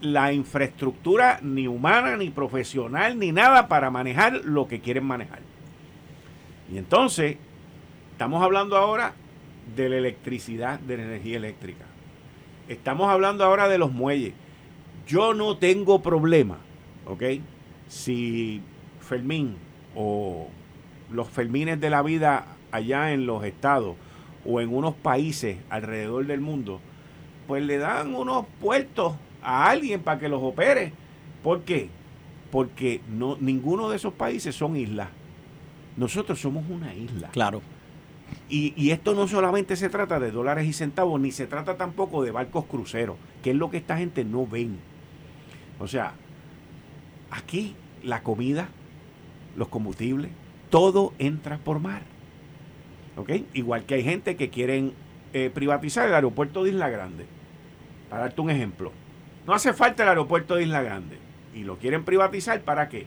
la 0.00 0.32
infraestructura 0.32 1.38
ni 1.42 1.68
humana, 1.68 2.16
ni 2.16 2.30
profesional, 2.30 3.18
ni 3.18 3.30
nada 3.30 3.68
para 3.68 3.90
manejar 3.90 4.44
lo 4.44 4.66
que 4.66 4.80
quieren 4.80 5.04
manejar. 5.04 5.40
Y 6.72 6.78
entonces, 6.78 7.36
estamos 8.10 8.42
hablando 8.42 8.76
ahora 8.76 9.14
de 9.76 9.88
la 9.88 9.96
electricidad, 9.96 10.80
de 10.80 10.96
la 10.96 11.04
energía 11.04 11.36
eléctrica. 11.36 11.84
Estamos 12.68 13.08
hablando 13.08 13.44
ahora 13.44 13.68
de 13.68 13.78
los 13.78 13.92
muelles. 13.92 14.34
Yo 15.06 15.34
no 15.34 15.56
tengo 15.56 16.02
problema, 16.02 16.58
¿ok? 17.06 17.22
Si 17.88 18.60
Fermín 19.00 19.56
o 19.94 20.48
los 21.12 21.28
Fermines 21.28 21.80
de 21.80 21.90
la 21.90 22.02
vida 22.02 22.46
allá 22.70 23.12
en 23.12 23.26
los 23.26 23.44
estados 23.44 23.96
o 24.44 24.60
en 24.60 24.74
unos 24.74 24.94
países 24.94 25.58
alrededor 25.70 26.26
del 26.26 26.40
mundo, 26.40 26.80
pues 27.46 27.62
le 27.62 27.78
dan 27.78 28.14
unos 28.14 28.46
puertos 28.60 29.14
a 29.42 29.70
alguien 29.70 30.00
para 30.02 30.18
que 30.18 30.28
los 30.28 30.42
opere. 30.42 30.92
¿Por 31.42 31.62
qué? 31.62 31.88
Porque 32.50 33.00
no, 33.10 33.36
ninguno 33.40 33.90
de 33.90 33.96
esos 33.96 34.12
países 34.14 34.54
son 34.54 34.76
islas. 34.76 35.08
Nosotros 35.96 36.40
somos 36.40 36.64
una 36.68 36.94
isla. 36.94 37.28
Claro. 37.28 37.62
Y, 38.48 38.90
esto 38.90 39.14
no 39.14 39.28
solamente 39.28 39.76
se 39.76 39.88
trata 39.88 40.18
de 40.18 40.30
dólares 40.30 40.66
y 40.66 40.72
centavos, 40.72 41.20
ni 41.20 41.32
se 41.32 41.46
trata 41.46 41.76
tampoco 41.76 42.22
de 42.22 42.30
barcos 42.30 42.64
cruceros, 42.66 43.16
que 43.42 43.50
es 43.50 43.56
lo 43.56 43.70
que 43.70 43.78
esta 43.78 43.96
gente 43.96 44.24
no 44.24 44.46
ven. 44.46 44.78
O 45.78 45.86
sea, 45.86 46.14
aquí 47.30 47.74
la 48.02 48.22
comida, 48.22 48.68
los 49.56 49.68
combustibles, 49.68 50.30
todo 50.70 51.12
entra 51.18 51.58
por 51.58 51.80
mar. 51.80 52.02
¿Ok? 53.16 53.30
Igual 53.54 53.84
que 53.84 53.94
hay 53.94 54.02
gente 54.02 54.36
que 54.36 54.50
quieren 54.50 54.94
eh, 55.32 55.50
privatizar 55.52 56.08
el 56.08 56.14
aeropuerto 56.14 56.64
de 56.64 56.70
Isla 56.70 56.88
Grande. 56.88 57.26
Para 58.08 58.22
darte 58.22 58.40
un 58.40 58.50
ejemplo. 58.50 58.92
No 59.46 59.54
hace 59.54 59.72
falta 59.72 60.02
el 60.02 60.10
aeropuerto 60.10 60.56
de 60.56 60.64
Isla 60.64 60.82
Grande. 60.82 61.18
Y 61.54 61.64
lo 61.64 61.76
quieren 61.76 62.04
privatizar 62.04 62.60
para 62.62 62.88
qué? 62.88 63.06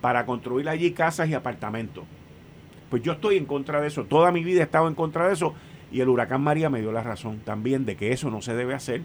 Para 0.00 0.26
construir 0.26 0.68
allí 0.68 0.92
casas 0.92 1.28
y 1.28 1.34
apartamentos. 1.34 2.04
Pues 2.90 3.02
yo 3.02 3.12
estoy 3.12 3.36
en 3.36 3.46
contra 3.46 3.80
de 3.80 3.88
eso. 3.88 4.04
Toda 4.04 4.32
mi 4.32 4.44
vida 4.44 4.60
he 4.60 4.64
estado 4.64 4.88
en 4.88 4.94
contra 4.94 5.26
de 5.26 5.34
eso. 5.34 5.54
Y 5.92 6.00
el 6.00 6.08
huracán 6.08 6.42
María 6.42 6.70
me 6.70 6.80
dio 6.80 6.92
la 6.92 7.02
razón 7.02 7.40
también 7.44 7.84
de 7.84 7.96
que 7.96 8.12
eso 8.12 8.30
no 8.30 8.42
se 8.42 8.54
debe 8.54 8.74
hacer. 8.74 9.02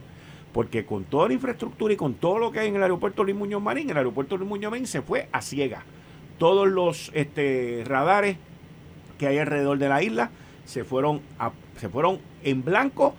Porque 0.54 0.86
con 0.86 1.04
toda 1.06 1.28
la 1.28 1.34
infraestructura 1.34 1.94
y 1.94 1.98
con 1.98 2.16
todo 2.16 2.38
lo 2.38 2.52
que 2.52 2.60
hay 2.60 2.68
en 2.68 2.76
el 2.76 2.84
aeropuerto 2.84 3.24
Luis 3.24 3.36
Muñoz 3.36 3.62
Marín, 3.62 3.90
el 3.90 3.98
aeropuerto 3.98 4.38
Luis 4.38 4.50
Muñoz 4.50 4.72
Marín 4.72 4.88
se 4.88 5.02
fue 5.02 5.30
a 5.32 5.42
ciega. 5.42 5.84
Todos 6.38 6.68
los 6.68 7.12
este, 7.14 7.84
radares 7.86 8.38
que 9.22 9.28
hay 9.28 9.38
alrededor 9.38 9.78
de 9.78 9.88
la 9.88 10.02
isla 10.02 10.32
se 10.66 10.84
fueron, 10.84 11.22
se 11.78 11.90
fueron 11.90 12.18
en 12.44 12.64
blanco 12.64 13.14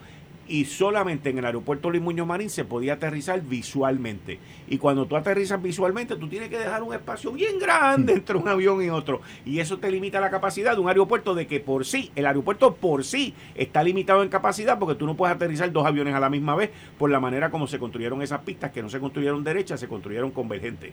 y 0.48 0.64
solamente 0.64 1.30
en 1.30 1.38
el 1.38 1.44
aeropuerto 1.44 1.90
Luis 1.90 2.02
Muñoz 2.02 2.26
Marín 2.26 2.50
se 2.50 2.64
podía 2.64 2.94
aterrizar 2.94 3.40
visualmente. 3.40 4.40
Y 4.66 4.78
cuando 4.78 5.06
tú 5.06 5.14
aterrizas 5.14 5.62
visualmente, 5.62 6.16
tú 6.16 6.26
tienes 6.26 6.48
que 6.48 6.58
dejar 6.58 6.82
un 6.82 6.92
espacio 6.92 7.30
bien 7.30 7.60
grande 7.60 8.14
entre 8.14 8.36
un 8.36 8.48
avión 8.48 8.82
y 8.82 8.90
otro. 8.90 9.20
Y 9.44 9.60
eso 9.60 9.78
te 9.78 9.92
limita 9.92 10.20
la 10.20 10.28
capacidad 10.28 10.74
de 10.74 10.80
un 10.80 10.88
aeropuerto 10.88 11.36
de 11.36 11.46
que 11.46 11.60
por 11.60 11.84
sí, 11.84 12.10
el 12.16 12.26
aeropuerto 12.26 12.74
por 12.74 13.04
sí 13.04 13.32
está 13.54 13.84
limitado 13.84 14.24
en 14.24 14.28
capacidad 14.28 14.80
porque 14.80 14.96
tú 14.96 15.06
no 15.06 15.16
puedes 15.16 15.36
aterrizar 15.36 15.70
dos 15.70 15.86
aviones 15.86 16.16
a 16.16 16.20
la 16.20 16.30
misma 16.30 16.56
vez 16.56 16.70
por 16.98 17.10
la 17.10 17.20
manera 17.20 17.52
como 17.52 17.68
se 17.68 17.78
construyeron 17.78 18.22
esas 18.22 18.40
pistas, 18.40 18.72
que 18.72 18.82
no 18.82 18.88
se 18.88 18.98
construyeron 18.98 19.44
derechas, 19.44 19.78
se 19.78 19.86
construyeron 19.86 20.32
convergentes. 20.32 20.90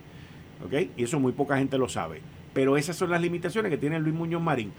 ¿Ok? 0.63 0.91
Y 0.95 1.04
eso 1.04 1.19
muy 1.19 1.32
poca 1.32 1.58
gente 1.58 1.80
lo 1.80 1.89
sabe. 1.89 2.22
Pero 2.54 2.78
esas 2.78 2.95
son 2.95 3.10
las 3.10 3.22
limitaciones 3.22 3.72
que 3.72 3.78
tiene 3.78 4.00
Luis 4.00 4.13
Muñoz 4.13 4.41
Marín. 4.41 4.72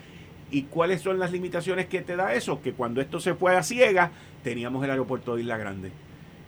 ¿Y 0.50 0.62
cuáles 0.62 1.02
son 1.02 1.18
las 1.18 1.32
limitaciones 1.32 1.86
que 1.86 2.02
te 2.02 2.16
da 2.16 2.34
eso? 2.34 2.60
Que 2.60 2.72
cuando 2.72 3.00
esto 3.00 3.20
se 3.20 3.34
fue 3.34 3.56
a 3.56 3.62
ciega, 3.62 4.10
teníamos 4.42 4.82
el 4.84 4.90
aeropuerto 4.90 5.36
de 5.36 5.42
Isla 5.42 5.56
Grande. 5.56 5.92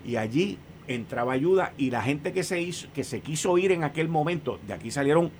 Y 0.05 0.17
allí 0.17 0.59
entraba 0.89 1.33
ayuda 1.33 1.73
y 1.79 1.91
la 1.91 2.03
gente 2.03 2.33
que 2.33 2.43
se, 2.43 2.61
hizo, 2.61 2.89
que 2.93 3.05
se 3.05 3.21
quiso 3.21 3.57
ir 3.59 3.71
en 3.73 3.85
aquel 3.85 4.09
momento, 4.09 4.59
de 4.67 4.73
aquí 4.75 4.91
salieron 4.91 5.31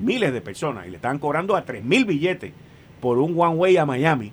miles 0.00 0.32
de 0.32 0.40
personas 0.40 0.86
y 0.86 0.90
le 0.90 0.96
estaban 0.96 1.18
cobrando 1.18 1.56
a 1.56 1.64
tres 1.64 1.84
mil 1.84 2.04
billetes 2.04 2.52
por 3.00 3.18
un 3.18 3.38
one 3.38 3.56
way 3.56 3.76
a 3.76 3.84
Miami. 3.84 4.32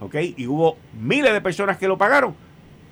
¿Ok? 0.00 0.16
Y 0.36 0.46
hubo 0.46 0.76
miles 1.00 1.32
de 1.32 1.40
personas 1.40 1.78
que 1.78 1.88
lo 1.88 1.96
pagaron, 1.96 2.34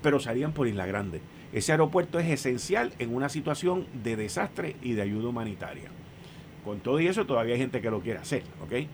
pero 0.03 0.21
salían 0.21 0.53
por 0.53 0.67
Isla 0.67 0.87
Grande. 0.87 1.21
Ese 1.53 1.73
aeropuerto 1.73 2.19
es 2.19 2.29
esencial 2.31 2.93
en 2.99 3.15
una 3.15 3.29
situación 3.29 3.87
de 4.03 4.17
desastre 4.17 4.77
y 4.81 4.93
de 4.93 5.03
ayuda 5.03 5.29
humanitaria. 5.29 5.91
Con 6.65 6.81
todo 6.81 7.01
y 7.01 7.09
eso, 7.09 7.27
todavía 7.27 7.55
hay 7.55 7.61
gente 7.61 7.83
que 7.83 7.91
lo 7.91 8.01
quiere 8.01 8.21
hacer. 8.21 8.45
¿Ok? 8.63 8.87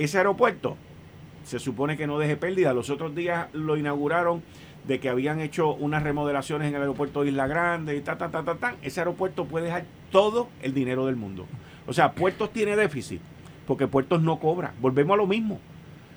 Ese 0.00 0.16
aeropuerto 0.16 0.78
se 1.44 1.58
supone 1.58 1.98
que 1.98 2.06
no 2.06 2.18
deje 2.18 2.34
pérdida. 2.34 2.72
Los 2.72 2.88
otros 2.88 3.14
días 3.14 3.48
lo 3.52 3.76
inauguraron 3.76 4.42
de 4.88 4.98
que 4.98 5.10
habían 5.10 5.40
hecho 5.40 5.74
unas 5.74 6.02
remodelaciones 6.02 6.68
en 6.68 6.74
el 6.74 6.80
aeropuerto 6.80 7.20
de 7.20 7.28
Isla 7.28 7.46
Grande 7.46 7.94
y 7.94 8.00
ta, 8.00 8.16
ta, 8.16 8.30
ta, 8.30 8.42
ta, 8.42 8.54
ta. 8.54 8.76
Ese 8.80 9.00
aeropuerto 9.00 9.44
puede 9.44 9.66
dejar 9.66 9.84
todo 10.10 10.48
el 10.62 10.72
dinero 10.72 11.04
del 11.04 11.16
mundo. 11.16 11.44
O 11.86 11.92
sea, 11.92 12.12
Puertos 12.12 12.50
tiene 12.50 12.76
déficit 12.76 13.20
porque 13.66 13.88
Puertos 13.88 14.22
no 14.22 14.38
cobra. 14.38 14.72
Volvemos 14.80 15.12
a 15.12 15.18
lo 15.18 15.26
mismo. 15.26 15.60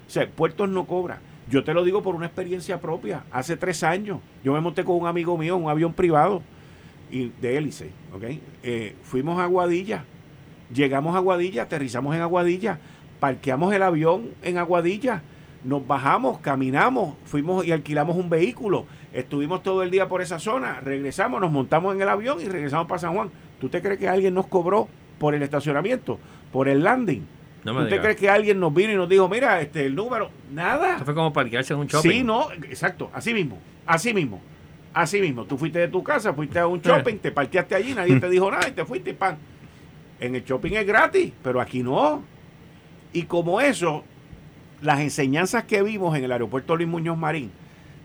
O 0.08 0.10
sea, 0.10 0.30
Puertos 0.30 0.70
no 0.70 0.86
cobra. 0.86 1.20
Yo 1.50 1.66
te 1.66 1.74
lo 1.74 1.84
digo 1.84 2.02
por 2.02 2.16
una 2.16 2.28
experiencia 2.28 2.80
propia. 2.80 3.26
Hace 3.32 3.58
tres 3.58 3.84
años 3.84 4.22
yo 4.46 4.54
me 4.54 4.62
monté 4.62 4.86
con 4.86 4.96
un 4.96 5.08
amigo 5.08 5.38
mío 5.38 5.58
en 5.58 5.64
un 5.64 5.70
avión 5.70 5.92
privado 5.92 6.42
y 7.12 7.34
de 7.42 7.58
hélice. 7.58 7.90
¿ok? 8.16 8.24
Eh, 8.64 8.96
fuimos 9.04 9.40
a 9.40 9.44
Aguadilla. 9.44 10.06
Llegamos 10.74 11.16
a 11.16 11.18
Aguadilla, 11.18 11.64
aterrizamos 11.64 12.16
en 12.16 12.22
Aguadilla 12.22 12.80
parqueamos 13.24 13.74
el 13.74 13.82
avión 13.84 14.32
en 14.42 14.58
Aguadilla, 14.58 15.22
nos 15.64 15.88
bajamos, 15.88 16.40
caminamos, 16.40 17.16
fuimos 17.24 17.66
y 17.66 17.72
alquilamos 17.72 18.18
un 18.18 18.30
vehículo, 18.30 18.86
estuvimos 19.14 19.64
todo 19.64 19.82
el 19.82 19.92
día 19.92 20.10
por 20.10 20.22
esa 20.22 20.40
zona, 20.40 20.82
regresamos, 20.82 21.40
nos 21.40 21.50
montamos 21.50 21.96
en 21.96 22.02
el 22.02 22.10
avión 22.10 22.42
y 22.42 22.50
regresamos 22.50 22.86
para 22.86 23.00
San 23.00 23.14
Juan. 23.14 23.32
¿Tú 23.62 23.70
te 23.70 23.82
crees 23.82 23.98
que 23.98 24.10
alguien 24.10 24.34
nos 24.34 24.48
cobró 24.48 24.90
por 25.20 25.36
el 25.36 25.42
estacionamiento, 25.42 26.20
por 26.52 26.68
el 26.68 26.84
landing? 26.84 27.26
No 27.64 27.84
¿Tú 27.84 27.88
te 27.88 28.02
crees 28.02 28.18
que 28.18 28.30
alguien 28.30 28.60
nos 28.60 28.74
vino 28.74 28.92
y 28.92 28.98
nos 28.98 29.08
dijo, 29.08 29.30
mira, 29.30 29.62
este 29.62 29.86
el 29.86 29.96
número? 29.96 30.30
Nada. 30.52 30.98
Eso 30.98 31.06
fue 31.06 31.16
como 31.16 31.32
parquearse 31.32 31.72
en 31.72 31.80
un 31.80 31.88
shopping. 31.88 32.12
Sí, 32.12 32.24
no, 32.24 32.52
exacto, 32.52 33.10
así 33.14 33.34
mismo, 33.34 33.58
así 33.86 34.14
mismo. 34.14 34.42
Así 34.94 35.22
mismo, 35.22 35.46
tú 35.46 35.58
fuiste 35.58 35.80
de 35.80 35.88
tu 35.88 36.04
casa, 36.04 36.34
fuiste 36.34 36.60
a 36.60 36.68
un 36.68 36.82
shopping, 36.82 37.20
te 37.20 37.32
parqueaste 37.32 37.74
allí, 37.74 37.94
nadie 37.94 38.20
te 38.20 38.30
dijo 38.30 38.52
nada 38.52 38.68
y 38.68 38.74
te 38.74 38.84
fuiste 38.84 39.12
y 39.12 39.14
pan. 39.14 39.38
En 40.20 40.36
el 40.36 40.44
shopping 40.44 40.74
es 40.74 40.86
gratis, 40.86 41.32
pero 41.42 41.62
aquí 41.62 41.82
no. 41.82 42.33
Y 43.14 43.24
como 43.24 43.62
eso, 43.62 44.04
las 44.82 45.00
enseñanzas 45.00 45.64
que 45.66 45.84
vimos 45.84 46.18
en 46.18 46.24
el 46.24 46.32
aeropuerto 46.32 46.76
Luis 46.76 46.90
Muñoz 46.90 47.18
Marín, 47.18 47.52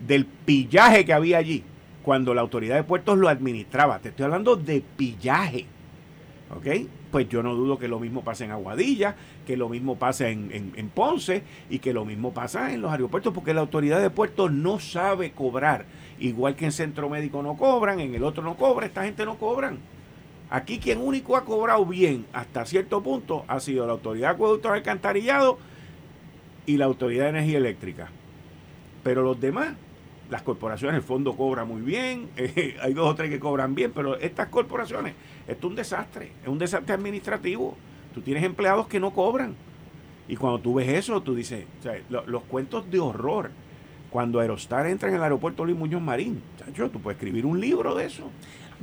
del 0.07 0.27
pillaje 0.27 1.05
que 1.05 1.15
había 1.15 1.39
allí, 1.39 1.65
cuando 2.03 2.35
la 2.35 2.43
autoridad 2.43 2.77
de 2.77 2.85
puertos 2.85 3.19
lo 3.19 3.29
administraba, 3.29 3.99
te 3.99 4.11
estoy 4.11 4.25
hablando 4.25 4.55
de 4.57 4.83
pillaje. 4.97 5.67
¿Ok? 6.55 6.89
Pues 7.11 7.29
yo 7.29 7.43
no 7.43 7.55
dudo 7.55 7.79
que 7.79 7.89
lo 7.89 7.99
mismo 7.99 8.23
pase 8.23 8.45
en 8.45 8.51
Aguadilla, 8.51 9.17
que 9.47 9.57
lo 9.57 9.69
mismo 9.69 9.97
pase 9.97 10.31
en, 10.31 10.73
en 10.75 10.89
Ponce 10.91 11.43
y 11.69 11.79
que 11.79 11.93
lo 11.93 12.05
mismo 12.05 12.33
pasa 12.33 12.73
en 12.73 12.83
los 12.83 12.93
aeropuertos, 12.93 13.35
porque 13.35 13.55
la 13.55 13.61
autoridad 13.61 14.01
de 14.01 14.11
puertos 14.11 14.53
no 14.53 14.79
sabe 14.79 15.33
cobrar. 15.33 15.87
Igual 16.19 16.55
que 16.55 16.67
en 16.67 16.73
centro 16.73 17.09
médico 17.09 17.43
no 17.43 17.57
cobran, 17.57 18.01
en 18.01 18.15
el 18.15 18.25
otro 18.25 18.43
no 18.43 18.57
cobra, 18.57 18.87
esta 18.87 19.05
gente 19.05 19.25
no 19.25 19.37
cobran. 19.37 19.79
Aquí 20.51 20.79
quien 20.79 20.99
único 20.99 21.37
ha 21.37 21.45
cobrado 21.45 21.85
bien 21.85 22.27
hasta 22.33 22.65
cierto 22.65 23.03
punto 23.03 23.45
ha 23.49 23.61
sido 23.61 23.87
la 23.87 23.93
autoridad 23.93 24.29
de 24.29 24.35
acueducto 24.35 24.73
alcantarillado 24.73 25.59
y 26.65 26.77
la 26.79 26.87
autoridad 26.87 27.25
de 27.25 27.31
energía 27.31 27.59
eléctrica. 27.59 28.09
Pero 29.03 29.23
los 29.23 29.39
demás, 29.41 29.75
las 30.31 30.43
corporaciones, 30.43 30.97
el 30.97 31.03
fondo 31.03 31.37
cobra 31.37 31.65
muy 31.65 31.83
bien, 31.83 32.31
eh, 32.37 32.77
hay 32.81 32.95
dos 32.95 33.09
o 33.11 33.15
tres 33.15 33.31
que 33.31 33.39
cobran 33.39 33.75
bien, 33.75 33.93
pero 33.95 34.19
estas 34.19 34.49
corporaciones, 34.49 35.15
esto 35.47 35.67
es 35.67 35.71
un 35.71 35.77
desastre, 35.77 36.33
es 36.43 36.49
un 36.49 36.59
desastre 36.59 36.95
administrativo. 36.95 37.77
Tú 38.15 38.23
tienes 38.23 38.43
empleados 38.43 38.89
que 38.89 39.01
no 39.01 39.13
cobran. 39.13 39.55
Y 40.29 40.37
cuando 40.37 40.61
tú 40.61 40.75
ves 40.75 40.89
eso, 40.89 41.23
tú 41.23 41.35
dices, 41.35 41.65
los 42.09 42.43
cuentos 42.45 42.91
de 42.91 43.01
horror. 43.01 43.51
Cuando 44.11 44.41
Aerostar 44.41 44.87
entra 44.87 45.11
en 45.11 45.17
el 45.17 45.23
aeropuerto 45.23 45.65
Luis 45.65 45.77
Muñoz 45.77 46.01
Marín, 46.01 46.43
chacho, 46.59 46.91
tú 46.91 46.99
puedes 47.01 47.17
escribir 47.17 47.45
un 47.45 47.61
libro 47.61 47.95
de 47.95 48.07
eso. 48.07 48.31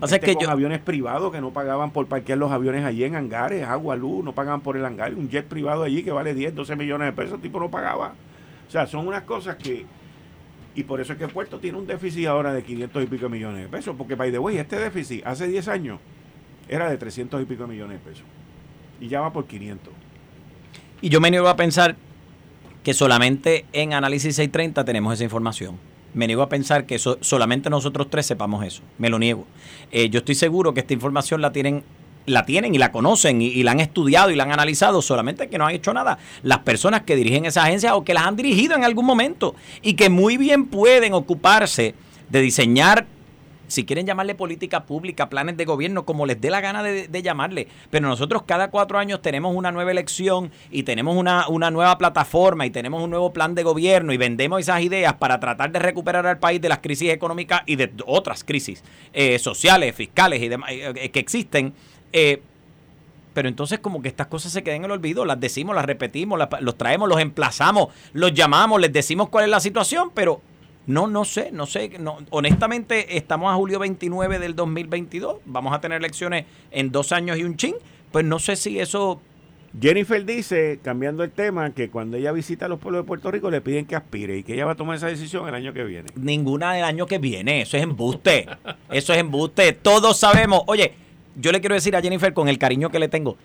Este 0.01 0.19
que 0.19 0.35
con 0.35 0.49
aviones 0.49 0.79
privados 0.79 1.31
que 1.31 1.39
no 1.39 1.51
pagaban 1.51 1.91
por 1.91 2.05
parquear 2.07 2.37
los 2.37 2.51
aviones 2.51 2.83
allí 2.83 3.03
en 3.05 3.15
hangares, 3.15 3.63
agua, 3.63 3.95
luz, 3.95 4.23
no 4.23 4.33
pagaban 4.33 4.61
por 4.61 4.75
el 4.75 4.85
hangar. 4.85 5.13
Un 5.13 5.29
jet 5.29 5.45
privado 5.45 5.83
allí 5.83 6.03
que 6.03 6.11
vale 6.11 6.33
10, 6.33 6.53
12 6.53 6.75
millones 6.75 7.07
de 7.07 7.13
pesos, 7.13 7.35
el 7.35 7.41
tipo 7.41 7.59
no 7.59 7.71
pagaba. 7.71 8.13
O 8.67 8.71
sea, 8.71 8.87
son 8.87 9.07
unas 9.07 9.23
cosas 9.23 9.55
que... 9.55 9.85
Y 10.75 10.83
por 10.83 10.99
eso 10.99 11.13
es 11.13 11.19
que 11.19 11.29
puerto 11.29 11.59
tiene 11.59 11.77
un 11.77 11.87
déficit 11.87 12.27
ahora 12.27 12.53
de 12.53 12.61
500 12.61 13.03
y 13.03 13.07
pico 13.07 13.29
millones 13.29 13.63
de 13.63 13.69
pesos. 13.69 13.95
Porque, 13.97 14.15
by 14.15 14.31
the 14.31 14.39
way, 14.39 14.57
este 14.57 14.77
déficit 14.77 15.25
hace 15.25 15.47
10 15.47 15.69
años 15.69 15.99
era 16.67 16.89
de 16.89 16.97
300 16.97 17.41
y 17.41 17.45
pico 17.45 17.65
millones 17.65 18.03
de 18.03 18.09
pesos. 18.09 18.25
Y 18.99 19.07
ya 19.07 19.21
va 19.21 19.31
por 19.31 19.45
500. 19.45 19.93
Y 21.01 21.07
yo 21.07 21.21
me 21.21 21.31
niego 21.31 21.47
a 21.47 21.55
pensar 21.55 21.95
que 22.83 22.93
solamente 22.93 23.65
en 23.71 23.93
Análisis 23.93 24.35
630 24.35 24.83
tenemos 24.83 25.13
esa 25.13 25.23
información. 25.23 25.77
Me 26.15 26.27
niego 26.27 26.41
a 26.41 26.49
pensar 26.49 26.85
que 26.85 26.97
solamente 26.97 27.69
nosotros 27.69 28.07
tres 28.09 28.25
sepamos 28.25 28.65
eso. 28.65 28.81
Me 28.97 29.09
lo 29.09 29.19
niego. 29.19 29.45
Eh, 29.91 30.09
yo 30.09 30.19
estoy 30.19 30.33
seguro 30.33 30.73
que 30.73 30.79
esta 30.79 30.93
información 30.93 31.41
la 31.41 31.51
tienen 31.51 31.83
la 32.25 32.43
tienen 32.43 32.73
y 32.73 32.79
la 32.79 32.91
conocen 32.91 33.39
y, 33.39 33.61
la 33.61 33.71
han 33.71 33.79
estudiado 33.79 34.31
y 34.31 34.35
la 34.35 34.45
han 34.45 34.51
analizado, 34.51 35.03
solamente 35.03 35.47
que 35.47 35.59
no 35.59 35.67
han 35.67 35.75
hecho 35.75 35.93
nada 35.93 36.17
las 36.41 36.59
personas 36.59 37.03
que 37.03 37.15
dirigen 37.15 37.45
esa 37.45 37.63
agencia 37.63 37.95
o 37.95 38.03
que 38.03 38.15
las 38.15 38.25
han 38.25 38.35
dirigido 38.35 38.75
en 38.75 38.83
algún 38.83 39.05
momento 39.05 39.53
y 39.83 39.93
que 39.93 40.09
muy 40.09 40.37
bien 40.37 40.65
pueden 40.65 41.13
ocuparse 41.13 41.93
de 42.29 42.41
diseñar 42.41 43.05
si 43.67 43.85
quieren 43.85 44.05
llamarle 44.05 44.35
política 44.35 44.85
pública, 44.85 45.29
planes 45.29 45.57
de 45.57 45.65
gobierno, 45.65 46.05
como 46.05 46.25
les 46.25 46.39
dé 46.39 46.49
la 46.49 46.61
gana 46.61 46.83
de, 46.83 47.21
llamarle. 47.21 47.67
Pero 47.89 48.07
nosotros 48.07 48.43
cada 48.45 48.69
cuatro 48.69 48.97
años 48.97 49.21
tenemos 49.21 49.55
una 49.55 49.71
nueva 49.71 49.91
elección 49.91 50.51
y 50.71 50.83
tenemos 50.83 51.15
una, 51.15 51.47
una, 51.47 51.71
nueva 51.71 51.97
plataforma 51.97 52.65
y 52.65 52.69
tenemos 52.69 53.01
un 53.01 53.09
nuevo 53.09 53.33
plan 53.33 53.55
de 53.55 53.63
gobierno 53.63 54.13
y 54.13 54.17
vendemos 54.17 54.59
esas 54.59 54.81
ideas 54.81 55.15
para 55.15 55.39
tratar 55.39 55.71
de 55.71 55.79
recuperar 55.79 56.25
al 56.27 56.39
país 56.39 56.61
de 56.61 56.69
las 56.69 56.79
crisis 56.79 57.09
económicas 57.09 57.61
y 57.65 57.75
de 57.75 57.91
otras 58.05 58.43
crisis 58.43 58.83
eh, 59.13 59.39
sociales, 59.39 59.95
fiscales 59.95 60.41
y 60.41 60.47
demás 60.47 60.71
eh, 60.71 60.93
eh, 60.95 61.09
que 61.09 61.19
existen. 61.19 61.73
pero 63.33 63.49
entonces 63.49 63.79
como 63.79 64.01
que 64.01 64.07
estas 64.07 64.27
cosas 64.27 64.51
se 64.51 64.63
quedan 64.63 64.77
en 64.77 64.85
el 64.85 64.91
olvido, 64.91 65.25
las 65.25 65.39
decimos, 65.39 65.75
las 65.75 65.85
repetimos, 65.85 66.39
los 66.61 66.77
traemos, 66.77 67.09
los 67.09 67.19
emplazamos, 67.19 67.89
los 68.13 68.33
llamamos, 68.33 68.79
les 68.79 68.93
decimos 68.93 69.29
cuál 69.29 69.45
es 69.45 69.49
la 69.49 69.59
situación, 69.59 70.11
pero 70.13 70.41
no, 70.87 71.07
no 71.07 71.25
sé, 71.25 71.49
no 71.51 71.65
sé. 71.65 71.89
No, 71.99 72.17
honestamente, 72.29 73.17
estamos 73.17 73.51
a 73.51 73.55
julio 73.55 73.79
29 73.79 74.39
del 74.39 74.55
2022. 74.55 75.37
Vamos 75.45 75.73
a 75.73 75.81
tener 75.81 75.97
elecciones 75.97 76.45
en 76.71 76.91
dos 76.91 77.11
años 77.11 77.37
y 77.37 77.43
un 77.43 77.57
chin. 77.57 77.75
Pues 78.11 78.25
no 78.25 78.39
sé 78.39 78.55
si 78.55 78.79
eso... 78.79 79.21
Jennifer 79.77 80.23
dice, 80.23 80.79
cambiando 80.81 81.21
el 81.21 81.31
tema, 81.31 81.71
que 81.71 81.89
cuando 81.89 82.15
ella 82.15 82.31
visita 82.31 82.67
a 82.67 82.69
los 82.69 82.79
pueblos 82.79 83.03
de 83.03 83.07
Puerto 83.07 83.29
Rico 83.29 83.51
le 83.51 83.59
piden 83.59 83.85
que 83.85 83.97
aspire 83.97 84.37
y 84.37 84.43
que 84.43 84.53
ella 84.53 84.65
va 84.65 84.71
a 84.71 84.75
tomar 84.75 84.95
esa 84.95 85.07
decisión 85.07 85.45
el 85.49 85.53
año 85.53 85.73
que 85.73 85.83
viene. 85.83 86.07
Ninguna 86.15 86.71
del 86.71 86.85
año 86.85 87.07
que 87.07 87.17
viene. 87.17 87.61
Eso 87.61 87.75
es 87.75 87.83
embuste. 87.83 88.47
eso 88.89 89.11
es 89.11 89.19
embuste. 89.19 89.73
Todos 89.73 90.17
sabemos. 90.17 90.61
Oye, 90.67 90.93
yo 91.35 91.51
le 91.51 91.59
quiero 91.59 91.75
decir 91.75 91.93
a 91.93 92.01
Jennifer 92.01 92.33
con 92.33 92.47
el 92.47 92.57
cariño 92.57 92.89
que 92.89 92.99
le 92.99 93.09
tengo 93.09 93.35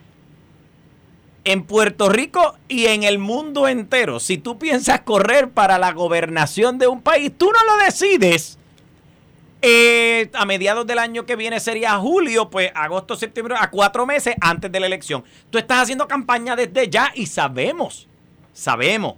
en 1.45 1.65
Puerto 1.65 2.09
Rico 2.09 2.57
y 2.69 2.87
en 2.87 3.03
el 3.03 3.19
mundo 3.19 3.69
entero. 3.69 4.21
Si 4.21 4.39
tú 4.39 4.59
piensas 4.59 5.01
correr 5.01 5.51
para 5.51 5.79
la 5.79 5.93
gobernación 5.93 6.79
de 6.79 6.87
un 6.87 7.03
país, 7.03 7.33
tú 7.37 7.47
no 7.47 7.75
lo 7.75 7.85
decides. 7.85 8.59
Eh, 9.63 10.31
a 10.33 10.47
mediados 10.47 10.87
del 10.87 10.99
año 10.99 11.27
que 11.27 11.37
viene 11.37 11.61
sería 11.61 11.97
julio, 11.99 12.49
pues 12.49 12.71
agosto, 12.75 13.15
septiembre, 13.15 13.55
a 13.59 13.71
cuatro 13.71 14.07
meses 14.07 14.35
antes 14.41 14.73
de 14.73 14.81
la 14.81 14.87
elección. 14.87 15.23
Tú 15.51 15.59
estás 15.59 15.83
haciendo 15.83 16.09
campaña 16.09 16.57
desde 16.57 16.89
ya 16.89 17.13
y 17.15 17.27
sabemos, 17.27 18.09
sabemos 18.55 19.17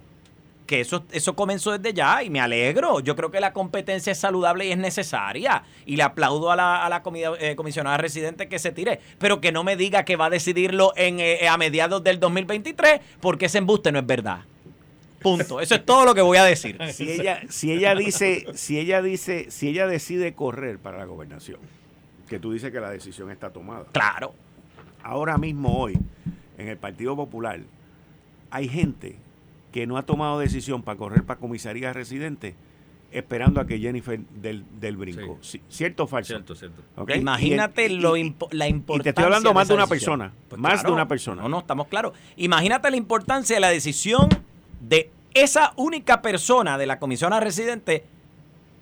que 0.73 0.81
eso, 0.81 1.05
eso 1.11 1.35
comenzó 1.35 1.77
desde 1.77 1.93
ya 1.93 2.23
y 2.23 2.31
me 2.31 2.41
alegro. 2.41 2.99
Yo 2.99 3.15
creo 3.15 3.29
que 3.29 3.39
la 3.39 3.53
competencia 3.53 4.11
es 4.11 4.17
saludable 4.17 4.65
y 4.65 4.71
es 4.71 4.77
necesaria. 4.77 5.63
Y 5.85 5.97
le 5.97 6.03
aplaudo 6.03 6.51
a 6.51 6.55
la, 6.55 6.83
a 6.83 6.89
la 6.89 7.03
eh, 7.39 7.55
comisionada 7.55 7.97
residente 7.97 8.47
que 8.47 8.57
se 8.57 8.71
tire, 8.71 8.99
pero 9.19 9.39
que 9.39 9.51
no 9.51 9.63
me 9.63 9.75
diga 9.75 10.03
que 10.03 10.15
va 10.15 10.25
a 10.25 10.29
decidirlo 10.31 10.91
en, 10.95 11.19
eh, 11.19 11.47
a 11.47 11.57
mediados 11.57 12.03
del 12.03 12.19
2023 12.19 13.01
porque 13.19 13.45
ese 13.45 13.59
embuste 13.59 13.91
no 13.91 13.99
es 13.99 14.05
verdad. 14.07 14.45
Punto. 15.21 15.61
Eso 15.61 15.75
es 15.75 15.85
todo 15.85 16.05
lo 16.05 16.15
que 16.15 16.21
voy 16.21 16.39
a 16.39 16.43
decir. 16.43 16.79
Si 16.91 17.11
ella, 17.11 17.41
si 17.49 17.71
ella 17.71 17.93
dice, 17.93 18.47
si 18.55 18.79
ella 18.79 19.03
dice, 19.03 19.51
si 19.51 19.69
ella 19.69 19.85
decide 19.85 20.33
correr 20.33 20.79
para 20.79 20.97
la 20.97 21.05
gobernación, 21.05 21.59
que 22.27 22.39
tú 22.39 22.51
dices 22.51 22.71
que 22.71 22.79
la 22.79 22.89
decisión 22.89 23.29
está 23.29 23.51
tomada. 23.51 23.85
Claro. 23.91 24.33
Ahora 25.03 25.37
mismo 25.37 25.77
hoy, 25.77 25.99
en 26.57 26.67
el 26.67 26.77
Partido 26.77 27.15
Popular, 27.15 27.59
hay 28.49 28.67
gente 28.67 29.17
que 29.73 29.85
no 29.87 29.97
ha 29.97 30.03
tomado 30.03 30.39
decisión 30.39 30.83
para 30.83 30.97
correr 30.97 31.23
para 31.23 31.39
comisaría 31.39 31.91
residente 31.91 32.55
esperando 33.11 33.61
a 33.61 33.67
que 33.67 33.77
Jennifer 33.79 34.19
del, 34.19 34.65
del 34.79 34.97
brinco. 34.97 35.37
¿Cierto 35.69 36.03
o 36.03 36.07
falso? 36.07 36.33
Cierto, 36.33 36.55
cierto. 36.55 36.81
Imagínate 37.13 37.89
lo 37.89 38.15
la 38.51 38.67
importancia. 38.67 39.01
Y 39.01 39.03
te 39.03 39.09
estoy 39.09 39.25
hablando 39.25 39.53
más 39.53 39.67
de 39.67 39.73
una 39.75 39.87
persona. 39.87 40.33
Pues 40.49 40.59
más 40.59 40.83
de 40.83 40.91
una 40.91 41.07
persona. 41.07 41.43
No, 41.43 41.49
no, 41.49 41.59
estamos 41.59 41.87
claros. 41.87 42.13
Imagínate 42.37 42.89
la 42.89 42.97
importancia 42.97 43.55
de 43.55 43.59
la 43.59 43.69
decisión 43.69 44.29
de 44.81 45.11
esa 45.33 45.73
única 45.75 46.21
persona 46.21 46.77
de 46.77 46.85
la 46.85 46.99
comisión 46.99 47.33
a 47.33 47.39
residente. 47.39 48.03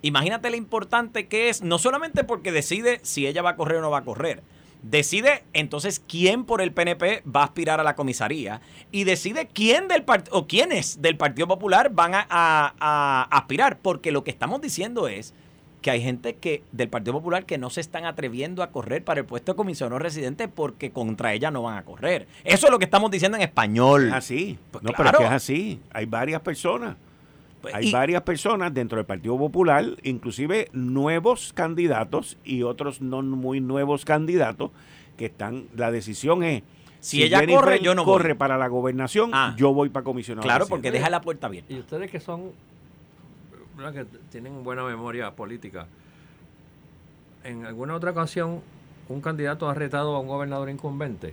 Imagínate 0.00 0.50
lo 0.50 0.56
importante 0.56 1.28
que 1.28 1.48
es, 1.48 1.62
no 1.62 1.78
solamente 1.78 2.24
porque 2.24 2.52
decide 2.52 3.00
si 3.02 3.26
ella 3.26 3.42
va 3.42 3.50
a 3.50 3.56
correr 3.56 3.78
o 3.78 3.80
no 3.82 3.90
va 3.90 3.98
a 3.98 4.04
correr, 4.04 4.42
decide 4.82 5.44
entonces 5.52 6.02
quién 6.06 6.44
por 6.44 6.60
el 6.60 6.72
PNP 6.72 7.22
va 7.24 7.42
a 7.42 7.44
aspirar 7.44 7.80
a 7.80 7.84
la 7.84 7.94
comisaría 7.94 8.60
y 8.90 9.04
decide 9.04 9.48
quién 9.52 9.88
del 9.88 10.04
o 10.30 10.46
quiénes 10.46 11.00
del 11.00 11.16
Partido 11.16 11.48
Popular 11.48 11.90
van 11.92 12.12
a, 12.14 13.28
aspirar, 13.30 13.78
porque 13.78 14.12
lo 14.12 14.24
que 14.24 14.30
estamos 14.30 14.60
diciendo 14.60 15.08
es 15.08 15.34
que 15.80 15.90
hay 15.90 16.00
gente 16.00 16.36
que 16.36 16.62
del 16.70 16.88
Partido 16.88 17.14
Popular 17.14 17.44
que 17.44 17.58
no 17.58 17.70
se 17.70 17.80
están 17.80 18.04
atreviendo 18.04 18.62
a 18.62 18.70
correr 18.70 19.02
para 19.02 19.20
el 19.20 19.26
puesto 19.26 19.52
de 19.52 19.56
comisionado 19.56 19.98
residente 19.98 20.46
porque 20.46 20.92
contra 20.92 21.32
ella 21.32 21.50
no 21.50 21.62
van 21.62 21.76
a 21.76 21.84
correr. 21.84 22.28
Eso 22.44 22.66
es 22.66 22.70
lo 22.70 22.78
que 22.78 22.84
estamos 22.84 23.10
diciendo 23.10 23.36
en 23.36 23.42
español. 23.42 24.08
Es 24.08 24.14
así. 24.14 24.58
Pues 24.70 24.84
no, 24.84 24.92
pero 24.96 25.10
es 25.10 25.16
que 25.16 25.24
es 25.24 25.30
así. 25.30 25.80
Hay 25.92 26.06
varias 26.06 26.40
personas. 26.40 26.96
Pues, 27.62 27.74
hay 27.76 27.92
varias 27.92 28.22
personas 28.22 28.74
dentro 28.74 28.96
del 28.96 29.06
Partido 29.06 29.38
Popular, 29.38 29.86
inclusive 30.02 30.68
nuevos 30.72 31.52
candidatos 31.52 32.36
y 32.44 32.64
otros 32.64 33.00
no 33.00 33.22
muy 33.22 33.60
nuevos 33.60 34.04
candidatos, 34.04 34.72
que 35.16 35.26
están, 35.26 35.68
la 35.76 35.92
decisión 35.92 36.42
es, 36.42 36.64
si, 36.98 37.22
ella 37.22 37.46
corre, 37.46 37.80
yo 37.80 37.94
no 37.94 38.04
corre 38.04 38.34
para 38.34 38.58
la 38.58 38.66
gobernación, 38.66 39.30
ah. 39.32 39.54
yo 39.56 39.72
voy 39.72 39.90
para 39.90 40.02
comisionado. 40.02 40.44
Claro, 40.44 40.66
porque 40.66 40.90
deja 40.90 41.08
la 41.08 41.20
puerta 41.20 41.46
abierta. 41.46 41.72
Y 41.72 41.78
ustedes 41.78 42.10
que 42.10 42.18
son, 42.18 42.50
que 43.92 44.06
tienen 44.30 44.64
buena 44.64 44.82
memoria 44.82 45.30
política, 45.30 45.86
en 47.44 47.64
alguna 47.64 47.94
otra 47.94 48.10
ocasión 48.10 48.60
un 49.08 49.20
candidato 49.20 49.68
ha 49.68 49.74
retado 49.74 50.16
a 50.16 50.20
un 50.20 50.26
gobernador 50.26 50.68
incumbente. 50.68 51.32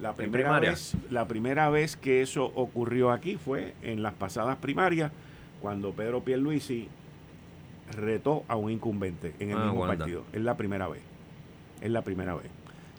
La 0.00 0.14
primera, 0.14 0.60
vez, 0.60 0.94
la 1.10 1.26
primera 1.26 1.68
vez 1.68 1.96
que 1.96 2.22
eso 2.22 2.52
ocurrió 2.54 3.10
aquí 3.10 3.36
fue 3.36 3.74
en 3.82 4.02
las 4.02 4.14
pasadas 4.14 4.56
primarias 4.56 5.10
cuando 5.60 5.92
Pedro 5.92 6.22
Pierluisi 6.22 6.88
retó 7.96 8.44
a 8.48 8.56
un 8.56 8.70
incumbente 8.70 9.34
en 9.38 9.50
el 9.50 9.58
ah, 9.58 9.64
mismo 9.64 9.86
partido. 9.86 10.24
Es 10.32 10.42
la 10.42 10.56
primera 10.56 10.88
vez. 10.88 11.02
Es 11.80 11.90
la 11.90 12.02
primera 12.02 12.34
vez. 12.34 12.46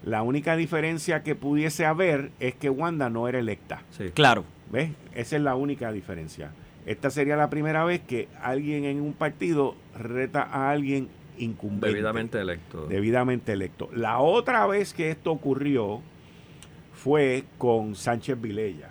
La 0.04 0.22
única 0.22 0.56
diferencia 0.56 1.24
que 1.24 1.36
pudiese 1.36 1.86
haber 1.86 2.32
es 2.40 2.56
que 2.56 2.70
Wanda 2.70 3.10
no 3.10 3.28
era 3.28 3.40
electa. 3.40 3.84
Sí. 3.92 4.12
Claro. 4.14 4.46
¿Ves? 4.72 4.92
Esa 5.14 5.36
es 5.36 5.42
la 5.42 5.56
única 5.56 5.92
diferencia. 5.92 6.52
Esta 6.86 7.10
sería 7.10 7.36
la 7.36 7.50
primera 7.50 7.84
vez 7.84 8.02
que 8.02 8.30
alguien 8.42 8.86
en 8.86 9.02
un 9.02 9.14
partido 9.14 9.76
reta 9.98 10.44
a 10.44 10.72
alguien 10.72 11.10
incumbente. 11.38 11.88
Debidamente 11.88 12.40
electo. 12.40 12.86
Debidamente 12.88 13.54
electo. 13.54 13.90
La 13.94 14.20
otra 14.20 14.66
vez 14.68 14.94
que 14.94 15.12
esto 15.12 15.32
ocurrió 15.32 16.02
fue 16.94 17.44
con 17.58 17.96
Sánchez 17.96 18.40
Vilella. 18.40 18.90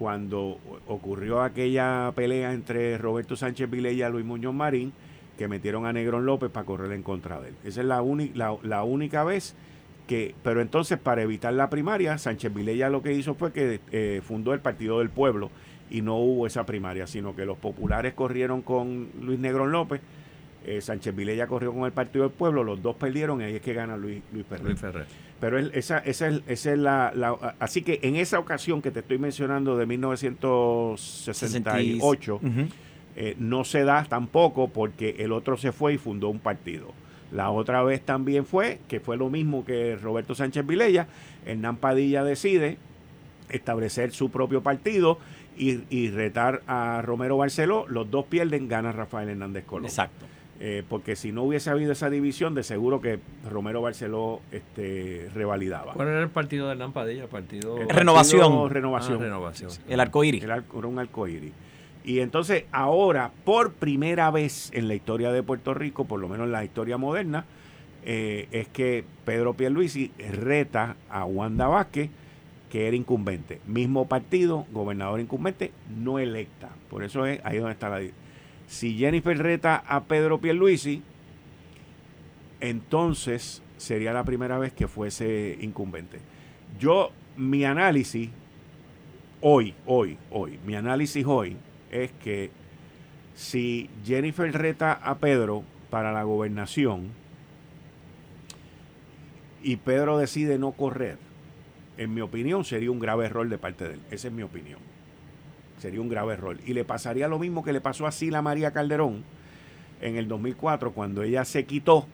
Cuando 0.00 0.58
ocurrió 0.86 1.42
aquella 1.42 2.10
pelea 2.14 2.54
entre 2.54 2.96
Roberto 2.96 3.36
Sánchez 3.36 3.68
Vilella 3.68 4.08
y 4.08 4.12
Luis 4.12 4.24
Muñoz 4.24 4.54
Marín, 4.54 4.94
que 5.36 5.46
metieron 5.46 5.84
a 5.84 5.92
Negrón 5.92 6.24
López 6.24 6.50
para 6.50 6.64
correr 6.64 6.92
en 6.92 7.02
contra 7.02 7.38
de 7.38 7.50
él. 7.50 7.54
Esa 7.64 7.82
es 7.82 7.86
la, 7.86 8.02
la, 8.32 8.56
la 8.62 8.82
única 8.82 9.24
vez 9.24 9.54
que, 10.06 10.34
pero 10.42 10.62
entonces 10.62 10.98
para 10.98 11.20
evitar 11.20 11.52
la 11.52 11.68
primaria, 11.68 12.16
Sánchez 12.16 12.54
Vilella 12.54 12.88
lo 12.88 13.02
que 13.02 13.12
hizo 13.12 13.34
fue 13.34 13.52
que 13.52 13.80
eh, 13.92 14.22
fundó 14.24 14.54
el 14.54 14.60
Partido 14.60 15.00
del 15.00 15.10
Pueblo 15.10 15.50
y 15.90 16.00
no 16.00 16.16
hubo 16.16 16.46
esa 16.46 16.64
primaria, 16.64 17.06
sino 17.06 17.36
que 17.36 17.44
los 17.44 17.58
populares 17.58 18.14
corrieron 18.14 18.62
con 18.62 19.10
Luis 19.20 19.38
Negrón 19.38 19.70
López, 19.70 20.00
eh, 20.64 20.80
Sánchez 20.80 21.14
Vilella 21.14 21.46
corrió 21.46 21.74
con 21.74 21.84
el 21.84 21.92
Partido 21.92 22.24
del 22.24 22.32
Pueblo, 22.32 22.64
los 22.64 22.80
dos 22.80 22.96
perdieron 22.96 23.42
y 23.42 23.44
ahí 23.44 23.56
es 23.56 23.60
que 23.60 23.74
gana 23.74 23.98
Luis, 23.98 24.22
Luis 24.32 24.46
Ferrer. 24.46 25.06
Pero 25.40 25.58
esa, 25.58 25.98
esa, 25.98 26.28
es, 26.28 26.42
esa 26.46 26.72
es 26.72 26.78
la, 26.78 27.54
Así 27.58 27.82
que 27.82 27.98
en 28.02 28.14
esa 28.16 28.38
ocasión 28.38 28.80
que 28.82 28.90
te 28.90 29.00
estoy 29.00 29.16
mencionando 29.18 29.78
de 29.78 29.86
1968, 29.86 32.40
eh, 33.16 33.34
no 33.38 33.64
se 33.64 33.84
da 33.84 34.04
tampoco 34.04 34.68
porque 34.68 35.16
el 35.18 35.32
otro 35.32 35.56
se 35.56 35.72
fue 35.72 35.94
y 35.94 35.98
fundó 35.98 36.28
un 36.28 36.40
partido. 36.40 36.92
La 37.32 37.50
otra 37.50 37.82
vez 37.82 38.02
también 38.02 38.44
fue, 38.44 38.80
que 38.88 39.00
fue 39.00 39.16
lo 39.16 39.30
mismo 39.30 39.64
que 39.64 39.96
Roberto 39.96 40.34
Sánchez 40.34 40.66
Vilella, 40.66 41.06
Hernán 41.46 41.76
Padilla 41.76 42.22
decide 42.24 42.76
establecer 43.48 44.12
su 44.12 44.30
propio 44.30 44.62
partido 44.62 45.18
y, 45.56 46.08
retar 46.08 46.62
a 46.66 47.02
Romero 47.02 47.36
Barceló. 47.36 47.86
Los 47.88 48.10
dos 48.10 48.24
pierden, 48.26 48.68
gana 48.68 48.92
Rafael 48.92 49.28
Hernández 49.28 49.64
Colón. 49.64 49.86
Exacto. 49.86 50.26
Eh, 50.62 50.84
porque 50.86 51.16
si 51.16 51.32
no 51.32 51.44
hubiese 51.44 51.70
habido 51.70 51.92
esa 51.92 52.10
división, 52.10 52.54
de 52.54 52.62
seguro 52.62 53.00
que 53.00 53.18
Romero 53.48 53.80
Barceló 53.80 54.42
este, 54.52 55.30
revalidaba. 55.34 55.94
¿Cuál 55.94 56.08
era 56.08 56.20
el 56.20 56.28
partido 56.28 56.66
de 56.66 56.72
Hernán 56.72 56.92
Padilla? 56.92 57.26
Partido... 57.28 57.78
renovación. 57.88 58.68
Renovación. 58.68 59.16
Ah, 59.18 59.24
renovación. 59.24 59.70
El 59.88 60.00
arcoíris. 60.00 60.44
era 60.44 60.62
un 60.82 60.98
arcoíris. 60.98 61.52
Y 62.04 62.20
entonces 62.20 62.64
ahora, 62.72 63.30
por 63.44 63.72
primera 63.72 64.30
vez 64.30 64.70
en 64.74 64.86
la 64.88 64.94
historia 64.94 65.32
de 65.32 65.42
Puerto 65.42 65.72
Rico, 65.72 66.04
por 66.04 66.20
lo 66.20 66.28
menos 66.28 66.46
en 66.46 66.52
la 66.52 66.62
historia 66.62 66.98
moderna, 66.98 67.46
eh, 68.04 68.48
es 68.52 68.68
que 68.68 69.04
Pedro 69.24 69.54
Pierluisi 69.54 70.12
reta 70.18 70.96
a 71.08 71.24
Wanda 71.24 71.68
Vázquez, 71.68 72.10
que 72.70 72.86
era 72.86 72.96
incumbente. 72.96 73.60
Mismo 73.66 74.08
partido, 74.08 74.66
gobernador 74.72 75.20
incumbente, 75.20 75.72
no 75.94 76.18
electa. 76.18 76.68
Por 76.88 77.02
eso 77.02 77.24
es 77.24 77.40
ahí 77.44 77.58
donde 77.58 77.72
está 77.72 77.88
la... 77.88 78.00
Si 78.70 78.96
Jennifer 78.96 79.36
reta 79.36 79.82
a 79.84 80.04
Pedro 80.04 80.40
Pierluisi, 80.40 81.02
entonces 82.60 83.64
sería 83.78 84.12
la 84.12 84.22
primera 84.22 84.60
vez 84.60 84.72
que 84.72 84.86
fuese 84.86 85.58
incumbente. 85.60 86.20
Yo, 86.78 87.10
mi 87.36 87.64
análisis, 87.64 88.30
hoy, 89.40 89.74
hoy, 89.86 90.18
hoy, 90.30 90.60
mi 90.64 90.76
análisis 90.76 91.26
hoy 91.26 91.56
es 91.90 92.12
que 92.22 92.52
si 93.34 93.90
Jennifer 94.04 94.52
reta 94.52 94.92
a 94.92 95.18
Pedro 95.18 95.64
para 95.90 96.12
la 96.12 96.22
gobernación 96.22 97.08
y 99.64 99.76
Pedro 99.78 100.16
decide 100.16 100.58
no 100.58 100.70
correr, 100.70 101.18
en 101.98 102.14
mi 102.14 102.20
opinión 102.20 102.64
sería 102.64 102.92
un 102.92 103.00
grave 103.00 103.26
error 103.26 103.48
de 103.48 103.58
parte 103.58 103.88
de 103.88 103.94
él. 103.94 104.00
Esa 104.12 104.28
es 104.28 104.32
mi 104.32 104.44
opinión. 104.44 104.89
Sería 105.80 106.00
un 106.00 106.08
grave 106.08 106.34
error. 106.34 106.58
Y 106.66 106.74
le 106.74 106.84
pasaría 106.84 107.26
lo 107.26 107.38
mismo 107.38 107.64
que 107.64 107.72
le 107.72 107.80
pasó 107.80 108.06
a 108.06 108.12
Sila 108.12 108.42
María 108.42 108.70
Calderón 108.70 109.24
en 110.00 110.16
el 110.16 110.28
2004 110.28 110.92
cuando 110.92 111.22
ella 111.22 111.44
se 111.44 111.64
quitó 111.64 112.06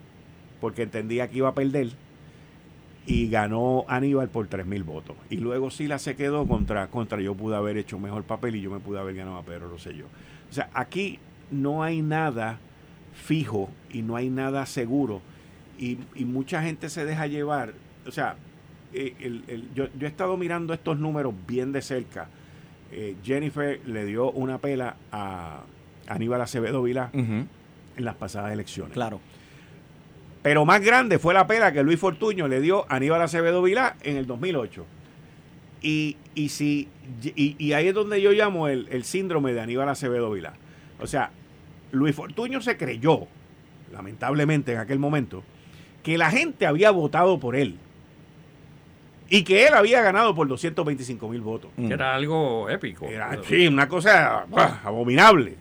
porque 0.61 0.83
entendía 0.83 1.29
que 1.29 1.39
iba 1.39 1.49
a 1.49 1.55
perder 1.55 1.91
y 3.07 3.29
ganó 3.29 3.85
Aníbal 3.89 4.29
por 4.29 4.49
3 4.49 4.67
mil 4.67 4.83
votos. 4.83 5.17
Y 5.31 5.37
luego 5.37 5.71
Sila 5.71 5.99
se 5.99 6.17
quedó 6.17 6.47
contra, 6.47 6.89
contra 6.89 7.21
yo 7.21 7.35
pude 7.35 7.57
haber 7.57 7.77
hecho 7.77 7.99
mejor 7.99 8.25
sé 8.25 8.61
yo 8.61 8.71
me 8.71 8.81
pude 8.81 8.99
haber 8.99 9.14
ganado 9.14 9.37
a 9.37 9.43
Pedro 9.43 9.69
Rosselló. 9.69 10.07
O 10.51 10.53
sea, 10.53 10.69
aquí 10.75 11.19
no 11.51 11.83
hay 11.83 12.03
nada 12.03 12.59
fijo 13.14 13.71
y 13.91 14.03
no 14.03 14.17
hay 14.17 14.29
nada 14.29 14.67
seguro. 14.67 15.23
Y, 15.79 15.99
mucha 16.25 16.62
gente 16.62 16.89
se 16.89 17.05
deja 17.05 17.27
llevar. 17.27 17.75
O 18.07 18.11
sea, 18.11 18.37
eh, 18.93 19.64
yo, 19.75 19.87
he 20.01 20.07
estado 20.07 20.37
mirando 20.37 20.73
estos 20.73 20.99
números 20.99 21.35
bien 21.47 21.73
de 21.73 21.83
cerca. 21.83 22.29
Eh, 22.93 23.16
Jennifer 23.22 23.80
le 23.87 24.05
dio 24.05 24.30
una 24.30 24.59
pela 24.59 24.97
a 25.12 25.62
Aníbal 26.07 26.41
Acevedo 26.41 26.82
Vilá 26.82 27.11
en 27.12 27.49
las 27.97 28.14
pasadas 28.14 28.53
elecciones. 28.53 28.93
Claro. 28.93 29.20
Pero 30.43 30.64
más 30.64 30.80
grande 30.80 31.18
fue 31.18 31.34
la 31.34 31.47
pela 31.49 31.72
que 31.72 31.82
Luis 31.82 31.99
Fortuño 31.99 32.47
le 32.47 32.61
dio 32.61 32.87
a 32.89 32.97
Aníbal 32.97 33.20
Acevedo 33.20 33.62
Vilá 33.62 33.97
en 34.03 34.16
el 34.16 34.26
2008. 34.26 34.87
Y, 35.82 36.16
y, 36.34 36.49
si, 36.51 36.89
y, 37.34 37.72
ahí 37.72 37.89
es 37.89 37.95
donde 37.95 38.20
yo 38.22 38.32
llamo 38.32 38.68
el, 38.68 39.05
síndrome 39.05 39.53
de 39.53 39.61
Aníbal 39.61 39.89
Acevedo 39.89 40.30
Vilá. 40.30 40.55
O 41.01 41.07
sea, 41.07 41.30
Luis 41.91 42.14
Fortuño 42.14 42.61
se 42.61 42.76
creyó, 42.76 43.26
lamentablemente 43.93 44.72
en 44.72 44.78
aquel 44.78 44.99
momento, 44.99 45.43
que 46.03 46.16
la 46.16 46.30
gente 46.30 46.66
había 46.66 46.93
votado 46.93 47.41
por 47.41 47.57
él. 47.57 47.76
Y 49.29 49.43
que 49.43 49.66
él 49.66 49.74
había 49.74 50.03
ganado 50.03 50.35
por 50.35 50.47
225 50.47 51.29
mil 51.29 51.41
votos. 51.41 51.70
Era 51.79 52.14
algo 52.14 52.70
épico. 52.70 53.07
Era, 53.07 53.39
sí, 53.43 53.66
una 53.66 53.89
cosa 53.89 54.47
abominable 54.85 55.57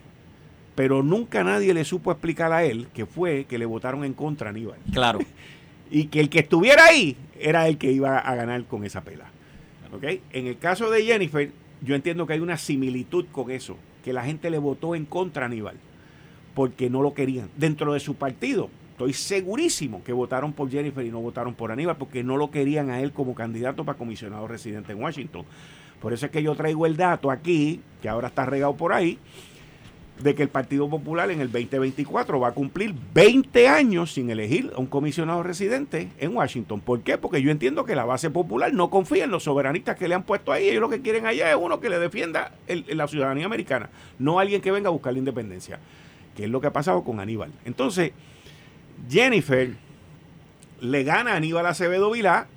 pero 0.76 1.01
nunca 1.01 1.43
nadie 1.43 1.74
le 1.74 1.86
supo 1.86 2.11
explicar 2.11 2.51
a 2.51 2.63
él 2.66 2.88
que 2.93 3.05
fue 3.05 3.45
que 3.45 3.57
le 3.57 3.66
votaron 3.66 4.03
en 4.03 4.13
contra 4.13 4.49
a 4.49 4.51
Aníbal. 4.51 4.78
Claro. 4.91 5.20
y 5.89 6.07
que 6.07 6.20
el 6.20 6.30
que 6.30 6.39
estuviera 6.39 6.86
ahí 6.86 7.16
era 7.39 7.68
el 7.68 7.78
que 7.78 7.91
iba 7.91 8.20
a 8.20 8.36
ganar 8.36 8.66
con 8.66 8.84
esa 8.84 9.01
pela. 9.01 9.26
¿Okay? 9.93 10.22
En 10.32 10.47
el 10.47 10.57
caso 10.57 10.89
de 10.89 11.05
Jennifer, 11.05 11.49
yo 11.82 11.95
entiendo 11.95 12.28
que 12.28 12.34
hay 12.34 12.41
una 12.41 12.57
similitud 12.57 13.26
con 13.32 13.49
eso, 13.49 13.78
que 14.03 14.11
la 14.11 14.26
gente 14.26 14.49
le 14.49 14.57
votó 14.57 14.93
en 14.95 15.05
contra 15.05 15.43
a 15.43 15.45
Aníbal, 15.45 15.78
porque 16.53 16.89
no 16.89 17.01
lo 17.01 17.13
querían. 17.13 17.49
Dentro 17.55 17.93
de 17.93 18.01
su 18.01 18.16
partido, 18.16 18.70
estoy 18.96 19.12
segurísimo 19.12 20.02
que 20.06 20.14
votaron 20.14 20.54
por 20.54 20.72
Jennifer 20.72 21.06
y 21.06 21.12
no 21.12 21.20
votaron 21.20 21.54
por 21.54 21.70
Aníbal, 21.70 21.98
porque 21.98 22.24
no 22.24 22.38
lo 22.38 22.50
querían 22.50 22.89
a 22.89 23.02
él 23.02 23.12
como 23.12 23.36
candidato 23.36 23.84
para 23.84 23.98
comisionado 23.98 24.48
residente 24.48 24.93
en 24.93 25.04
Washington. 25.04 25.46
Por 26.00 26.14
eso 26.14 26.28
es 26.28 26.32
que 26.32 26.41
yo 26.41 26.56
traigo 26.56 26.86
el 26.86 26.96
dato 26.96 27.30
aquí, 27.30 27.82
que 28.02 28.08
ahora 28.08 28.30
está 28.30 28.46
regado 28.46 28.78
por 28.78 28.93
ahí, 28.93 29.20
de 30.24 30.34
que 30.34 30.43
el 30.43 30.48
Partido 30.48 30.89
Popular 30.89 31.30
en 31.30 31.41
el 31.41 31.52
2024 31.52 32.39
va 32.39 32.48
a 32.48 32.52
cumplir 32.54 32.96
20 33.14 33.68
años 33.68 34.14
sin 34.14 34.30
elegir 34.30 34.72
a 34.74 34.80
un 34.80 34.86
comisionado 34.86 35.43
residente 35.43 36.10
en 36.18 36.34
Washington. 36.34 36.80
¿Por 36.80 37.02
qué? 37.02 37.18
Porque 37.18 37.41
yo 37.41 37.52
entiendo 37.52 37.84
que 37.84 37.96
la 37.96 38.06
base 38.06 38.30
popular 38.30 38.74
no 38.74 38.89
confía 38.89 39.26
en 39.26 39.32
los 39.32 39.43
soberanistas 39.43 39.98
que 39.98 40.08
le 40.08 40.16
han 40.16 40.24
puesto 40.24 40.54
ahí. 40.54 40.70
Ellos 40.70 40.80
lo 40.80 40.89
que 40.89 41.02
quieren 41.02 41.26
allá 41.26 41.50
es 41.50 41.58
uno 41.60 41.82
que 41.82 41.89
le 41.89 42.00
defienda 42.00 42.54
la 42.70 43.10
ciudadanía 43.10 43.46
americana, 43.46 43.89
no 44.20 44.39
alguien 44.39 44.62
que 44.62 44.72
venga 44.72 44.88
a 44.88 44.93
buscar 44.93 45.12
la 45.12 45.20
independencia, 45.20 45.80
que 46.34 46.46
es 46.46 46.50
lo 46.50 46.62
que 46.62 46.68
ha 46.68 46.74
pasado 46.74 47.04
con 47.04 47.20
Aníbal. 47.20 47.52
Entonces, 47.66 48.14
Jennifer 49.10 49.70
le 50.82 51.03
gana 51.03 51.34
a 51.34 51.36
Aníbal 51.38 51.66
Acevedo 51.66 52.12
Vilá, 52.12 52.47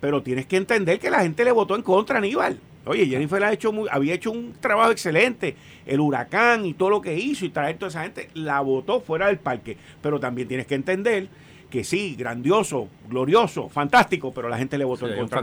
pero 0.00 0.22
tienes 0.22 0.46
que 0.46 0.56
entender 0.56 0.98
que 0.98 1.10
la 1.10 1.20
gente 1.20 1.44
le 1.44 1.52
votó 1.52 1.76
en 1.76 1.82
contra 1.82 2.16
a 2.16 2.18
Aníbal. 2.18 2.58
Oye, 2.84 3.06
Jennifer 3.06 3.42
ha 3.44 3.52
hecho 3.52 3.72
había 3.90 4.14
hecho 4.14 4.32
un 4.32 4.54
trabajo 4.60 4.90
excelente. 4.90 5.56
El 5.86 6.00
huracán 6.00 6.66
y 6.66 6.74
todo 6.74 6.90
lo 6.90 7.00
que 7.00 7.16
hizo 7.16 7.44
y 7.44 7.50
traer 7.50 7.78
toda 7.78 7.90
esa 7.90 8.02
gente, 8.02 8.28
la 8.34 8.60
votó 8.60 9.00
fuera 9.00 9.28
del 9.28 9.38
parque. 9.38 9.76
Pero 10.00 10.18
también 10.18 10.48
tienes 10.48 10.66
que 10.66 10.74
entender 10.74 11.28
que 11.70 11.84
sí, 11.84 12.16
grandioso, 12.16 12.88
glorioso, 13.08 13.68
fantástico, 13.68 14.32
pero 14.32 14.48
la 14.48 14.58
gente 14.58 14.76
le 14.76 14.84
votó 14.84 15.08
en 15.08 15.16
contra. 15.16 15.42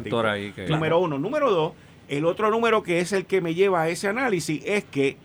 Número 0.67 0.99
uno. 0.99 1.17
Número 1.17 1.49
dos, 1.49 1.73
el 2.09 2.25
otro 2.25 2.51
número 2.51 2.83
que 2.83 2.99
es 2.99 3.13
el 3.13 3.25
que 3.25 3.41
me 3.41 3.55
lleva 3.55 3.83
a 3.83 3.89
ese 3.89 4.09
análisis 4.09 4.61
es 4.65 4.83
que 4.83 5.17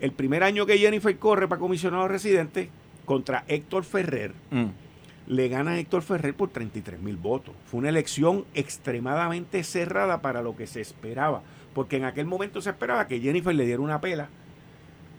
el 0.00 0.12
primer 0.12 0.42
año 0.42 0.66
que 0.66 0.78
Jennifer 0.78 1.16
corre 1.18 1.48
para 1.48 1.60
comisionado 1.60 2.08
residente 2.08 2.70
contra 3.06 3.44
Héctor 3.48 3.84
Ferrer, 3.84 4.34
mm 4.50 4.86
le 5.26 5.48
gana 5.48 5.78
Héctor 5.78 6.02
Ferrer 6.02 6.34
por 6.34 6.50
33 6.50 7.00
mil 7.00 7.16
votos. 7.16 7.54
Fue 7.66 7.78
una 7.78 7.88
elección 7.88 8.44
extremadamente 8.54 9.62
cerrada 9.64 10.20
para 10.22 10.42
lo 10.42 10.56
que 10.56 10.66
se 10.66 10.80
esperaba, 10.80 11.42
porque 11.74 11.96
en 11.96 12.04
aquel 12.04 12.26
momento 12.26 12.60
se 12.60 12.70
esperaba 12.70 13.06
que 13.06 13.20
Jennifer 13.20 13.54
le 13.54 13.66
diera 13.66 13.82
una 13.82 14.00
pela 14.00 14.28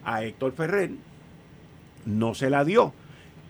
a 0.04 0.24
Héctor 0.24 0.52
Ferrer, 0.52 0.90
no 2.06 2.34
se 2.34 2.50
la 2.50 2.64
dio. 2.64 2.92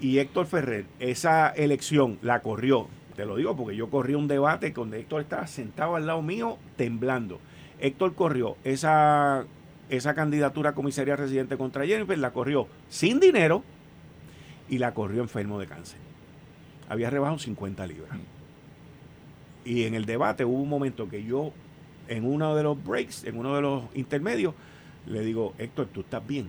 Y 0.01 0.19
Héctor 0.19 0.47
Ferrer, 0.47 0.87
esa 1.01 1.49
elección 1.49 2.19
la 2.23 2.41
corrió, 2.41 2.89
te 3.17 3.25
lo 3.25 3.37
digo 3.37 3.57
porque 3.57 3.77
yo 3.77 3.91
corrí 3.91 4.15
un 4.15 4.29
debate 4.29 4.71
donde 4.71 5.01
Héctor 5.01 5.23
estaba 5.23 5.47
sentado 5.47 5.97
al 5.97 6.07
lado 6.07 6.23
mío 6.23 6.59
temblando. 6.77 7.41
Héctor 7.81 8.15
corrió 8.15 8.57
esa, 8.65 9.45
esa 9.91 10.15
candidatura 10.15 10.71
a 10.71 10.75
comisaría 10.75 11.17
residente 11.17 11.57
contra 11.57 11.87
Jennifer, 11.87 12.19
la 12.19 12.33
corrió 12.33 12.69
sin 12.89 13.21
dinero 13.21 13.63
y 14.69 14.79
la 14.79 14.95
corrió 14.95 15.23
enfermo 15.23 15.59
de 15.59 15.67
cáncer 15.67 16.09
había 16.89 17.11
rebajado 17.11 17.39
50 17.39 17.87
libras. 17.87 18.19
Y 19.65 19.85
en 19.85 19.95
el 19.95 20.07
debate 20.07 20.45
hubo 20.45 20.63
un 20.63 20.69
momento 20.69 21.09
que 21.09 21.23
yo, 21.25 21.53
en 22.09 22.25
uno 22.25 22.57
de 22.57 22.63
los 22.63 22.83
breaks, 22.83 23.25
en 23.25 23.39
uno 23.39 23.55
de 23.55 23.63
los 23.63 23.85
intermedios, 23.95 24.55
le 25.07 25.21
digo, 25.21 25.55
Héctor, 25.59 25.89
tú 25.93 26.01
estás 26.01 26.27
bien. 26.27 26.49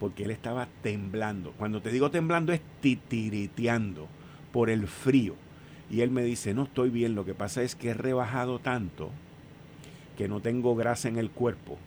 Porque 0.00 0.24
él 0.24 0.30
estaba 0.30 0.68
temblando. 0.82 1.52
Cuando 1.52 1.80
te 1.80 1.90
digo 1.90 2.10
temblando 2.10 2.52
es 2.52 2.60
titiriteando 2.80 4.08
por 4.52 4.68
el 4.68 4.88
frío. 4.88 5.34
Y 5.88 6.00
él 6.00 6.10
me 6.10 6.24
dice, 6.24 6.52
no 6.52 6.64
estoy 6.64 6.90
bien, 6.90 7.14
lo 7.14 7.24
que 7.24 7.34
pasa 7.34 7.62
es 7.62 7.76
que 7.76 7.90
he 7.90 7.94
rebajado 7.94 8.58
tanto 8.58 9.10
que 10.18 10.28
no 10.28 10.40
tengo 10.40 10.74
grasa 10.74 11.08
en 11.08 11.16
el 11.16 11.30
cuerpo. 11.30 11.78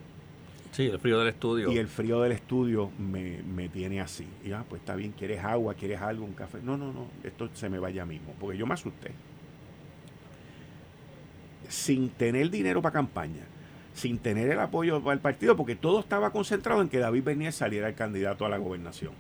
Sí, 0.72 0.86
el 0.86 1.00
frío 1.00 1.20
del 1.20 1.30
estudio. 1.30 1.72
Y 1.72 1.78
el 1.78 1.88
frío 1.88 2.22
del 2.22 2.32
estudio 2.32 2.92
me, 2.98 3.42
me 3.44 3.70
tiene 3.70 4.02
así. 4.02 4.28
Y 4.46 4.52
ah, 4.52 4.64
pues 4.68 4.82
está 4.82 4.96
bien, 4.96 5.14
¿quieres 5.18 5.44
agua? 5.44 5.74
¿Quieres 5.74 6.00
algo? 6.00 6.26
¿Un 6.26 6.34
café? 6.34 6.60
No, 6.64 6.78
no, 6.78 6.94
no, 6.94 7.08
esto 7.24 7.50
se 7.54 7.70
me 7.70 7.80
vaya 7.80 8.06
mismo, 8.06 8.34
porque 8.40 8.58
yo 8.58 8.66
me 8.66 8.76
asusté. 8.76 9.12
Sin 11.68 12.10
tener 12.10 12.50
dinero 12.50 12.82
para 12.82 12.94
campaña, 12.94 13.44
sin 13.94 14.20
tener 14.20 14.50
el 14.50 14.60
apoyo 14.60 15.02
para 15.02 15.14
el 15.14 15.20
partido, 15.20 15.56
porque 15.56 15.76
todo 15.76 16.00
estaba 16.00 16.32
concentrado 16.32 16.82
en 16.82 16.90
que 16.90 17.00
David 17.00 17.24
Bernier 17.24 17.54
saliera 17.54 17.88
el 17.88 17.96
candidato 17.96 18.46
a 18.46 18.50
la 18.50 18.58
gobernación. 18.58 19.14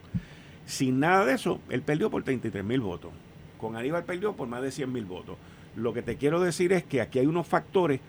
Sin 0.65 0.99
nada 0.99 1.25
de 1.25 1.33
eso, 1.33 1.59
él 1.69 1.81
perdió 1.81 2.11
por 2.11 2.23
33 2.23 2.63
mil 2.63 2.79
votos. 2.79 3.11
Con 3.57 3.75
Aníbal 3.75 4.03
perdió 4.03 4.33
por 4.33 4.47
más 4.47 4.61
de 4.61 4.71
100 4.71 4.91
mil 4.91 5.05
votos. 5.05 5.35
Lo 5.75 5.93
que 5.93 6.01
te 6.01 6.15
quiero 6.15 6.39
decir 6.39 6.73
es 6.73 6.83
que 6.83 7.01
aquí 7.01 7.19
hay 7.19 7.25
unos 7.25 7.47
factores 7.47 7.99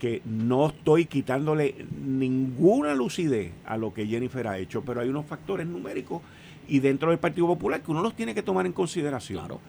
que 0.00 0.22
no 0.24 0.68
estoy 0.68 1.06
quitándole 1.06 1.76
ninguna 2.04 2.94
lucidez 2.96 3.52
a 3.64 3.76
lo 3.76 3.94
que 3.94 4.06
Jennifer 4.06 4.48
ha 4.48 4.58
hecho, 4.58 4.82
pero 4.82 5.00
hay 5.00 5.08
unos 5.08 5.26
factores 5.26 5.68
numéricos 5.68 6.22
y 6.66 6.80
dentro 6.80 7.10
del 7.10 7.20
Partido 7.20 7.46
Popular 7.46 7.80
que 7.80 7.92
uno 7.92 8.02
los 8.02 8.14
tiene 8.16 8.34
que 8.34 8.42
tomar 8.42 8.66
en 8.66 8.72
consideración. 8.72 9.38
Claro. 9.38 9.60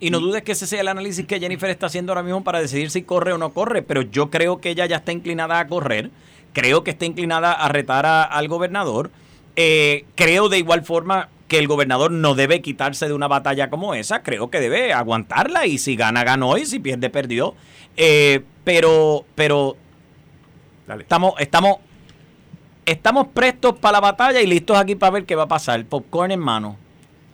Y 0.00 0.10
no 0.10 0.20
dudes 0.20 0.42
que 0.42 0.52
ese 0.52 0.66
sea 0.66 0.80
el 0.80 0.88
análisis 0.88 1.26
que 1.26 1.40
Jennifer 1.40 1.70
está 1.70 1.86
haciendo 1.86 2.12
ahora 2.12 2.22
mismo 2.22 2.44
para 2.44 2.60
decidir 2.60 2.90
si 2.90 3.02
corre 3.02 3.32
o 3.32 3.38
no 3.38 3.52
corre, 3.52 3.82
pero 3.82 4.02
yo 4.02 4.30
creo 4.30 4.60
que 4.60 4.70
ella 4.70 4.86
ya 4.86 4.96
está 4.96 5.12
inclinada 5.12 5.58
a 5.58 5.66
correr, 5.66 6.10
creo 6.52 6.84
que 6.84 6.90
está 6.90 7.04
inclinada 7.04 7.52
a 7.52 7.68
retar 7.68 8.06
al 8.06 8.48
gobernador, 8.48 9.10
eh, 9.56 10.04
creo 10.14 10.48
de 10.48 10.58
igual 10.58 10.84
forma 10.84 11.30
que 11.48 11.58
el 11.58 11.66
gobernador 11.66 12.10
no 12.10 12.34
debe 12.34 12.60
quitarse 12.60 13.08
de 13.08 13.14
una 13.14 13.26
batalla 13.26 13.70
como 13.70 13.94
esa, 13.94 14.22
creo 14.22 14.50
que 14.50 14.60
debe 14.60 14.92
aguantarla 14.92 15.66
y 15.66 15.78
si 15.78 15.96
gana, 15.96 16.22
ganó 16.22 16.56
y 16.58 16.66
si 16.66 16.78
pierde, 16.78 17.10
perdió. 17.10 17.54
Eh, 17.96 18.42
pero, 18.64 19.24
pero 19.34 19.76
estamos, 21.00 21.34
estamos, 21.38 21.78
estamos 22.84 23.28
prestos 23.28 23.78
para 23.78 23.92
la 23.92 24.00
batalla 24.00 24.40
y 24.40 24.46
listos 24.46 24.76
aquí 24.76 24.94
para 24.94 25.12
ver 25.12 25.24
qué 25.24 25.34
va 25.34 25.44
a 25.44 25.48
pasar. 25.48 25.84
Popcorn 25.86 26.30
en 26.30 26.40
mano. 26.40 26.76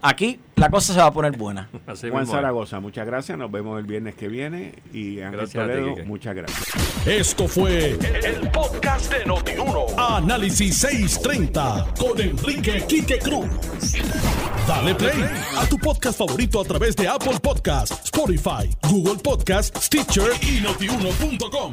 Aquí 0.00 0.38
la 0.56 0.70
cosa 0.70 0.92
se 0.92 0.98
va 0.98 1.06
a 1.06 1.12
poner 1.12 1.36
buena. 1.36 1.68
Juan 2.10 2.26
Zaragoza, 2.26 2.80
muchas 2.80 3.06
gracias. 3.06 3.36
Nos 3.36 3.50
vemos 3.50 3.78
el 3.78 3.86
viernes 3.86 4.14
que 4.14 4.28
viene. 4.28 4.74
Y 4.92 5.20
Ángel 5.20 5.50
Toledo, 5.50 5.96
muchas 6.06 6.34
gracias. 6.34 7.06
Esto 7.06 7.48
fue 7.48 7.90
el, 7.90 8.50
podcast 8.50 9.12
de 9.12 9.24
Notiuno. 9.24 9.86
Análisis 9.96 10.78
630 10.78 11.94
con 11.98 12.20
Enrique 12.20 12.84
Quique 12.88 13.18
Cruz. 13.18 13.46
Dale 14.66 14.94
play 14.94 15.24
a 15.58 15.66
tu 15.66 15.78
podcast 15.78 16.18
favorito 16.18 16.60
a 16.60 16.64
través 16.64 16.96
de 16.96 17.06
Apple 17.06 17.38
Podcasts, 17.42 18.04
Spotify, 18.04 18.70
Google 18.88 19.20
Podcasts, 19.22 19.84
Stitcher 19.84 20.30
y 20.42 20.60
notiuno.com. 20.62 21.72